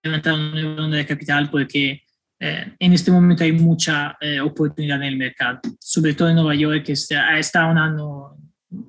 levantar 0.02 0.34
una 0.34 0.76
ronda 0.76 0.96
de 0.96 1.06
capital 1.06 1.50
porque 1.50 2.02
eh, 2.42 2.72
en 2.78 2.92
este 2.94 3.10
momento 3.10 3.44
hay 3.44 3.52
mucha 3.52 4.16
eh, 4.18 4.40
oportunidad 4.40 4.96
en 5.02 5.08
el 5.08 5.16
mercado, 5.16 5.60
sobre 5.78 6.14
todo 6.14 6.30
en 6.30 6.36
Nueva 6.36 6.54
York, 6.54 6.84
que 6.84 6.94
ha 7.14 7.38
estado 7.38 7.70
un 7.70 7.78
año 7.78 8.36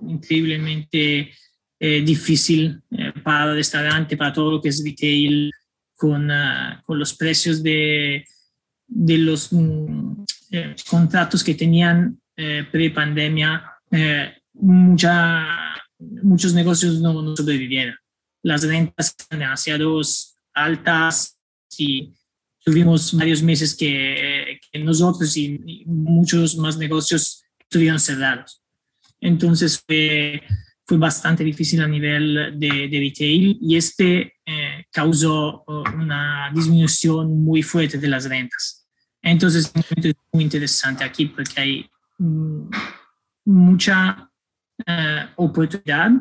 increíblemente 0.08 1.34
eh, 1.78 2.02
difícil 2.02 2.82
para 3.24 3.52
el 3.52 3.58
restaurante, 3.58 4.16
para 4.16 4.32
todo 4.32 4.52
lo 4.52 4.62
que 4.62 4.70
es 4.70 4.82
retail, 4.86 5.52
con, 5.96 6.32
con 6.84 6.98
los 6.98 7.14
precios 7.14 7.62
de, 7.62 8.26
de 8.88 9.18
los 9.20 9.52
mm, 9.52 10.24
contratos 10.90 11.44
que 11.44 11.54
tenían 11.54 12.20
pre-pandemia, 12.36 13.64
mucha, 14.54 15.76
muchos 16.00 16.56
negocios 16.56 17.00
no, 17.02 17.22
no 17.22 17.36
sobrevivieron. 17.36 17.96
Las 18.42 18.64
rentas 18.64 19.16
eran 19.30 19.42
demasiado 19.42 20.02
altas 20.54 21.40
y 21.78 22.14
tuvimos 22.64 23.14
varios 23.14 23.42
meses 23.42 23.76
que, 23.76 24.60
nosotros 24.74 25.36
y, 25.38 25.84
muchos 25.86 26.58
más 26.58 26.78
negocios 26.78 27.44
estuvieron 27.60 28.00
cerrados. 28.00 28.62
Entonces 29.20 29.82
fue, 29.86 30.42
bastante 30.94 31.46
difícil 31.46 31.82
a 31.82 31.88
nivel 31.88 32.60
de, 32.60 32.90
retail 32.92 33.58
y 33.62 33.78
este 33.78 34.34
eh, 34.46 34.86
causó 34.92 35.64
uh, 35.66 35.84
una 35.96 36.52
disminución 36.54 37.46
muy 37.46 37.64
fuerte 37.64 37.98
de 37.98 38.10
las 38.10 38.28
ventas. 38.28 38.86
Entonces 39.22 39.72
es 39.74 40.16
muy 40.34 40.44
interesante 40.44 41.06
aquí 41.06 41.28
porque 41.28 41.62
hay 41.62 41.90
mm, 42.18 42.70
mucha 43.46 44.30
uh, 44.86 45.44
oportunidad 45.44 46.12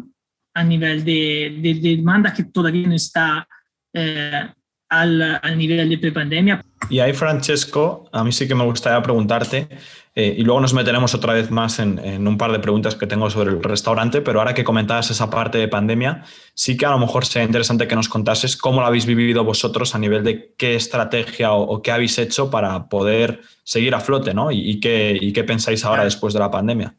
a 0.54 0.62
nivel 0.62 1.04
de, 1.04 1.58
de, 1.60 1.96
demanda 1.96 2.32
que 2.32 2.44
todavía 2.44 2.86
no 2.86 2.94
está 2.94 3.48
uh, 3.94 4.50
al, 4.90 5.56
nivel 5.56 5.88
de 5.88 5.98
prepandemia. 5.98 6.64
Y 6.88 6.98
ahí, 6.98 7.12
Francesco, 7.12 8.08
a 8.12 8.24
mí 8.24 8.32
sí 8.32 8.48
que 8.48 8.54
me 8.54 8.64
gustaría 8.64 9.00
preguntarte, 9.00 9.68
eh, 10.16 10.34
y 10.36 10.42
luego 10.42 10.60
nos 10.60 10.74
meteremos 10.74 11.14
otra 11.14 11.32
vez 11.32 11.52
más 11.52 11.78
en, 11.78 12.26
un 12.26 12.36
par 12.36 12.50
de 12.50 12.58
preguntas 12.58 12.96
que 12.96 13.06
tengo 13.06 13.30
sobre 13.30 13.50
el 13.50 13.62
restaurante, 13.62 14.20
pero 14.20 14.40
ahora 14.40 14.54
que 14.54 14.64
comentabas 14.64 15.10
esa 15.10 15.30
parte 15.30 15.58
de 15.58 15.68
pandemia, 15.68 16.24
sí 16.54 16.76
que 16.76 16.86
a 16.86 16.90
lo 16.90 16.98
mejor 16.98 17.24
sería 17.24 17.46
interesante 17.46 17.86
que 17.86 17.94
nos 17.94 18.08
contases 18.08 18.56
cómo 18.56 18.80
lo 18.80 18.88
habéis 18.88 19.06
vivido 19.06 19.44
vosotros 19.44 19.94
a 19.94 19.98
nivel 19.98 20.24
de 20.24 20.52
qué 20.56 20.74
estrategia 20.74 21.52
o, 21.52 21.80
qué 21.80 21.92
habéis 21.92 22.18
hecho 22.18 22.50
para 22.50 22.88
poder 22.88 23.40
seguir 23.62 23.94
a 23.94 24.00
flote, 24.00 24.34
¿no? 24.34 24.50
Y, 24.50 24.80
qué, 24.80 25.16
y 25.20 25.32
qué 25.32 25.44
pensáis 25.44 25.84
ahora 25.84 26.02
después 26.02 26.34
de 26.34 26.40
la 26.40 26.50
pandemia. 26.50 26.96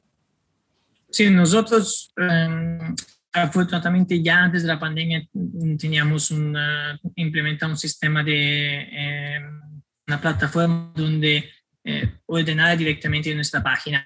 Sí, 1.09 1.29
nosotros 1.29 2.13
em, 2.15 2.95
afortunadamente 3.33 4.21
ya 4.21 4.43
antes 4.43 4.63
de 4.63 4.67
la 4.67 4.79
pandemia 4.79 5.25
teníamos 5.77 6.31
una, 6.31 6.99
implementado 7.15 7.71
un 7.71 7.77
sistema 7.77 8.23
de 8.23 8.87
eh, 8.91 9.39
una 10.07 10.19
plataforma 10.19 10.91
donde 10.95 11.49
eh, 11.83 12.19
ordenar 12.25 12.77
directamente 12.77 13.29
en 13.29 13.37
nuestra 13.37 13.63
página 13.63 14.05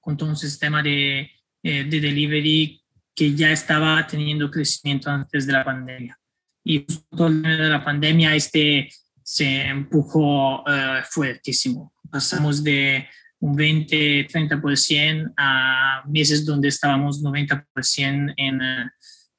con 0.00 0.16
todo 0.16 0.28
un 0.28 0.36
sistema 0.36 0.82
de, 0.82 1.30
eh, 1.62 1.84
de 1.84 2.00
delivery 2.00 2.82
que 3.14 3.34
ya 3.34 3.50
estaba 3.50 4.06
teniendo 4.06 4.50
crecimiento 4.50 5.10
antes 5.10 5.46
de 5.46 5.52
la 5.52 5.64
pandemia. 5.64 6.18
Y 6.62 6.84
justo 6.84 7.30
de 7.30 7.68
la 7.68 7.82
pandemia 7.82 8.34
este 8.34 8.88
se 9.22 9.62
empujó 9.62 10.64
fuertísimo. 11.10 11.92
Pasamos 12.10 12.62
de 12.62 13.08
un 13.40 13.56
20-30% 13.56 15.32
a 15.36 16.02
meses 16.08 16.44
donde 16.44 16.68
estábamos 16.68 17.22
90% 17.22 18.34
en, 18.36 18.62
eh, 18.62 18.90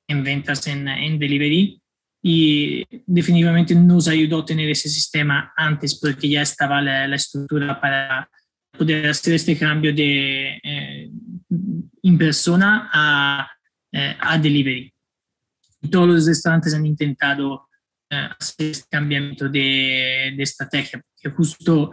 en 0.08 0.24
ventas 0.24 0.66
en, 0.68 0.88
en 0.88 1.20
delivery 1.20 1.82
y 2.22 2.86
definitivamente 3.06 3.76
nos 3.76 4.08
ayudó 4.08 4.40
a 4.40 4.46
tener 4.46 4.70
ese 4.70 4.90
sistema 4.90 5.54
antes 5.56 6.00
porque 6.00 6.30
ya 6.30 6.42
estaba 6.42 6.82
la, 6.82 7.16
estructura 7.16 7.80
para 7.80 8.30
poder 8.78 9.08
hacer 9.08 9.34
este 9.36 9.58
cambio 9.58 9.94
de 9.94 10.60
eh, 10.64 11.12
en 12.04 12.18
persona 12.18 12.90
a, 12.92 13.50
eh, 13.92 14.16
a 14.20 14.38
delivery. 14.38 14.94
Todos 15.90 16.08
los 16.08 16.28
restaurantes 16.28 16.74
han 16.74 16.86
intentado 16.86 17.68
hacer 18.10 18.72
este 18.72 18.88
cambiamiento 18.90 19.48
de, 19.48 20.34
de 20.36 20.44
estrategia, 20.44 21.00
porque 21.00 21.36
justo 21.36 21.92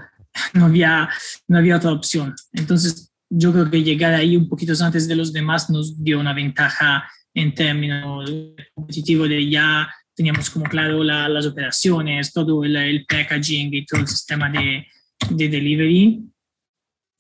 no 0.55 0.67
había, 0.67 1.09
no 1.49 1.59
había 1.59 1.77
otra 1.77 1.93
opción. 1.93 2.35
Entonces, 2.53 3.13
yo 3.29 3.53
creo 3.53 3.71
que 3.71 3.83
llegar 3.83 4.15
ahí 4.15 4.37
un 4.37 4.49
poquito 4.49 4.73
antes 4.85 5.09
de 5.09 5.17
los 5.17 5.33
demás 5.33 5.69
nos 5.71 6.03
dio 6.03 6.21
una 6.21 6.33
ventaja 6.33 7.09
en 7.35 7.55
términos 7.55 8.31
competitivos 8.75 9.29
de 9.29 9.51
ya 9.51 9.89
teníamos 10.15 10.49
como 10.49 10.65
claro 10.65 11.05
las 11.05 11.45
operaciones, 11.45 12.33
todo 12.33 12.65
el, 12.65 13.05
packaging 13.07 13.75
y 13.75 13.85
todo 13.85 14.01
el 14.01 14.09
sistema 14.09 14.49
de, 14.51 14.87
de, 15.31 15.49
delivery. 15.49 16.23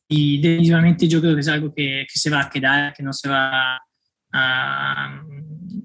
Y 0.08 0.40
definitivamente 0.40 1.06
yo 1.06 1.20
creo 1.20 1.34
que 1.34 1.40
es 1.40 1.48
algo 1.48 1.74
que, 1.74 2.06
que 2.10 2.18
se 2.18 2.30
va 2.30 2.42
a 2.42 2.48
quedar, 2.48 2.94
que 2.94 3.02
no 3.02 3.12
se 3.12 3.28
va 3.28 3.78
a, 4.32 5.22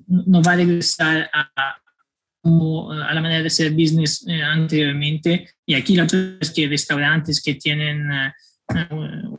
no 0.07 0.41
va 0.41 0.51
a 0.51 0.55
regresar 0.55 1.29
a, 1.33 1.75
a 2.43 3.13
la 3.13 3.21
manera 3.21 3.41
de 3.41 3.47
hacer 3.47 3.71
business 3.71 4.25
eh, 4.27 4.41
anteriormente. 4.41 5.49
Y 5.65 5.75
aquí 5.75 5.95
la 5.95 6.07
es 6.39 6.51
que 6.51 6.67
restaurantes 6.67 7.41
que 7.41 7.55
tienen 7.55 8.11
eh, 8.11 8.33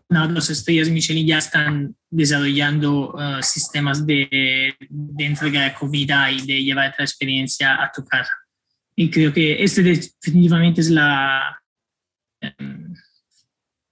una 0.09 0.24
o 0.24 0.28
dos 0.28 0.50
estrellas 0.50 0.88
Michelin 0.88 1.26
ya 1.26 1.38
están 1.38 1.96
desarrollando 2.11 3.14
eh, 3.18 3.42
sistemas 3.42 4.07
de, 4.07 4.74
de, 4.88 5.24
entrega 5.24 5.64
de 5.64 5.74
comida 5.74 6.30
y 6.30 6.46
de 6.46 6.62
llevar 6.62 6.94
la 6.96 7.05
experiencia 7.05 7.82
a 7.82 7.90
tu 7.90 8.05
casa. 8.05 8.32
Y 8.94 9.11
creo 9.11 9.32
que 9.32 9.62
este 9.62 9.82
definitivamente 9.82 10.82
es 10.82 10.90
la, 10.90 11.61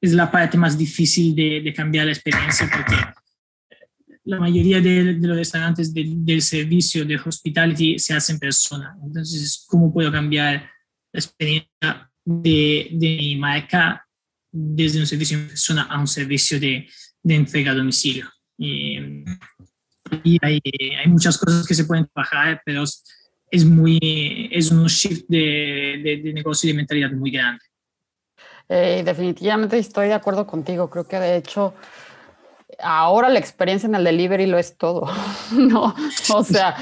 es 0.01 0.13
la 0.13 0.31
parte 0.31 0.59
más 0.59 0.77
difícil 0.77 1.35
de, 1.35 1.63
de 1.63 1.73
cambiar 1.73 2.05
la 2.05 2.13
experiencia 2.13 2.69
porque 2.71 2.97
la 4.25 4.39
mayoría 4.39 4.81
de, 4.81 5.15
los 5.15 5.37
restaurantes 5.37 5.93
del 5.95 6.43
servicio 6.43 7.05
de 7.05 7.17
hospitality 7.17 7.99
se 7.99 8.15
hace 8.15 8.33
en 8.33 8.39
persona. 8.39 8.97
Entonces, 9.03 9.65
¿cómo 9.69 9.93
puedo 9.93 10.13
cambiar 10.13 10.71
la 11.13 11.19
experiencia 11.19 12.11
de, 12.25 12.89
de 12.93 13.17
mi 13.17 13.37
marca 13.37 14.07
desde 14.53 15.01
un 15.01 15.07
servicio 15.07 15.39
en 15.39 15.49
persona 15.49 15.83
a 15.83 15.99
un 15.99 16.07
servicio 16.07 16.61
de, 16.61 16.89
de 17.23 17.35
entrega 17.35 17.73
a 17.73 17.75
domicilio? 17.75 18.29
Y, 18.59 18.99
hay, 20.43 20.61
hay, 20.99 21.09
muchas 21.09 21.39
cosas 21.39 21.67
que 21.67 21.75
se 21.75 21.85
pueden 21.85 22.07
trabajar, 22.13 22.61
pero 22.65 22.83
es, 22.83 23.65
muy, 23.65 24.49
es 24.53 24.71
un 24.71 24.87
shift 24.87 25.27
de, 25.29 26.21
de, 26.23 26.33
negocio 26.33 26.69
y 26.69 26.73
de 26.73 26.77
mentalidad 26.77 27.13
muy 27.13 27.31
grande. 27.31 27.65
Eh, 28.69 29.03
definitivamente 29.05 29.79
estoy 29.79 30.09
de 30.09 30.15
acuerdo 30.15 30.47
contigo. 30.47 30.91
Creo 30.91 31.07
que 31.07 31.19
de 31.19 31.37
hecho 31.37 31.75
ahora 32.83 33.29
la 33.29 33.39
experiencia 33.39 33.87
en 33.87 33.95
el 33.95 34.05
delivery 34.05 34.47
lo 34.47 34.59
es 34.59 34.77
todo, 34.77 35.09
¿no? 35.53 35.95
O 36.35 36.45
sea, 36.45 36.77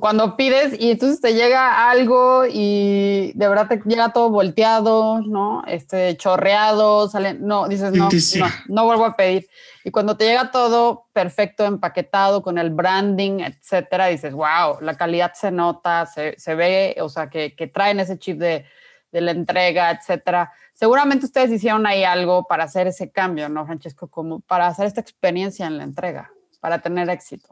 cuando 0.00 0.36
pides 0.36 0.78
y 0.78 0.90
entonces 0.90 1.20
te 1.20 1.34
llega 1.34 1.88
algo 1.90 2.44
y 2.46 3.32
de 3.34 3.48
verdad 3.48 3.68
te 3.68 3.80
llega 3.84 4.12
todo 4.12 4.30
volteado, 4.30 5.20
¿no? 5.22 5.62
Este, 5.66 6.16
chorreado, 6.16 7.08
sale, 7.08 7.34
no, 7.34 7.68
dices, 7.68 7.92
no, 7.92 8.08
no, 8.10 8.46
no 8.68 8.84
vuelvo 8.84 9.06
a 9.06 9.16
pedir. 9.16 9.48
Y 9.84 9.90
cuando 9.90 10.16
te 10.16 10.24
llega 10.26 10.50
todo 10.50 11.06
perfecto, 11.12 11.64
empaquetado, 11.64 12.42
con 12.42 12.58
el 12.58 12.70
branding, 12.70 13.40
etcétera, 13.40 14.08
dices, 14.08 14.32
wow, 14.32 14.80
la 14.80 14.96
calidad 14.96 15.32
se 15.34 15.50
nota, 15.50 16.06
se, 16.06 16.34
se 16.38 16.54
ve, 16.54 16.96
o 17.00 17.08
sea, 17.08 17.30
que, 17.30 17.54
que 17.54 17.68
traen 17.68 18.00
ese 18.00 18.18
chip 18.18 18.38
de, 18.38 18.64
de 19.12 19.20
la 19.20 19.30
entrega, 19.30 19.90
etcétera 19.90 20.50
seguramente 20.76 21.26
ustedes 21.26 21.50
hicieron 21.50 21.86
ahí 21.86 22.04
algo 22.04 22.46
para 22.46 22.64
hacer 22.64 22.86
ese 22.86 23.10
cambio, 23.10 23.48
¿no, 23.48 23.66
Francesco? 23.66 24.08
Como 24.08 24.40
para 24.40 24.68
hacer 24.68 24.86
esta 24.86 25.00
experiencia 25.00 25.66
en 25.66 25.78
la 25.78 25.84
entrega, 25.84 26.30
para 26.60 26.80
tener 26.80 27.08
éxito. 27.08 27.48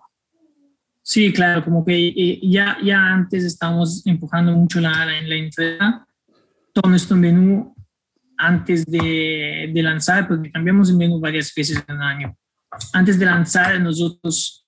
Sí, 1.03 1.33
claro, 1.33 1.65
como 1.65 1.85
que 1.85 2.09
eh, 2.09 2.41
ya, 2.43 2.79
ya 2.83 2.99
antes 2.99 3.45
estábamos 3.45 4.07
empujando 4.07 4.53
mucho 4.53 4.81
la, 4.81 5.05
la, 5.05 5.21
la 5.23 5.35
entrega, 5.35 6.07
todo 6.73 6.89
nuestro 6.91 7.17
menú 7.17 7.75
antes 8.37 8.85
de, 8.87 9.71
de, 9.73 9.83
lanzar, 9.83 10.27
porque 10.27 10.51
cambiamos 10.51 10.91
el 10.91 10.97
menú 10.97 11.21
varias 11.21 11.53
veces 11.55 11.83
en 11.87 11.97
el 11.97 12.03
año. 12.03 12.37
Antes 12.93 13.19
de 13.19 13.27
lanzar, 13.27 13.81
nosotros 13.81 14.67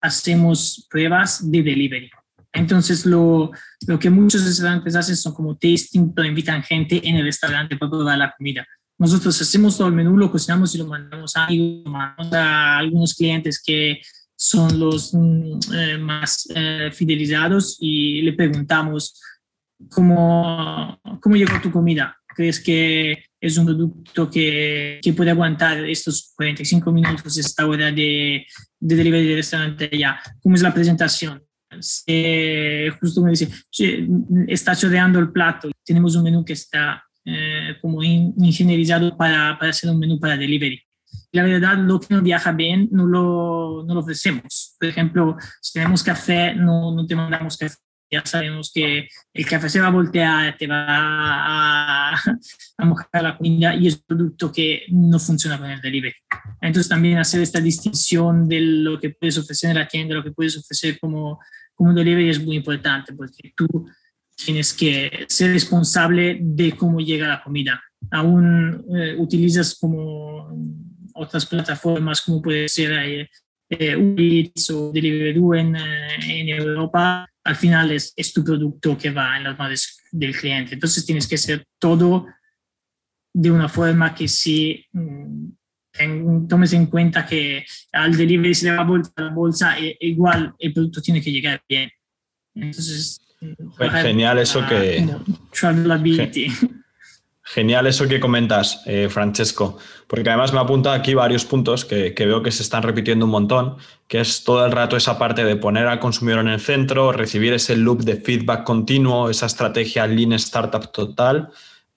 hacemos 0.00 0.86
pruebas 0.88 1.50
de 1.50 1.62
delivery. 1.62 2.10
Entonces, 2.52 3.06
lo, 3.06 3.50
lo 3.86 3.98
que 3.98 4.10
muchos 4.10 4.44
restaurantes 4.44 4.96
hacen 4.96 5.16
son 5.16 5.34
como 5.34 5.56
tasting, 5.56 6.12
pero 6.14 6.28
invitan 6.28 6.62
gente 6.62 7.00
en 7.06 7.16
el 7.16 7.24
restaurante 7.24 7.76
para 7.76 7.90
probar 7.90 8.18
la 8.18 8.34
comida. 8.36 8.66
Nosotros 8.98 9.40
hacemos 9.40 9.78
todo 9.78 9.88
el 9.88 9.94
menú, 9.94 10.16
lo 10.16 10.30
cocinamos 10.30 10.74
y 10.74 10.78
lo 10.78 10.86
mandamos 10.86 11.34
a, 11.36 11.46
a 11.46 12.78
algunos 12.78 13.14
clientes 13.14 13.62
que 13.64 14.00
son 14.36 14.78
los 14.78 15.14
mm, 15.14 15.58
eh, 15.74 15.98
más 15.98 16.48
eh, 16.54 16.90
fidelizados 16.92 17.76
y 17.80 18.22
le 18.22 18.32
preguntamos 18.32 19.20
cómo, 19.88 20.98
cómo 21.20 21.36
llegó 21.36 21.60
tu 21.60 21.70
comida. 21.70 22.16
¿Crees 22.26 22.60
que 22.60 23.24
es 23.40 23.58
un 23.58 23.66
producto 23.66 24.30
que, 24.30 24.98
que 25.02 25.12
puede 25.12 25.30
aguantar 25.30 25.84
estos 25.84 26.32
45 26.36 26.92
minutos, 26.92 27.36
esta 27.38 27.66
hora 27.66 27.92
de, 27.92 28.46
de 28.78 28.96
delivery 28.96 29.26
del 29.26 29.36
restaurante 29.36 29.90
ya? 29.96 30.20
¿Cómo 30.42 30.56
es 30.56 30.62
la 30.62 30.74
presentación? 30.74 31.42
Justo 33.00 33.22
me 33.22 33.30
dice, 33.30 33.48
está 34.48 34.74
choreando 34.74 35.18
el 35.18 35.30
plato. 35.30 35.70
Tenemos 35.84 36.16
un 36.16 36.24
menú 36.24 36.44
que 36.44 36.54
está 36.54 37.04
eh, 37.24 37.76
como 37.80 38.02
ingenierizado 38.02 39.16
para, 39.16 39.58
para 39.58 39.70
hacer 39.70 39.90
un 39.90 39.98
menú 39.98 40.18
para 40.18 40.36
delivery. 40.36 40.80
La 41.32 41.44
verdad, 41.44 41.78
lo 41.78 42.00
que 42.00 42.14
no 42.14 42.22
viaja 42.22 42.52
bien 42.52 42.88
no 42.90 43.06
lo, 43.06 43.84
no 43.86 43.94
lo 43.94 44.00
ofrecemos. 44.00 44.74
Por 44.78 44.88
ejemplo, 44.88 45.36
si 45.60 45.74
tenemos 45.74 46.02
café, 46.02 46.54
no, 46.54 46.94
no 46.94 47.06
te 47.06 47.14
mandamos 47.14 47.56
café. 47.56 47.76
Ya 48.10 48.24
sabemos 48.24 48.72
que 48.74 49.08
el 49.32 49.46
café 49.46 49.68
se 49.68 49.80
va 49.80 49.86
a 49.86 49.90
voltear, 49.90 50.56
te 50.58 50.66
va 50.66 50.84
a, 50.88 52.14
a 52.78 52.84
mojar 52.84 53.22
la 53.22 53.36
comida 53.36 53.74
y 53.74 53.86
es 53.86 53.94
un 53.94 54.02
producto 54.06 54.50
que 54.50 54.82
no 54.88 55.18
funciona 55.18 55.58
con 55.58 55.70
el 55.70 55.80
delivery. 55.80 56.14
Entonces, 56.60 56.88
también 56.88 57.18
hacer 57.18 57.40
esta 57.40 57.60
distinción 57.60 58.48
de 58.48 58.60
lo 58.60 58.98
que 58.98 59.10
puedes 59.10 59.38
ofrecer 59.38 59.70
en 59.70 59.78
la 59.78 59.88
tienda, 59.88 60.14
lo 60.14 60.24
que 60.24 60.32
puedes 60.32 60.56
ofrecer 60.58 60.98
como, 60.98 61.38
como 61.74 61.94
delivery 61.94 62.30
es 62.30 62.44
muy 62.44 62.56
importante 62.56 63.12
porque 63.12 63.52
tú 63.56 63.66
tienes 64.44 64.72
que 64.72 65.26
ser 65.28 65.52
responsable 65.52 66.38
de 66.40 66.72
cómo 66.72 67.00
llega 67.00 67.28
la 67.28 67.42
comida. 67.42 67.82
Aún 68.10 68.84
eh, 68.96 69.14
utilizas 69.18 69.76
como 69.78 70.48
otras 71.14 71.46
plataformas 71.46 72.22
como 72.22 72.40
puede 72.40 72.68
ser 72.68 73.28
eh, 73.70 73.94
eh 73.96 74.14
Eats 74.18 74.70
o 74.70 74.92
Deliveroo 74.92 75.54
en, 75.54 75.76
eh, 75.76 76.40
en, 76.40 76.48
Europa, 76.48 77.26
al 77.44 77.56
final 77.56 77.92
es, 77.92 78.12
es, 78.16 78.32
tu 78.32 78.44
producto 78.44 78.98
que 78.98 79.10
va 79.10 79.36
en 79.36 79.44
las 79.44 79.58
manos 79.58 80.00
del 80.10 80.36
cliente. 80.36 80.74
Entonces 80.74 81.06
tienes 81.06 81.26
que 81.26 81.36
hacer 81.36 81.64
todo 81.78 82.26
de 83.32 83.50
una 83.50 83.68
forma 83.68 84.14
que 84.14 84.28
sí 84.28 84.84
mm, 84.92 86.46
tomes 86.48 86.72
en 86.72 86.86
cuenta 86.86 87.26
que 87.26 87.64
al 87.92 88.16
delivery 88.16 88.54
se 88.54 88.66
le 88.66 88.76
va 88.76 88.82
a 88.82 88.84
bolsa, 88.84 89.12
la 89.16 89.30
bolsa, 89.30 89.78
e, 89.78 89.96
igual 90.00 90.54
el 90.58 90.72
producto 90.72 91.00
tiene 91.00 91.20
que 91.20 91.32
llegar 91.32 91.62
bien. 91.68 91.90
Entonces, 92.54 93.20
Genial 94.02 94.38
eso 94.38 94.66
que... 94.66 95.06
Genial 97.52 97.88
eso 97.88 98.06
que 98.06 98.20
comentas, 98.20 98.80
eh, 98.86 99.08
Francesco, 99.10 99.76
porque 100.06 100.28
además 100.28 100.52
me 100.52 100.60
apunta 100.60 100.92
aquí 100.94 101.14
varios 101.14 101.44
puntos 101.44 101.84
que, 101.84 102.14
que, 102.14 102.24
veo 102.24 102.44
que 102.44 102.52
se 102.52 102.62
están 102.62 102.84
repitiendo 102.84 103.24
un 103.24 103.32
montón, 103.32 103.76
que 104.06 104.20
es 104.20 104.44
todo 104.44 104.64
el 104.64 104.70
rato 104.70 104.96
esa 104.96 105.18
parte 105.18 105.42
de 105.42 105.56
poner 105.56 105.88
al 105.88 105.98
consumidor 105.98 106.38
en 106.42 106.48
el 106.48 106.60
centro, 106.60 107.10
recibir 107.10 107.52
ese 107.52 107.76
loop 107.76 108.02
de 108.02 108.14
feedback 108.14 108.62
continuo, 108.62 109.30
esa 109.30 109.46
estrategia 109.46 110.06
lean 110.06 110.32
startup 110.34 110.92
total, 110.92 111.50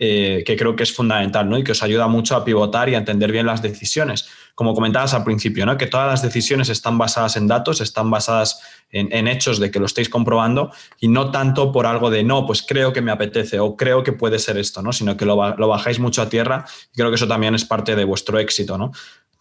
eh, 0.05 0.43
que 0.45 0.57
creo 0.57 0.75
que 0.75 0.83
es 0.83 0.93
fundamental 0.93 1.49
¿no? 1.49 1.57
y 1.57 1.63
que 1.63 1.71
os 1.71 1.81
ayuda 1.81 2.09
mucho 2.09 2.35
a 2.35 2.43
pivotar 2.43 2.89
y 2.89 2.95
a 2.95 2.97
entender 2.97 3.31
bien 3.31 3.45
las 3.45 3.61
decisiones. 3.61 4.27
Como 4.53 4.73
comentabas 4.73 5.13
al 5.13 5.23
principio, 5.23 5.65
¿no? 5.65 5.77
que 5.77 5.87
todas 5.87 6.09
las 6.09 6.21
decisiones 6.21 6.67
están 6.67 6.97
basadas 6.97 7.37
en 7.37 7.47
datos, 7.47 7.79
están 7.79 8.11
basadas 8.11 8.59
en, 8.91 9.29
hechos 9.29 9.61
de 9.61 9.71
que 9.71 9.79
lo 9.79 9.85
estáis 9.85 10.09
comprobando 10.09 10.71
y 10.99 11.07
no 11.07 11.31
tanto 11.31 11.71
por 11.71 11.85
algo 11.85 12.09
de 12.09 12.21
no, 12.25 12.45
pues 12.45 12.65
creo 12.67 12.91
que 12.91 13.01
me 13.01 13.13
apetece 13.13 13.61
o 13.61 13.77
creo 13.77 14.03
que 14.03 14.11
puede 14.11 14.39
ser 14.39 14.57
esto, 14.57 14.81
¿no? 14.81 14.91
sino 14.91 15.15
que 15.15 15.23
lo, 15.23 15.37
bajáis 15.37 15.99
mucho 15.99 16.21
a 16.21 16.27
tierra 16.27 16.65
y 16.93 16.97
creo 16.97 17.09
que 17.09 17.15
eso 17.15 17.29
también 17.29 17.55
es 17.55 17.63
parte 17.63 17.95
de 17.95 18.03
vuestro 18.03 18.39
éxito. 18.39 18.77
¿no? 18.77 18.91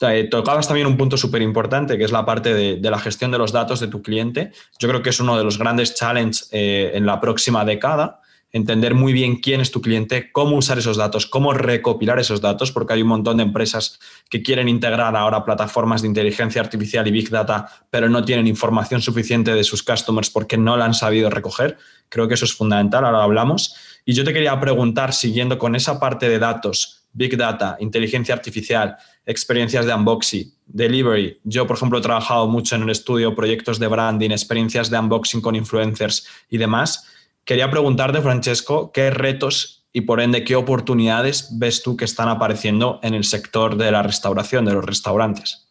Eh, 0.00 0.28
tocabas 0.30 0.68
también 0.68 0.86
un 0.86 0.96
punto 0.96 1.16
súper 1.16 1.42
importante, 1.42 1.98
que 1.98 2.04
es 2.04 2.12
la 2.12 2.24
parte 2.24 2.54
de, 2.54 2.88
la 2.88 3.00
gestión 3.00 3.32
de 3.32 3.38
los 3.38 3.50
datos 3.50 3.80
de 3.80 3.88
tu 3.88 4.00
cliente. 4.00 4.52
Yo 4.78 4.88
creo 4.88 5.02
que 5.02 5.10
es 5.10 5.18
uno 5.18 5.36
de 5.36 5.42
los 5.42 5.58
grandes 5.58 5.96
challenges 5.96 6.48
eh, 6.52 6.92
en 6.94 7.04
la 7.04 7.20
próxima 7.20 7.64
década 7.64 8.21
entender 8.53 8.94
muy 8.94 9.14
bien 9.14 9.36
quién 9.36 9.61
es 9.61 9.70
tu 9.70 9.80
cliente, 9.80 10.30
cómo 10.30 10.57
usar 10.57 10.78
esos 10.78 10.98
datos, 10.98 11.26
cómo 11.26 11.55
recopilar 11.55 12.18
esos 12.18 12.40
datos, 12.42 12.70
porque 12.70 12.92
hay 12.92 13.03
un 13.03 13.09
montón 13.09 13.38
de 13.38 13.42
empresas 13.42 13.98
que 14.28 14.42
quieren 14.42 14.68
integrar 14.68 15.16
ahora 15.16 15.44
plataformas 15.44 16.03
de 16.03 16.09
inteligencia 16.09 16.61
artificial 16.61 17.07
y 17.09 17.11
big 17.11 17.30
data, 17.30 17.66
pero 17.90 18.11
no 18.11 18.24
tienen 18.24 18.46
información 18.46 19.00
suficiente 19.00 19.55
de 19.55 19.64
sus 19.64 19.82
customers 19.82 20.28
porque 20.28 20.59
no 20.59 20.76
la 20.76 20.84
han 20.84 20.94
sabido 20.94 21.30
recoger. 21.30 21.78
Creo 22.11 22.28
que 22.28 22.34
eso 22.34 22.44
es 22.44 22.53
fundamental, 22.53 23.05
ahora 23.07 23.24
hablamos. 23.24 23.74
Y 24.05 24.12
yo 24.12 24.22
te 24.22 24.34
quería 24.34 24.59
preguntar, 24.61 25.14
siguiendo 25.14 25.59
con 25.59 25.74
esa 25.74 25.98
parte 25.98 26.28
de 26.28 26.38
datos, 26.38 27.07
big 27.14 27.36
data, 27.38 27.76
inteligencia 27.80 28.34
artificial, 28.34 28.96
experiencias 29.24 29.86
de 29.86 29.94
unboxing, 29.94 30.53
delivery. 30.66 31.38
Yo, 31.44 31.66
por 31.66 31.76
ejemplo, 31.76 31.98
he 31.98 32.03
trabajado 32.03 32.48
mucho 32.48 32.74
en 32.74 32.82
un 32.82 32.90
estudio, 32.90 33.34
proyectos 33.34 33.78
de 33.78 33.86
branding, 33.86 34.30
experiencias 34.30 34.90
de 34.90 34.98
unboxing 34.98 35.40
con 35.40 35.55
influencers 35.55 36.26
y 36.50 36.59
demás 36.59 37.07
Quería 37.45 37.70
preguntarte, 37.70 38.20
Francesco, 38.20 38.93
¿qué 38.93 39.11
retos 39.11 39.84
y 39.93 40.03
por 40.03 40.20
ende 40.20 40.45
qué 40.45 40.57
oportunidades 40.57 41.59
ves 41.59 41.82
tú 41.82 41.97
que 41.97 42.05
están 42.05 42.28
apareciendo 42.28 43.01
en 43.03 43.14
el 43.14 43.24
sector 43.24 43.76
de 43.76 43.90
la 43.90 44.03
restauración, 44.03 44.64
de 44.64 44.74
los 44.74 44.84
restaurantes? 44.84 45.68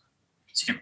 Sí, 0.52 0.74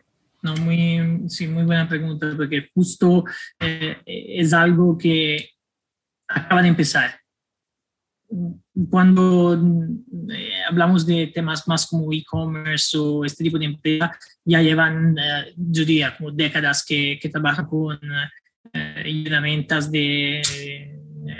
no, 0.41 0.55
muy, 0.57 1.29
sí, 1.29 1.47
muy 1.47 1.63
buena 1.63 1.87
pregunta, 1.87 2.33
porque 2.35 2.69
justo 2.73 3.23
eh, 3.59 3.97
es 4.05 4.51
algo 4.51 4.97
que 4.97 5.49
acaba 6.27 6.61
de 6.61 6.69
empezar. 6.69 7.19
Cuando 8.89 9.55
eh, 10.31 10.63
hablamos 10.67 11.05
de 11.05 11.27
temas 11.27 11.67
más 11.67 11.87
como 11.87 12.11
e-commerce 12.13 12.97
o 12.97 13.25
este 13.25 13.43
tipo 13.43 13.57
de 13.59 13.65
empresa, 13.65 14.11
ya 14.43 14.61
llevan, 14.61 15.17
eh, 15.17 15.53
yo 15.55 15.85
diría, 15.85 16.15
como 16.17 16.31
décadas 16.31 16.83
que, 16.85 17.19
que 17.21 17.29
trabajan 17.29 17.67
con 17.67 17.99
eh, 18.73 19.23
herramientas 19.25 19.91
de 19.91 20.41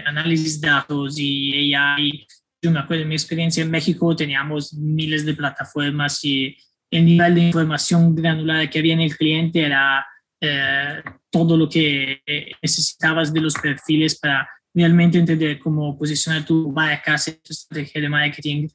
análisis 0.06 0.60
de 0.60 0.68
datos 0.68 1.16
y 1.18 1.74
AI. 1.74 2.28
Yo 2.62 2.72
me 2.72 2.80
acuerdo 2.80 3.04
de 3.04 3.10
mi 3.10 3.16
experiencia 3.16 3.64
en 3.64 3.72
México, 3.72 4.16
teníamos 4.16 4.74
miles 4.74 5.26
de 5.26 5.34
plataformas 5.34 6.24
y 6.24 6.56
el 6.92 7.06
nivel 7.06 7.36
de 7.36 7.42
información 7.42 8.16
granular 8.16 8.70
que 8.70 8.80
había 8.80 8.94
en 8.94 9.02
el 9.02 9.16
cliente 9.16 9.62
era 9.62 10.06
eh, 10.42 11.02
todo 11.30 11.56
lo 11.56 11.70
que 11.70 12.22
necesitabas 12.62 13.32
de 13.34 13.42
los 13.42 13.54
perfiles 13.54 14.20
para 14.20 14.48
realmente 14.74 15.18
entender 15.18 15.60
cómo 15.60 15.98
posicionar 15.98 16.46
tu 16.46 16.72
marca, 16.72 17.16
tu 17.44 17.54
estrategia 17.54 18.02
de 18.02 18.10
marketing. 18.10 18.68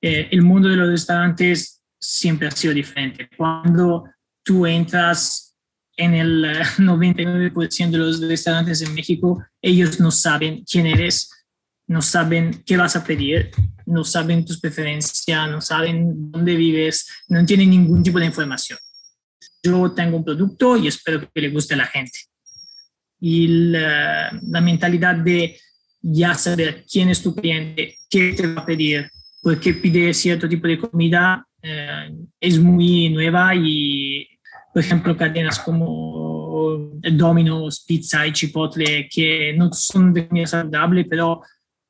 Eh, 0.00 0.28
el 0.30 0.42
mundo 0.42 0.68
de 0.68 0.76
los 0.76 0.88
restaurantes 0.88 1.82
siempre 2.00 2.48
ha 2.48 2.50
sido 2.50 2.74
diferente. 2.74 3.28
Cuando 3.36 4.04
tú 4.42 4.66
entras 4.66 5.51
en 5.96 6.14
el 6.14 6.44
99% 6.78 7.90
de 7.90 7.98
los 7.98 8.20
restaurantes 8.20 8.82
en 8.82 8.94
México, 8.94 9.44
ellos 9.60 10.00
no 10.00 10.10
saben 10.10 10.64
quién 10.64 10.86
eres, 10.86 11.30
no 11.86 12.00
saben 12.00 12.62
qué 12.64 12.76
vas 12.76 12.96
a 12.96 13.04
pedir, 13.04 13.50
no 13.86 14.04
saben 14.04 14.44
tus 14.44 14.60
preferencias, 14.60 15.50
no 15.50 15.60
saben 15.60 16.30
dónde 16.30 16.56
vives, 16.56 17.06
no 17.28 17.44
tienen 17.44 17.70
ningún 17.70 18.02
tipo 18.02 18.18
de 18.18 18.26
información. 18.26 18.78
Yo 19.62 19.92
tengo 19.92 20.16
un 20.16 20.24
producto 20.24 20.76
y 20.76 20.88
espero 20.88 21.28
que 21.32 21.40
le 21.40 21.50
guste 21.50 21.74
a 21.74 21.78
la 21.78 21.86
gente. 21.86 22.18
Y 23.20 23.46
la, 23.46 24.32
mentalidad 24.60 25.14
de 25.16 25.58
ya 26.00 26.34
saber 26.34 26.84
quién 26.90 27.10
es 27.10 27.22
tu 27.22 27.34
cliente, 27.34 27.96
qué 28.10 28.32
te 28.32 28.46
va 28.48 28.62
a 28.62 28.66
pedir, 28.66 29.08
por 29.40 29.60
qué 29.60 29.74
pide 29.74 30.12
cierto 30.14 30.48
tipo 30.48 30.66
de 30.66 30.78
comida, 30.78 31.46
eh, 31.62 32.10
es 32.40 32.58
muy 32.58 33.10
nueva 33.10 33.54
y 33.54 34.26
por 34.72 34.82
ejemplo, 34.82 35.16
cadenas 35.16 35.58
como 35.58 36.92
Domino's, 37.12 37.84
Pizza 37.86 38.26
y 38.26 38.32
Chipotle, 38.32 39.08
que 39.08 39.52
no 39.56 39.72
son 39.72 40.14
de 40.14 40.28
comida 40.28 40.46
saludable, 40.46 41.04
pero 41.04 41.42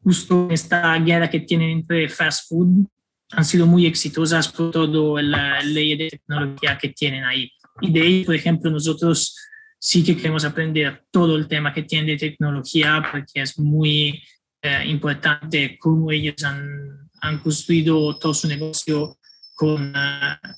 justo 0.03 0.49
esta 0.51 0.99
guerra 0.99 1.31
que 1.31 1.41
tienen 1.41 1.71
entre 1.71 2.09
fast 2.09 2.49
food 2.49 2.87
han 3.31 3.45
sido 3.45 3.67
muy 3.67 3.87
exitosas 3.87 4.49
por 4.49 4.71
todo 4.71 5.21
la 5.21 5.63
ley 5.63 5.97
de 5.97 6.11
tecnología 6.11 6.77
que 6.77 6.91
tienen 6.91 7.25
ahí. 7.25 7.51
Y 7.81 7.91
de 7.91 8.03
ahí, 8.03 8.25
por 8.25 8.35
ejemplo, 8.35 8.71
nosotros 8.71 9.37
sí 9.79 10.05
que 10.05 10.17
queremos 10.17 10.45
aprender 10.45 11.05
todo 11.11 11.37
el 11.37 11.49
tema 11.49 11.73
que 11.73 11.83
tienen 11.83 12.07
de 12.07 12.17
tecnología 12.17 13.03
porque 13.11 13.41
es 13.41 13.59
muy 13.59 14.23
eh, 14.61 14.85
importante 14.87 15.79
cómo 15.81 16.11
ellos 16.11 16.45
han, 16.45 17.09
han, 17.21 17.39
construido 17.39 18.17
todo 18.19 18.35
su 18.35 18.47
negocio 18.47 19.19
con 19.55 19.91
uh, 19.91 20.52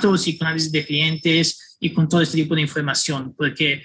datos 0.00 0.26
y 0.26 0.38
análisis 0.40 0.72
de 0.72 0.86
clientes 0.86 1.76
y 1.80 1.92
con 1.92 2.08
todo 2.08 2.20
este 2.20 2.36
tipo 2.36 2.54
de 2.54 2.62
información, 2.62 3.34
porque 3.36 3.82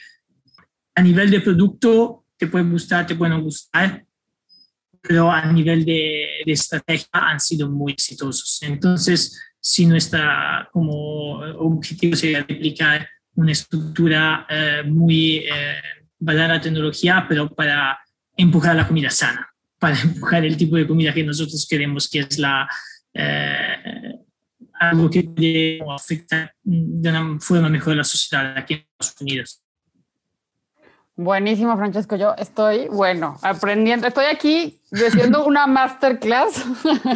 a 0.95 1.01
nivel 1.01 1.29
de 1.29 1.41
producto 1.41 2.25
te 2.37 2.47
puede 2.47 2.65
gustar, 2.65 3.05
te 3.05 3.15
puede 3.15 3.31
no 3.31 3.41
gustar, 3.41 4.05
pero 5.01 5.31
a 5.31 5.51
nivel 5.51 5.85
de, 5.85 6.27
de 6.45 6.51
estrategia 6.51 7.07
han 7.11 7.39
sido 7.39 7.69
muy 7.69 7.93
exitosos. 7.93 8.59
Entonces, 8.63 9.39
si 9.59 9.85
nuestra 9.85 10.69
como 10.71 11.39
objetivo 11.39 12.15
sería 12.15 12.43
replicar 12.43 13.07
una 13.35 13.51
estructura 13.51 14.45
eh, 14.49 14.83
muy 14.85 15.37
eh, 15.37 15.75
en 16.19 16.37
la 16.37 16.61
tecnología, 16.61 17.25
pero 17.27 17.53
para 17.53 17.99
empujar 18.37 18.75
la 18.75 18.87
comida 18.87 19.09
sana, 19.09 19.47
para 19.79 19.99
empujar 20.01 20.45
el 20.45 20.57
tipo 20.57 20.75
de 20.75 20.87
comida 20.87 21.13
que 21.13 21.23
nosotros 21.23 21.67
queremos, 21.69 22.09
que 22.09 22.19
es 22.19 22.39
la, 22.39 22.67
eh, 23.13 24.14
algo 24.79 25.09
que 25.09 25.23
puede 25.23 25.79
de 26.63 27.09
una 27.09 27.39
forma 27.39 27.69
mejor 27.69 27.95
la 27.95 28.03
sociedad 28.03 28.57
aquí 28.57 28.73
en 28.75 28.79
Estados 28.99 29.21
Unidos. 29.21 29.61
Buenísimo, 31.17 31.77
Francesco. 31.77 32.17
Yo 32.17 32.35
estoy, 32.37 32.89
bueno, 32.89 33.37
aprendiendo. 33.41 34.05
Estoy 34.05 34.25
aquí 34.25 34.81
haciendo 34.91 35.45
una 35.45 35.65
masterclass 35.65 36.65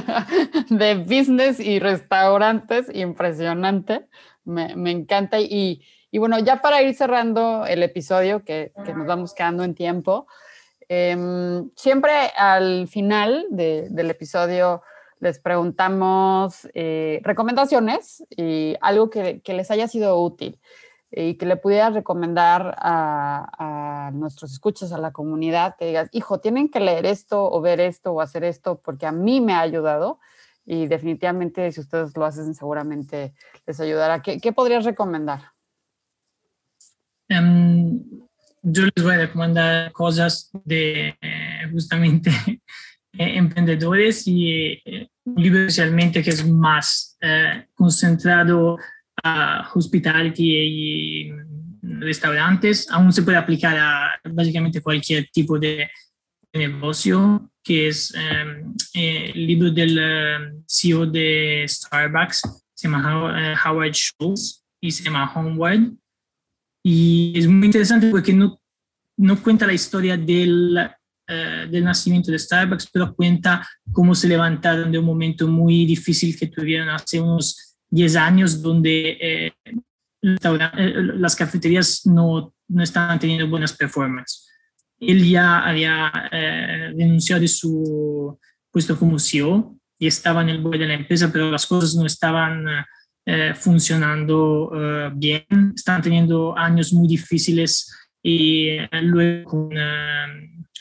de 0.70 0.96
business 0.96 1.60
y 1.60 1.80
restaurantes 1.80 2.88
impresionante. 2.94 4.08
Me, 4.46 4.72
encanta. 4.90 5.42
Y, 5.42 5.84
y, 6.12 6.18
bueno, 6.18 6.40
ya 6.40 6.62
para 6.62 6.82
ir 6.82 6.96
cerrando 6.96 7.66
el 7.66 7.84
episodio, 7.84 8.46
que, 8.46 8.72
que 8.86 8.94
nos 8.94 9.06
vamos 9.06 9.34
quedando 9.34 9.66
en 9.66 9.76
tiempo, 9.76 10.28
eh, 10.88 11.62
siempre 11.76 12.12
al 12.38 12.88
final 12.88 13.46
de, 13.52 13.90
del 13.90 14.10
episodio 14.10 14.82
les 15.20 15.40
preguntamos 15.40 16.68
eh, 16.74 17.20
recomendaciones 17.24 18.24
y 18.30 18.76
algo 18.82 19.10
que, 19.10 19.42
que 19.42 19.54
les 19.54 19.70
haya 19.72 19.88
sido 19.88 20.22
útil 20.22 20.60
y 21.12 21.36
que 21.36 21.46
le 21.46 21.58
pudieras 21.58 21.94
recomendar 21.94 22.76
a, 22.78 24.12
nuestros 24.14 24.52
escuchas, 24.52 24.92
a 24.92 24.98
la 24.98 25.12
comunidad, 25.12 25.76
que 25.78 25.86
digas, 25.86 26.10
hijo, 26.14 26.40
tienen 26.40 26.70
que 26.70 26.80
leer 26.80 27.06
esto 27.06 27.52
o 27.52 27.62
ver 27.62 27.80
esto 27.80 28.12
o 28.12 28.22
hacer 28.22 28.44
esto 28.44 28.82
porque 28.84 29.06
a 29.06 29.12
mí 29.12 29.40
me 29.40 29.54
ha 29.54 29.62
ayudado 29.62 30.20
y 30.66 30.88
definitivamente 30.88 31.72
si 31.72 31.80
ustedes 31.80 32.16
lo 32.18 32.26
hacen 32.26 32.54
seguramente 32.54 33.34
les 33.66 33.80
ayudará. 33.80 34.22
¿Qué, 34.22 34.52
podrías 34.52 34.86
recomendar? 34.86 35.52
Um, 37.30 38.04
yo 38.64 38.84
les 38.84 39.04
voy 39.04 39.14
a 39.14 39.20
recomendar 39.20 39.92
cosas 39.92 40.50
de 40.66 41.16
eh, 41.22 41.70
justamente 41.72 42.32
emprendedores 43.14 44.28
y 44.28 44.52
eh, 44.86 45.10
un 45.26 45.42
libro 45.42 45.60
especialmente 45.60 46.22
que 46.24 46.30
es 46.30 46.48
más 46.48 47.18
eh, 47.22 47.66
concentrado 47.74 48.78
a 49.24 49.70
hospitality 49.74 50.58
y 50.58 51.32
restaurantes, 51.82 52.90
aún 52.90 53.12
se 53.12 53.24
puede 53.24 53.38
aplicar 53.38 53.78
a 53.78 54.20
básicamente 54.32 54.82
cualquier 54.82 55.28
tipo 55.32 55.60
de 55.60 55.90
negocio, 56.54 57.52
que 57.64 57.88
es 57.90 58.14
um, 58.14 58.74
el 58.94 59.48
libro 59.48 59.72
del 59.72 59.98
um, 59.98 60.64
CEO 60.68 61.06
de 61.06 61.66
Starbucks, 61.68 62.42
se 62.74 62.88
llama 62.88 63.56
Howard 63.66 63.94
Schultz 63.94 64.64
y 64.82 64.92
se 64.92 65.04
llama 65.04 65.32
Homeward. 65.34 65.92
Y 66.84 67.34
es 67.36 67.46
muy 67.48 67.66
interesante 67.66 68.10
porque 68.10 68.34
no, 68.34 68.60
no 69.18 69.42
cuenta 69.42 69.68
la 69.68 69.74
historia 69.74 70.16
del, 70.16 70.90
uh, 71.30 71.70
del 71.70 71.84
nacimiento 71.84 72.32
de 72.32 72.40
Starbucks, 72.40 72.90
pero 72.92 73.16
cuenta 73.16 73.68
cómo 73.92 74.16
se 74.16 74.28
levantaron 74.28 74.92
de 74.92 75.00
un 75.00 75.06
momento 75.06 75.48
muy 75.48 75.86
difícil 75.86 76.38
que 76.38 76.48
tuvieron 76.48 76.90
hace 76.90 77.22
unos 77.22 77.78
10 77.90 78.16
años 78.16 78.62
donde 78.62 79.18
eh, 79.22 79.54
las 80.22 81.36
cafeterías 81.36 82.06
no, 82.06 82.54
no 82.68 82.84
estaban 82.84 83.20
teniendo 83.20 83.48
buenas 83.48 83.74
performances. 83.74 84.48
Él 85.00 85.28
ya 85.28 85.60
había 85.60 86.12
eh, 86.32 86.94
renunciado 86.98 87.42
de 87.42 87.48
su 87.48 88.38
puesto 88.70 89.00
como 89.00 89.18
CEO 89.18 89.78
y 89.98 90.08
estaba 90.08 90.42
en 90.42 90.50
el 90.50 90.62
board 90.62 90.80
de 90.80 90.88
la 90.88 90.94
empresa, 90.96 91.32
pero 91.32 91.50
las 91.50 91.66
cosas 91.66 91.96
no 91.96 92.06
estaban 92.06 92.66
eh, 93.32 93.54
funcionando 93.54 94.72
eh, 94.74 95.12
bien, 95.14 95.74
estaban 95.76 96.02
teniendo 96.02 96.58
años 96.58 96.92
muy 96.94 97.08
difíciles 97.08 97.94
y 98.24 98.70
eh, 98.70 98.90
luego 99.04 99.50
con, 99.52 99.70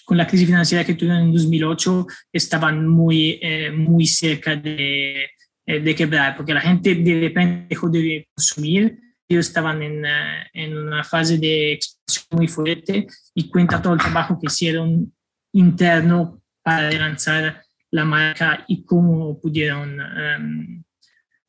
con, 0.09 0.17
la 0.17 0.27
crisis 0.27 0.47
financiera 0.47 0.85
que 0.85 0.95
tuvieron 0.95 1.25
en 1.25 1.33
2008 1.33 2.07
estaban 2.33 2.89
muy, 2.89 3.41
muy 3.77 4.07
cerca 4.07 4.57
de 4.57 5.27
eh, 5.71 5.81
de 5.81 5.95
quebrar, 5.95 6.35
porque 6.35 6.55
la 6.55 6.63
gente 6.63 6.95
de 6.95 7.21
repente 7.21 7.67
dejó 7.69 7.91
de 7.91 8.27
consumir, 8.35 8.99
ellos 9.29 9.49
estaban 9.49 9.83
en, 9.83 10.03
uh, 10.03 10.49
en 10.55 10.79
una 10.79 11.05
fase 11.05 11.37
de 11.37 11.75
expansión 11.75 12.27
muy 12.31 12.49
fuerte 12.49 13.07
y 13.35 13.51
cuenta 13.51 13.83
todo 13.83 13.93
el 13.93 14.01
trabajo 14.01 14.39
que 14.41 14.47
hicieron 14.47 15.13
interno 15.53 16.43
para 16.63 16.91
lanzar 16.91 17.63
la 17.91 18.07
marca 18.07 18.65
y 18.67 18.83
cómo 18.83 19.39
pudieron 19.39 20.01
um, 20.01 20.83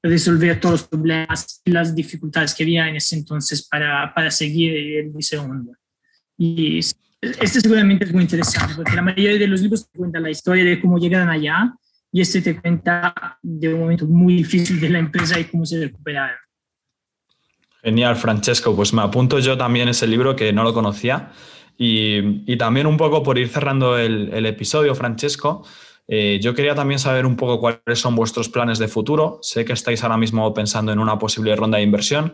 resolver 0.03 0.59
todos 0.59 0.81
los 0.81 0.87
problemas 0.89 1.61
y 1.63 1.71
las 1.71 1.95
dificultades 1.95 2.53
que 2.53 2.63
había 2.63 2.89
en 2.89 2.97
ese 2.97 3.15
entonces 3.15 3.65
para, 3.69 4.13
para 4.13 4.31
seguir 4.31 4.75
el 4.97 5.23
segundo. 5.23 5.71
Y 6.37 6.81
este 7.21 7.61
seguramente 7.61 8.05
es 8.05 8.13
muy 8.13 8.23
interesante 8.23 8.75
porque 8.75 8.95
la 8.95 9.01
mayoría 9.01 9.37
de 9.37 9.47
los 9.47 9.61
libros 9.61 9.87
cuentan 9.95 10.23
la 10.23 10.29
historia 10.29 10.63
de 10.63 10.79
cómo 10.79 10.97
llegaron 10.97 11.29
allá 11.29 11.73
y 12.11 12.21
este 12.21 12.41
te 12.41 12.59
cuenta 12.59 13.37
de 13.41 13.73
un 13.73 13.81
momento 13.81 14.05
muy 14.05 14.35
difícil 14.35 14.79
de 14.79 14.89
la 14.89 14.99
empresa 14.99 15.39
y 15.39 15.45
cómo 15.45 15.65
se 15.65 15.79
recuperaron. 15.79 16.37
Genial, 17.83 18.15
Francesco. 18.15 18.75
Pues 18.75 18.93
me 18.93 19.01
apunto 19.01 19.39
yo 19.39 19.57
también 19.57 19.87
ese 19.89 20.07
libro 20.07 20.35
que 20.35 20.51
no 20.51 20.63
lo 20.63 20.73
conocía. 20.73 21.31
Y, 21.77 22.51
y 22.51 22.57
también 22.57 22.87
un 22.87 22.97
poco 22.97 23.23
por 23.23 23.37
ir 23.37 23.47
cerrando 23.47 23.97
el, 23.97 24.33
el 24.33 24.45
episodio, 24.45 24.95
Francesco, 24.95 25.63
eh, 26.11 26.39
yo 26.41 26.55
quería 26.55 26.73
también 26.73 26.99
saber 26.99 27.27
un 27.27 27.35
poco 27.35 27.59
cuáles 27.59 27.99
son 27.99 28.15
vuestros 28.15 28.49
planes 28.49 28.79
de 28.79 28.87
futuro. 28.87 29.37
Sé 29.43 29.63
que 29.63 29.73
estáis 29.73 30.01
ahora 30.03 30.17
mismo 30.17 30.51
pensando 30.55 30.91
en 30.91 30.97
una 30.97 31.19
posible 31.19 31.55
ronda 31.55 31.77
de 31.77 31.83
inversión. 31.83 32.33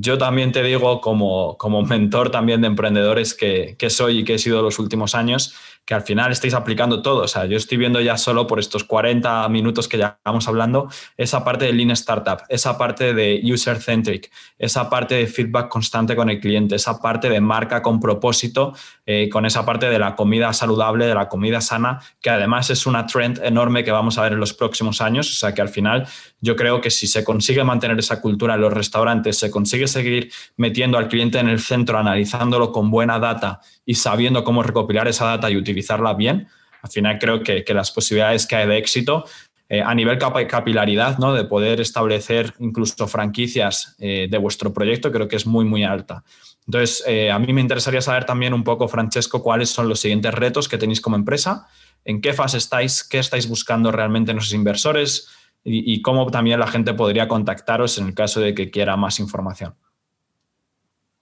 Yo 0.00 0.16
también 0.16 0.52
te 0.52 0.62
digo, 0.62 1.00
como, 1.00 1.58
como 1.58 1.82
mentor 1.82 2.30
también 2.30 2.60
de 2.60 2.68
emprendedores 2.68 3.34
que, 3.34 3.74
que 3.76 3.90
soy 3.90 4.20
y 4.20 4.24
que 4.24 4.34
he 4.34 4.38
sido 4.38 4.62
los 4.62 4.78
últimos 4.78 5.16
años, 5.16 5.56
que 5.88 5.94
al 5.94 6.02
final 6.02 6.30
estáis 6.30 6.52
aplicando 6.52 7.00
todo. 7.00 7.22
O 7.22 7.28
sea, 7.28 7.46
yo 7.46 7.56
estoy 7.56 7.78
viendo 7.78 7.98
ya 8.02 8.18
solo 8.18 8.46
por 8.46 8.58
estos 8.58 8.84
40 8.84 9.48
minutos 9.48 9.88
que 9.88 9.96
ya 9.96 10.18
vamos 10.22 10.46
hablando, 10.46 10.90
esa 11.16 11.42
parte 11.42 11.64
de 11.64 11.72
Lean 11.72 11.92
Startup, 11.92 12.42
esa 12.50 12.76
parte 12.76 13.14
de 13.14 13.40
User 13.42 13.80
Centric, 13.80 14.30
esa 14.58 14.90
parte 14.90 15.14
de 15.14 15.26
feedback 15.26 15.70
constante 15.70 16.14
con 16.14 16.28
el 16.28 16.40
cliente, 16.40 16.74
esa 16.74 17.00
parte 17.00 17.30
de 17.30 17.40
marca 17.40 17.80
con 17.80 18.00
propósito, 18.00 18.74
eh, 19.06 19.30
con 19.30 19.46
esa 19.46 19.64
parte 19.64 19.88
de 19.88 19.98
la 19.98 20.14
comida 20.14 20.52
saludable, 20.52 21.06
de 21.06 21.14
la 21.14 21.26
comida 21.26 21.62
sana, 21.62 22.00
que 22.20 22.28
además 22.28 22.68
es 22.68 22.84
una 22.84 23.06
trend 23.06 23.40
enorme 23.42 23.82
que 23.82 23.90
vamos 23.90 24.18
a 24.18 24.22
ver 24.24 24.34
en 24.34 24.40
los 24.40 24.52
próximos 24.52 25.00
años. 25.00 25.30
O 25.30 25.38
sea, 25.38 25.54
que 25.54 25.62
al 25.62 25.70
final 25.70 26.06
yo 26.42 26.54
creo 26.54 26.82
que 26.82 26.90
si 26.90 27.06
se 27.06 27.24
consigue 27.24 27.64
mantener 27.64 27.98
esa 27.98 28.20
cultura 28.20 28.56
en 28.56 28.60
los 28.60 28.74
restaurantes, 28.74 29.38
se 29.38 29.50
consigue 29.50 29.88
seguir 29.88 30.30
metiendo 30.58 30.98
al 30.98 31.08
cliente 31.08 31.38
en 31.38 31.48
el 31.48 31.60
centro, 31.60 31.96
analizándolo 31.96 32.72
con 32.72 32.90
buena 32.90 33.18
data 33.18 33.60
y 33.88 33.94
sabiendo 33.94 34.44
cómo 34.44 34.62
recopilar 34.62 35.08
esa 35.08 35.24
data 35.24 35.50
y 35.50 35.56
utilizarla 35.56 36.12
bien, 36.12 36.46
al 36.82 36.90
final 36.90 37.18
creo 37.18 37.42
que, 37.42 37.64
que 37.64 37.72
las 37.72 37.90
posibilidades 37.90 38.46
que 38.46 38.54
hay 38.54 38.68
de 38.68 38.76
éxito 38.76 39.24
eh, 39.70 39.80
a 39.80 39.94
nivel 39.94 40.18
cap 40.18 40.36
capilaridad, 40.46 41.16
¿no? 41.16 41.32
de 41.32 41.44
poder 41.44 41.80
establecer 41.80 42.52
incluso 42.58 43.08
franquicias 43.08 43.96
eh, 43.98 44.28
de 44.30 44.36
vuestro 44.36 44.74
proyecto, 44.74 45.10
creo 45.10 45.26
que 45.26 45.36
es 45.36 45.46
muy, 45.46 45.64
muy 45.64 45.84
alta. 45.84 46.22
Entonces, 46.66 47.02
eh, 47.06 47.30
a 47.30 47.38
mí 47.38 47.50
me 47.54 47.62
interesaría 47.62 48.02
saber 48.02 48.26
también 48.26 48.52
un 48.52 48.62
poco, 48.62 48.88
Francesco, 48.88 49.42
cuáles 49.42 49.70
son 49.70 49.88
los 49.88 50.00
siguientes 50.00 50.34
retos 50.34 50.68
que 50.68 50.76
tenéis 50.76 51.00
como 51.00 51.16
empresa, 51.16 51.66
en 52.04 52.20
qué 52.20 52.34
fase 52.34 52.58
estáis, 52.58 53.02
qué 53.02 53.18
estáis 53.18 53.48
buscando 53.48 53.90
realmente 53.90 54.32
en 54.32 54.38
esos 54.38 54.52
inversores 54.52 55.28
y, 55.64 55.94
y 55.94 56.02
cómo 56.02 56.30
también 56.30 56.60
la 56.60 56.66
gente 56.66 56.92
podría 56.92 57.26
contactaros 57.26 57.96
en 57.96 58.08
el 58.08 58.14
caso 58.14 58.40
de 58.40 58.54
que 58.54 58.70
quiera 58.70 58.98
más 58.98 59.18
información. 59.18 59.74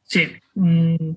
Sí, 0.03 0.27
mm, 0.57 1.15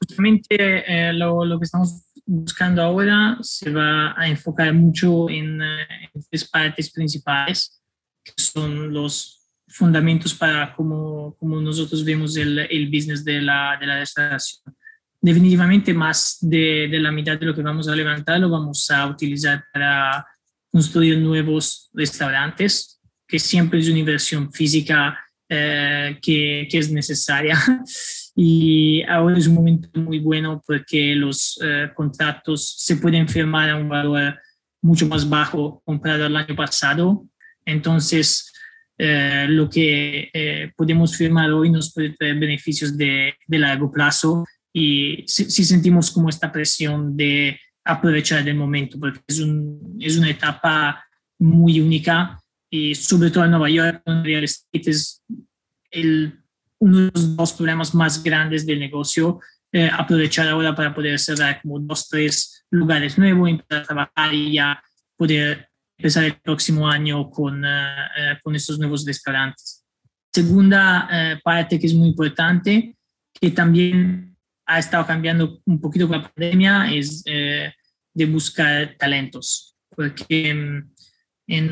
justamente 0.00 0.56
eh, 0.58 1.12
lo, 1.12 1.44
lo, 1.44 1.58
que 1.58 1.64
estamos 1.64 2.02
buscando 2.26 2.82
ahora 2.82 3.38
se 3.40 3.70
va 3.70 4.14
a 4.16 4.28
enfocar 4.28 4.72
mucho 4.74 5.28
en, 5.30 5.60
eh, 5.62 5.86
en 6.14 6.22
tres 6.30 6.48
partes 6.48 6.90
principales, 6.90 7.80
que 8.22 8.32
son 8.36 8.92
los 8.92 9.38
fundamentos 9.68 10.34
para 10.34 10.74
cómo, 10.74 11.36
cómo 11.38 11.60
nosotros 11.60 12.04
vemos 12.04 12.36
el, 12.36 12.58
el 12.58 12.86
business 12.86 13.24
de 13.24 13.40
la, 13.42 13.76
de 13.78 13.86
la 13.86 13.98
restauración. 13.98 14.74
Definitivamente 15.20 15.92
más 15.92 16.38
de, 16.40 16.88
de 16.88 17.00
la 17.00 17.10
mitad 17.10 17.38
de 17.38 17.46
lo 17.46 17.54
que 17.54 17.62
vamos 17.62 17.88
a 17.88 17.96
levantar 17.96 18.38
lo 18.38 18.48
vamos 18.48 18.88
a 18.90 19.06
utilizar 19.06 19.64
para 19.72 20.24
construir 20.70 21.18
nuevos 21.18 21.90
restaurantes, 21.92 23.00
que 23.26 23.38
siempre 23.38 23.80
es 23.80 23.88
una 23.88 23.98
inversión 23.98 24.52
física 24.52 25.18
eh, 25.48 26.18
que, 26.22 26.68
que, 26.70 26.78
es 26.78 26.90
necesaria. 26.90 27.58
Y 28.40 29.02
ahora 29.02 29.36
es 29.36 29.48
un 29.48 29.54
momento 29.54 29.88
muy 29.98 30.20
bueno 30.20 30.62
porque 30.64 31.12
los 31.16 31.58
eh, 31.60 31.90
contratos 31.92 32.76
se 32.78 32.94
pueden 32.94 33.26
firmar 33.26 33.68
a 33.68 33.74
un 33.74 33.88
valor 33.88 34.38
mucho 34.80 35.08
más 35.08 35.28
bajo 35.28 35.82
comparado 35.84 36.26
al 36.26 36.36
año 36.36 36.54
pasado. 36.54 37.26
Entonces, 37.64 38.52
eh, 38.96 39.46
lo 39.48 39.68
que 39.68 40.30
eh, 40.32 40.70
podemos 40.76 41.16
firmar 41.16 41.50
hoy 41.50 41.68
nos 41.68 41.92
puede 41.92 42.10
traer 42.10 42.38
beneficios 42.38 42.96
de, 42.96 43.34
de 43.44 43.58
largo 43.58 43.90
plazo 43.90 44.44
y 44.72 45.24
si, 45.26 45.50
si, 45.50 45.64
sentimos 45.64 46.08
como 46.08 46.28
esta 46.28 46.52
presión 46.52 47.16
de 47.16 47.58
aprovechar 47.84 48.48
el 48.48 48.54
momento, 48.54 49.00
porque 49.00 49.18
es, 49.26 49.40
un, 49.40 49.96
es 49.98 50.16
una 50.16 50.30
etapa 50.30 51.04
muy 51.40 51.80
única 51.80 52.38
y 52.70 52.94
sobre 52.94 53.32
todo 53.32 53.46
en 53.46 53.50
Nueva 53.50 53.68
York, 53.68 54.00
donde 54.06 54.28
real 54.28 54.44
estate 54.44 54.90
es 54.90 55.24
el 55.90 56.38
uno 56.80 56.98
de 56.98 57.10
los 57.12 57.36
dos 57.36 57.52
problemas 57.52 57.94
más 57.94 58.22
grandes 58.22 58.66
del 58.66 58.78
negocio, 58.78 59.40
eh, 59.72 59.90
aprovechar 59.92 60.48
ahora 60.48 60.74
para 60.74 60.94
poder 60.94 61.18
cerrar 61.18 61.60
como 61.60 61.78
dos, 61.80 62.08
tres 62.08 62.64
lugares 62.70 63.18
nuevos, 63.18 63.48
empezar 63.48 63.82
a 63.82 63.84
trabajar 63.84 64.34
y 64.34 64.52
ya 64.52 64.82
poder 65.16 65.68
empezar 65.98 66.24
el 66.24 66.36
próximo 66.40 66.88
año 66.88 67.28
con, 67.30 67.64
con 68.42 68.54
estos 68.54 68.78
nuevos 68.78 69.04
restaurantes. 69.04 69.84
Segunda 70.32 71.40
parte 71.42 71.78
que 71.78 71.88
es 71.88 71.94
muy 71.94 72.08
importante, 72.08 72.96
que 73.32 73.50
también 73.50 74.36
ha 74.64 74.78
estado 74.78 75.04
cambiando 75.04 75.60
un 75.64 75.80
poquito 75.80 76.06
con 76.06 76.22
la 76.22 76.28
pandemia, 76.28 76.92
es 76.94 77.24
de 78.18 78.26
buscar 78.26 78.96
talentos, 78.98 79.76
porque 79.94 80.52
mm, 80.52 80.92
en 81.46 81.70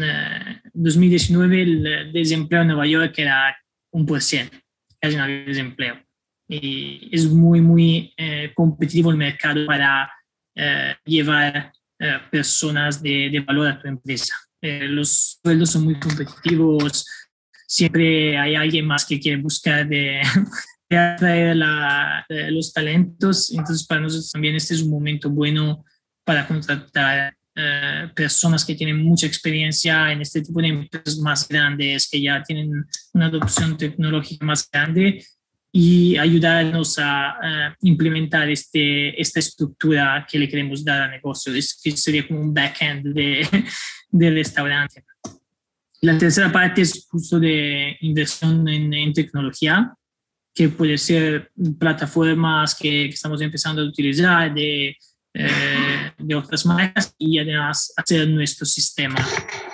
2019 0.72 1.62
el 1.62 2.12
desempleo 2.12 2.62
en 2.62 2.68
Nueva 2.68 2.86
York 2.86 3.14
era 3.18 3.56
un 3.90 4.06
por 4.06 4.22
ciento, 4.22 4.56
casi 5.00 5.16
no 5.16 5.24
había. 5.24 6.04
Y 6.48 7.08
es 7.12 7.26
muy, 7.26 7.60
muy 7.60 8.14
eh, 8.16 8.52
competitivo 8.54 9.10
el 9.10 9.16
mercado 9.16 9.66
para 9.66 10.10
eh, 10.54 10.94
llevar 11.04 11.72
eh, 11.98 12.18
personas 12.30 13.02
de, 13.02 13.30
de, 13.30 13.40
valor 13.40 13.68
a 13.68 13.80
tu 13.80 13.88
empresa. 13.88 14.34
los 14.60 15.38
sueldos 15.42 15.70
son 15.70 15.84
muy 15.84 15.98
competitivos, 15.98 17.04
siempre 17.66 18.38
hay 18.38 18.54
alguien 18.54 18.86
más 18.86 19.04
que 19.04 19.20
quiere 19.20 19.40
buscar 19.40 19.86
de, 19.88 20.22
de 20.90 20.96
atraer 20.96 21.56
la, 21.56 22.24
los 22.50 22.72
talentos. 22.72 23.50
Entonces, 23.50 23.86
para 23.86 24.02
nosotros 24.02 24.30
también 24.30 24.54
este 24.54 24.74
es 24.74 24.82
un 24.82 24.90
momento 24.90 25.30
bueno 25.30 25.84
para 26.24 26.46
contratar 26.46 27.35
eh, 27.58 28.10
personas 28.14 28.66
que 28.66 28.74
tienen 28.74 29.02
mucha 29.02 29.26
experiencia 29.26 30.12
en 30.12 30.20
este 30.20 30.42
tipo 30.42 30.60
de 30.60 30.68
empresas 30.68 31.18
más 31.20 31.48
grandes, 31.48 32.06
que 32.10 32.20
ya 32.20 32.42
tienen 32.42 32.84
una 33.14 33.26
adopción 33.26 33.78
tecnológica 33.78 34.44
más 34.44 34.68
grande 34.70 35.24
y 35.72 36.18
ayudarnos 36.18 36.98
a, 36.98 37.74
implementar 37.80 38.50
este, 38.50 39.18
esta 39.18 39.40
estructura 39.40 40.26
que 40.30 40.38
le 40.38 40.50
queremos 40.50 40.84
dar 40.84 41.02
al 41.02 41.10
negocio. 41.12 41.54
Es, 41.54 41.80
que 41.82 41.96
sería 41.96 42.28
como 42.28 42.40
un 42.42 42.52
backend 42.52 43.14
de, 43.14 43.48
del 44.10 44.34
restaurante. 44.34 45.02
La 46.02 46.18
tercera 46.18 46.52
parte 46.52 46.82
es 46.82 47.06
justo 47.10 47.40
de 47.40 47.96
inversión 48.00 48.68
en, 48.68 48.92
en 48.92 49.14
tecnología, 49.14 49.94
que 50.54 50.68
puede 50.68 50.98
ser 50.98 51.50
plataformas 51.78 52.74
que, 52.74 53.08
que 53.08 53.14
estamos 53.14 53.40
empezando 53.40 53.80
a 53.80 53.86
utilizar, 53.86 54.52
de 54.52 54.94
eh, 55.38 56.12
de 56.16 56.34
otras 56.34 56.64
marcas 56.64 57.14
y 57.18 57.38
además 57.38 57.92
hacer 57.94 58.26
nuestro 58.26 58.64
sistema 58.64 59.16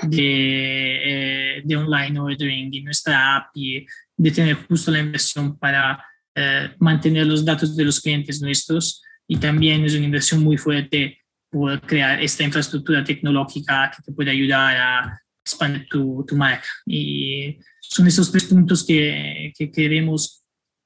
de, 0.02 1.58
eh, 1.58 1.62
de, 1.64 1.76
online 1.76 2.18
ordering 2.18 2.74
y 2.74 2.82
nuestra 2.82 3.36
app 3.36 3.50
y 3.54 3.86
de 4.16 4.30
tener 4.32 4.56
justo 4.66 4.90
la 4.90 4.98
inversión 4.98 5.56
para 5.56 6.04
eh, 6.34 6.70
mantener 6.80 7.28
los 7.28 7.44
datos 7.44 7.76
de 7.76 7.84
los 7.84 8.00
clientes 8.00 8.42
nuestros 8.42 9.02
y 9.28 9.36
también 9.36 9.84
es 9.84 9.94
una 9.94 10.06
inversión 10.06 10.42
muy 10.42 10.56
fuerte 10.56 11.18
por 11.48 11.80
crear 11.82 12.20
esta 12.20 12.42
infraestructura 12.42 13.04
tecnológica 13.04 13.92
que 13.96 14.02
te 14.02 14.12
puede 14.12 14.32
ayudar 14.32 14.76
a 14.76 15.22
expandir 15.44 15.86
tu, 15.88 16.24
tu 16.26 16.34
marca. 16.34 16.66
Y 16.86 17.56
son 17.80 18.08
esos 18.08 18.32
tres 18.32 18.44
puntos 18.44 18.84
que, 18.84 19.52
que 19.56 19.70
queremos 19.70 20.42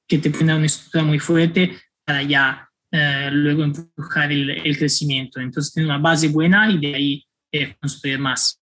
que 0.07 0.19
te 0.19 0.29
pongan 0.29 0.57
una 0.57 0.67
estructura 0.67 1.03
muy 1.03 1.17
fuerte 1.17 1.77
para 2.05 2.21
ya 2.21 2.66
eh, 2.91 3.29
luego 3.31 3.63
empujar 3.63 4.31
el, 4.31 4.77
crecimiento. 4.77 5.39
Entonces, 5.39 5.73
tiene 5.73 5.89
una 5.89 5.97
base 5.97 6.29
buena 6.29 6.69
y 6.71 6.79
de 6.79 6.95
ahí 6.95 7.25
eh, 7.51 7.75
construir 7.79 8.19
más. 8.19 8.61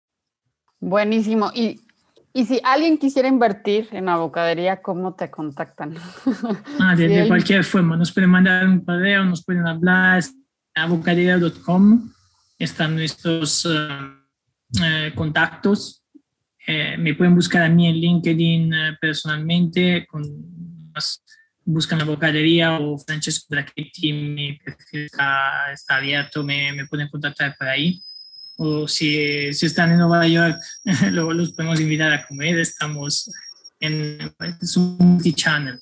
Buenísimo. 0.78 1.50
Y, 1.54 1.80
y 2.32 2.44
si 2.44 2.60
alguien 2.62 2.98
quisiera 2.98 3.28
invertir 3.28 3.88
en 3.90 4.06
la 4.06 4.16
bocadería, 4.16 4.80
¿cómo 4.80 5.14
te 5.14 5.30
contactan? 5.30 5.96
Ah, 6.78 6.94
de, 6.94 7.26
cualquier 7.26 7.64
forma. 7.64 7.96
Nos 7.96 8.12
pueden 8.12 8.30
mandar 8.30 8.66
un 8.66 8.84
correo, 8.84 9.24
nos 9.24 9.44
pueden 9.44 9.66
hablar 9.66 10.22
a 10.74 10.86
bocadería.com. 10.86 12.12
Están 12.58 12.94
nuestros 12.94 13.66
eh, 13.66 15.12
contactos. 15.14 16.04
me 16.66 17.14
pueden 17.14 17.34
buscar 17.34 17.62
a 17.62 17.68
mí 17.68 17.88
en 17.88 17.96
LinkedIn 17.96 18.72
personalmente 19.00 20.06
con 20.06 20.22
más 20.92 21.22
buscan 21.64 21.98
la 21.98 22.04
bocadería 22.04 22.78
o 22.78 22.98
Francesco 22.98 23.46
Brachetti, 23.50 24.12
mi 24.12 24.58
perfil 24.58 25.04
está, 25.04 25.72
está 25.72 25.96
abierto, 25.96 26.42
me, 26.42 26.72
me, 26.72 26.86
pueden 26.86 27.08
contactar 27.08 27.54
por 27.58 27.68
ahí. 27.68 28.02
O 28.56 28.86
si, 28.86 29.52
si 29.52 29.66
están 29.66 29.92
en 29.92 29.98
Nueva 29.98 30.26
York, 30.26 30.60
luego 31.10 31.32
los 31.32 31.52
podemos 31.52 31.80
invitar 31.80 32.12
a 32.12 32.26
comer. 32.26 32.58
Estamos 32.58 33.30
en 33.80 34.18
es 34.60 34.76
un 34.76 34.96
multi-channel. 34.98 35.80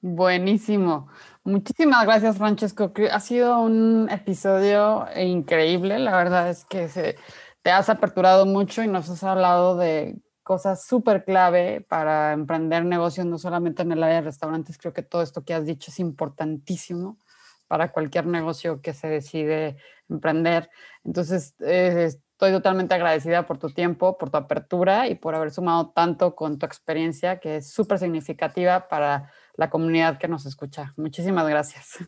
Buenísimo. 0.00 1.08
Muchísimas 1.44 2.04
gracias, 2.04 2.36
Francesco. 2.36 2.92
Ha 3.10 3.20
sido 3.20 3.60
un 3.60 4.08
episodio 4.10 5.06
increíble. 5.16 5.98
La 5.98 6.16
verdad 6.16 6.50
es 6.50 6.64
que 6.66 6.88
se, 6.88 7.16
te 7.62 7.70
has 7.70 7.88
aperturado 7.88 8.44
mucho 8.44 8.82
y 8.82 8.86
nos 8.86 9.08
has 9.08 9.24
hablado 9.24 9.76
de 9.76 10.16
cosas 10.44 10.86
súper 10.86 11.24
clave 11.24 11.80
para 11.88 12.32
emprender 12.32 12.84
negocios, 12.84 13.26
no 13.26 13.38
solamente 13.38 13.82
en 13.82 13.92
el 13.92 14.02
área 14.02 14.16
de 14.16 14.26
restaurantes. 14.26 14.78
Creo 14.78 14.92
que 14.92 15.02
todo 15.02 15.22
esto 15.22 15.44
que 15.44 15.54
has 15.54 15.66
dicho 15.66 15.90
es 15.90 15.98
importantísimo 15.98 17.18
para 17.66 17.90
cualquier 17.90 18.26
negocio 18.26 18.80
que 18.80 18.92
se 18.92 19.08
decide 19.08 19.78
emprender. 20.08 20.70
Entonces, 21.02 21.54
eh, 21.60 22.04
estoy 22.04 22.52
totalmente 22.52 22.94
agradecida 22.94 23.46
por 23.46 23.58
tu 23.58 23.70
tiempo, 23.70 24.18
por 24.18 24.30
tu 24.30 24.36
apertura 24.36 25.08
y 25.08 25.14
por 25.14 25.34
haber 25.34 25.50
sumado 25.50 25.90
tanto 25.90 26.36
con 26.36 26.58
tu 26.58 26.66
experiencia, 26.66 27.40
que 27.40 27.56
es 27.56 27.70
súper 27.72 27.98
significativa 27.98 28.86
para 28.88 29.32
la 29.56 29.70
comunidad 29.70 30.18
que 30.18 30.28
nos 30.28 30.44
escucha. 30.44 30.92
Muchísimas 30.96 31.48
gracias. 31.48 31.98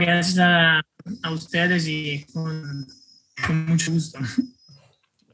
gracias 0.00 0.38
a, 0.38 0.82
ustedes 1.30 1.86
y 1.86 2.26
con 2.32 2.86
mucho 3.66 3.92
gusto. 3.92 4.18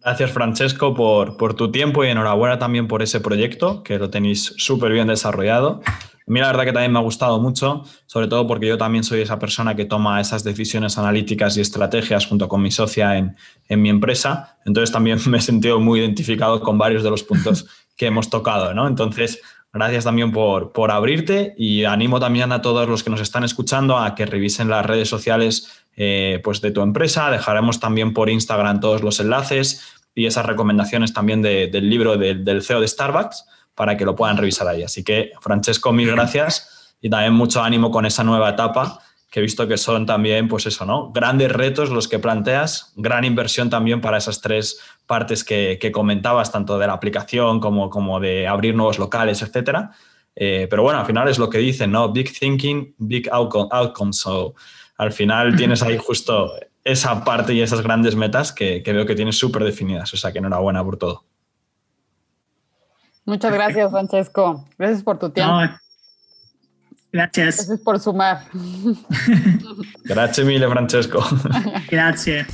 Gracias, 0.03 0.31
Francesco, 0.31 0.95
por, 0.95 1.37
por, 1.37 1.55
tu 1.55 1.71
tiempo 1.71 2.05
y 2.05 2.09
enhorabuena 2.09 2.59
también 2.59 2.89
por 2.89 3.03
ese 3.03 3.21
proyecto, 3.21 3.83
que 3.83 3.99
lo 3.99 4.09
tenéis 4.09 4.55
súper 4.57 4.93
bien 4.93 5.09
desarrollado. 5.09 5.83
A 6.31 6.33
mí 6.33 6.39
la 6.39 6.47
verdad 6.47 6.65
que 6.65 6.73
también 6.73 6.93
me 6.93 7.01
ha 7.01 7.03
gustado 7.03 7.41
mucho, 7.41 7.83
sobre 8.07 8.29
todo 8.29 8.47
porque 8.47 8.69
yo 8.69 8.79
también 8.79 9.03
soy 9.05 9.21
esa 9.21 9.39
persona 9.39 9.75
que 9.75 9.85
toma 9.85 10.21
esas 10.21 10.45
decisiones 10.45 10.97
analíticas 10.97 11.57
y 11.57 11.61
estrategias 11.61 12.25
junto 12.25 12.49
con 12.49 12.63
mi 12.63 12.71
socia 12.71 13.19
en, 13.19 13.37
en 13.69 13.83
mi 13.83 13.91
empresa. 13.91 14.59
Entonces 14.65 14.93
también 14.93 15.19
me 15.27 15.39
he 15.39 15.41
sentido 15.41 15.81
muy 15.81 16.01
identificado 16.01 16.61
con 16.61 16.79
varios 16.79 17.03
de 17.03 17.11
los 17.11 17.23
puntos 17.23 17.67
que 17.97 18.07
hemos 18.07 18.31
tocado. 18.31 18.73
¿no? 18.73 18.87
Entonces, 18.87 19.43
gracias 19.73 20.05
también 20.05 20.33
por, 20.33 20.73
por 20.73 20.91
abrirte 20.91 21.55
y 21.59 21.85
animo 21.85 22.21
también 22.21 22.53
a 22.53 22.63
todos 22.63 22.89
los 22.89 23.03
que 23.03 23.11
nos 23.11 23.21
están 23.21 23.45
escuchando 23.45 23.99
a 23.99 24.15
que 24.15 24.25
revisen 24.25 24.69
las 24.69 24.87
redes 24.87 25.09
sociales 25.09 25.80
eh, 25.97 26.41
pues 26.43 26.61
de 26.61 26.71
tu 26.71 26.83
empresa. 26.83 27.31
Dejaremos 27.31 27.81
también 27.81 28.13
por 28.13 28.31
Instagram 28.31 28.81
todos 28.81 29.03
los 29.03 29.21
enlaces 29.21 29.83
y 30.15 30.27
esas 30.27 30.47
recomendaciones 30.47 31.13
también 31.13 31.43
del 31.43 31.89
libro 31.89 32.17
del 32.17 32.63
CEO 32.63 32.81
de 32.81 32.89
Starbucks 32.89 33.45
para 33.75 33.97
que 33.97 34.05
lo 34.05 34.17
puedan 34.17 34.37
revisar 34.37 34.69
ahí. 34.69 34.83
Así 34.83 35.05
que, 35.05 35.33
Francesco, 35.41 35.93
mil 35.93 36.11
gracias 36.11 36.97
y 37.01 37.09
también 37.09 37.33
mucho 37.33 37.63
ánimo 37.63 37.91
con 37.91 38.07
esa 38.07 38.25
nueva 38.25 38.51
etapa 38.51 39.01
que 39.31 39.39
he 39.39 39.43
visto 39.43 39.69
que 39.69 39.77
son 39.77 40.07
también, 40.07 40.49
pues 40.49 40.67
eso, 40.67 40.85
¿no? 40.85 41.13
Grandes 41.13 41.53
retos 41.53 41.91
los 41.91 42.09
que 42.09 42.19
planteas, 42.19 42.93
gran 42.97 43.25
inversión 43.25 43.71
también 43.71 44.01
para 44.01 44.19
esas 44.19 44.41
tres 44.41 44.81
partes 45.07 45.45
que, 45.45 45.91
comentabas, 45.93 46.51
tanto 46.51 46.79
de 46.79 46.89
la 46.89 46.95
aplicación 46.95 47.61
como, 47.61 47.91
como 47.91 48.19
de 48.19 48.49
abrir 48.49 48.75
nuevos 48.75 48.99
locales, 48.99 49.41
etcétera. 49.41 49.93
Eh, 50.35 50.67
pero 50.69 50.83
bueno, 50.83 50.99
al 50.99 51.07
final 51.07 51.29
es 51.29 51.39
lo 51.39 51.49
que 51.49 51.59
dicen, 51.59 51.93
¿no? 51.93 52.13
Big 52.13 52.37
thinking, 52.37 52.95
big 52.99 53.29
outcome, 53.31 53.69
outcomes. 53.71 54.19
So, 54.19 54.55
al 55.01 55.13
final 55.13 55.57
tienes 55.57 55.83
ahí 55.83 55.99
justo 55.99 56.53
esa 56.85 57.25
parte 57.25 57.55
y 57.55 57.63
esas 57.63 57.81
grandes 57.83 58.15
metas 58.15 58.53
que, 58.53 58.83
veo 58.87 59.07
que 59.07 59.15
tienes 59.15 59.37
súper 59.39 59.65
definidas. 59.65 60.13
O 60.13 60.17
sea, 60.17 60.31
que 60.31 60.39
enhorabuena 60.39 60.85
por 60.85 60.97
todo. 60.97 61.25
Muchas 63.25 63.53
gracias, 63.53 63.91
Francesco. 63.91 64.67
Gracias 64.79 65.03
por 65.03 65.19
tu 65.19 65.31
tiempo. 65.31 65.55
gracias. 67.13 67.57
Gracias 67.57 67.81
por 67.81 67.99
sumar. 67.99 68.45
Gracias 70.05 70.47
mille, 70.47 70.69
Francesco. 70.69 71.25
Gracias. 71.91 72.47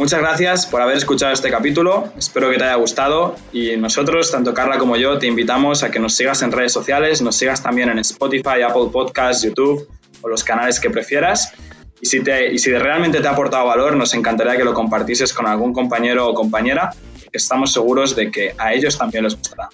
Muchas 0.00 0.20
gracias 0.20 0.64
por 0.64 0.80
haber 0.80 0.96
escuchado 0.96 1.30
este 1.30 1.50
capítulo, 1.50 2.10
espero 2.16 2.50
que 2.50 2.56
te 2.56 2.64
haya 2.64 2.76
gustado 2.76 3.36
y 3.52 3.76
nosotros, 3.76 4.30
tanto 4.30 4.54
Carla 4.54 4.78
como 4.78 4.96
yo, 4.96 5.18
te 5.18 5.26
invitamos 5.26 5.82
a 5.82 5.90
que 5.90 5.98
nos 5.98 6.14
sigas 6.14 6.40
en 6.40 6.52
redes 6.52 6.72
sociales, 6.72 7.20
nos 7.20 7.36
sigas 7.36 7.62
también 7.62 7.90
en 7.90 7.98
Spotify, 7.98 8.62
Apple 8.66 8.88
Podcasts, 8.90 9.42
YouTube 9.42 9.86
o 10.22 10.28
los 10.30 10.42
canales 10.42 10.80
que 10.80 10.88
prefieras. 10.88 11.52
Y 12.00 12.06
si, 12.06 12.22
te, 12.22 12.50
y 12.50 12.56
si 12.56 12.72
realmente 12.72 13.20
te 13.20 13.28
ha 13.28 13.32
aportado 13.32 13.66
valor, 13.66 13.94
nos 13.94 14.14
encantaría 14.14 14.56
que 14.56 14.64
lo 14.64 14.72
compartieses 14.72 15.34
con 15.34 15.46
algún 15.46 15.74
compañero 15.74 16.28
o 16.28 16.32
compañera, 16.32 16.94
estamos 17.30 17.70
seguros 17.70 18.16
de 18.16 18.30
que 18.30 18.54
a 18.56 18.72
ellos 18.72 18.96
también 18.96 19.24
les 19.24 19.36
gustará. 19.36 19.68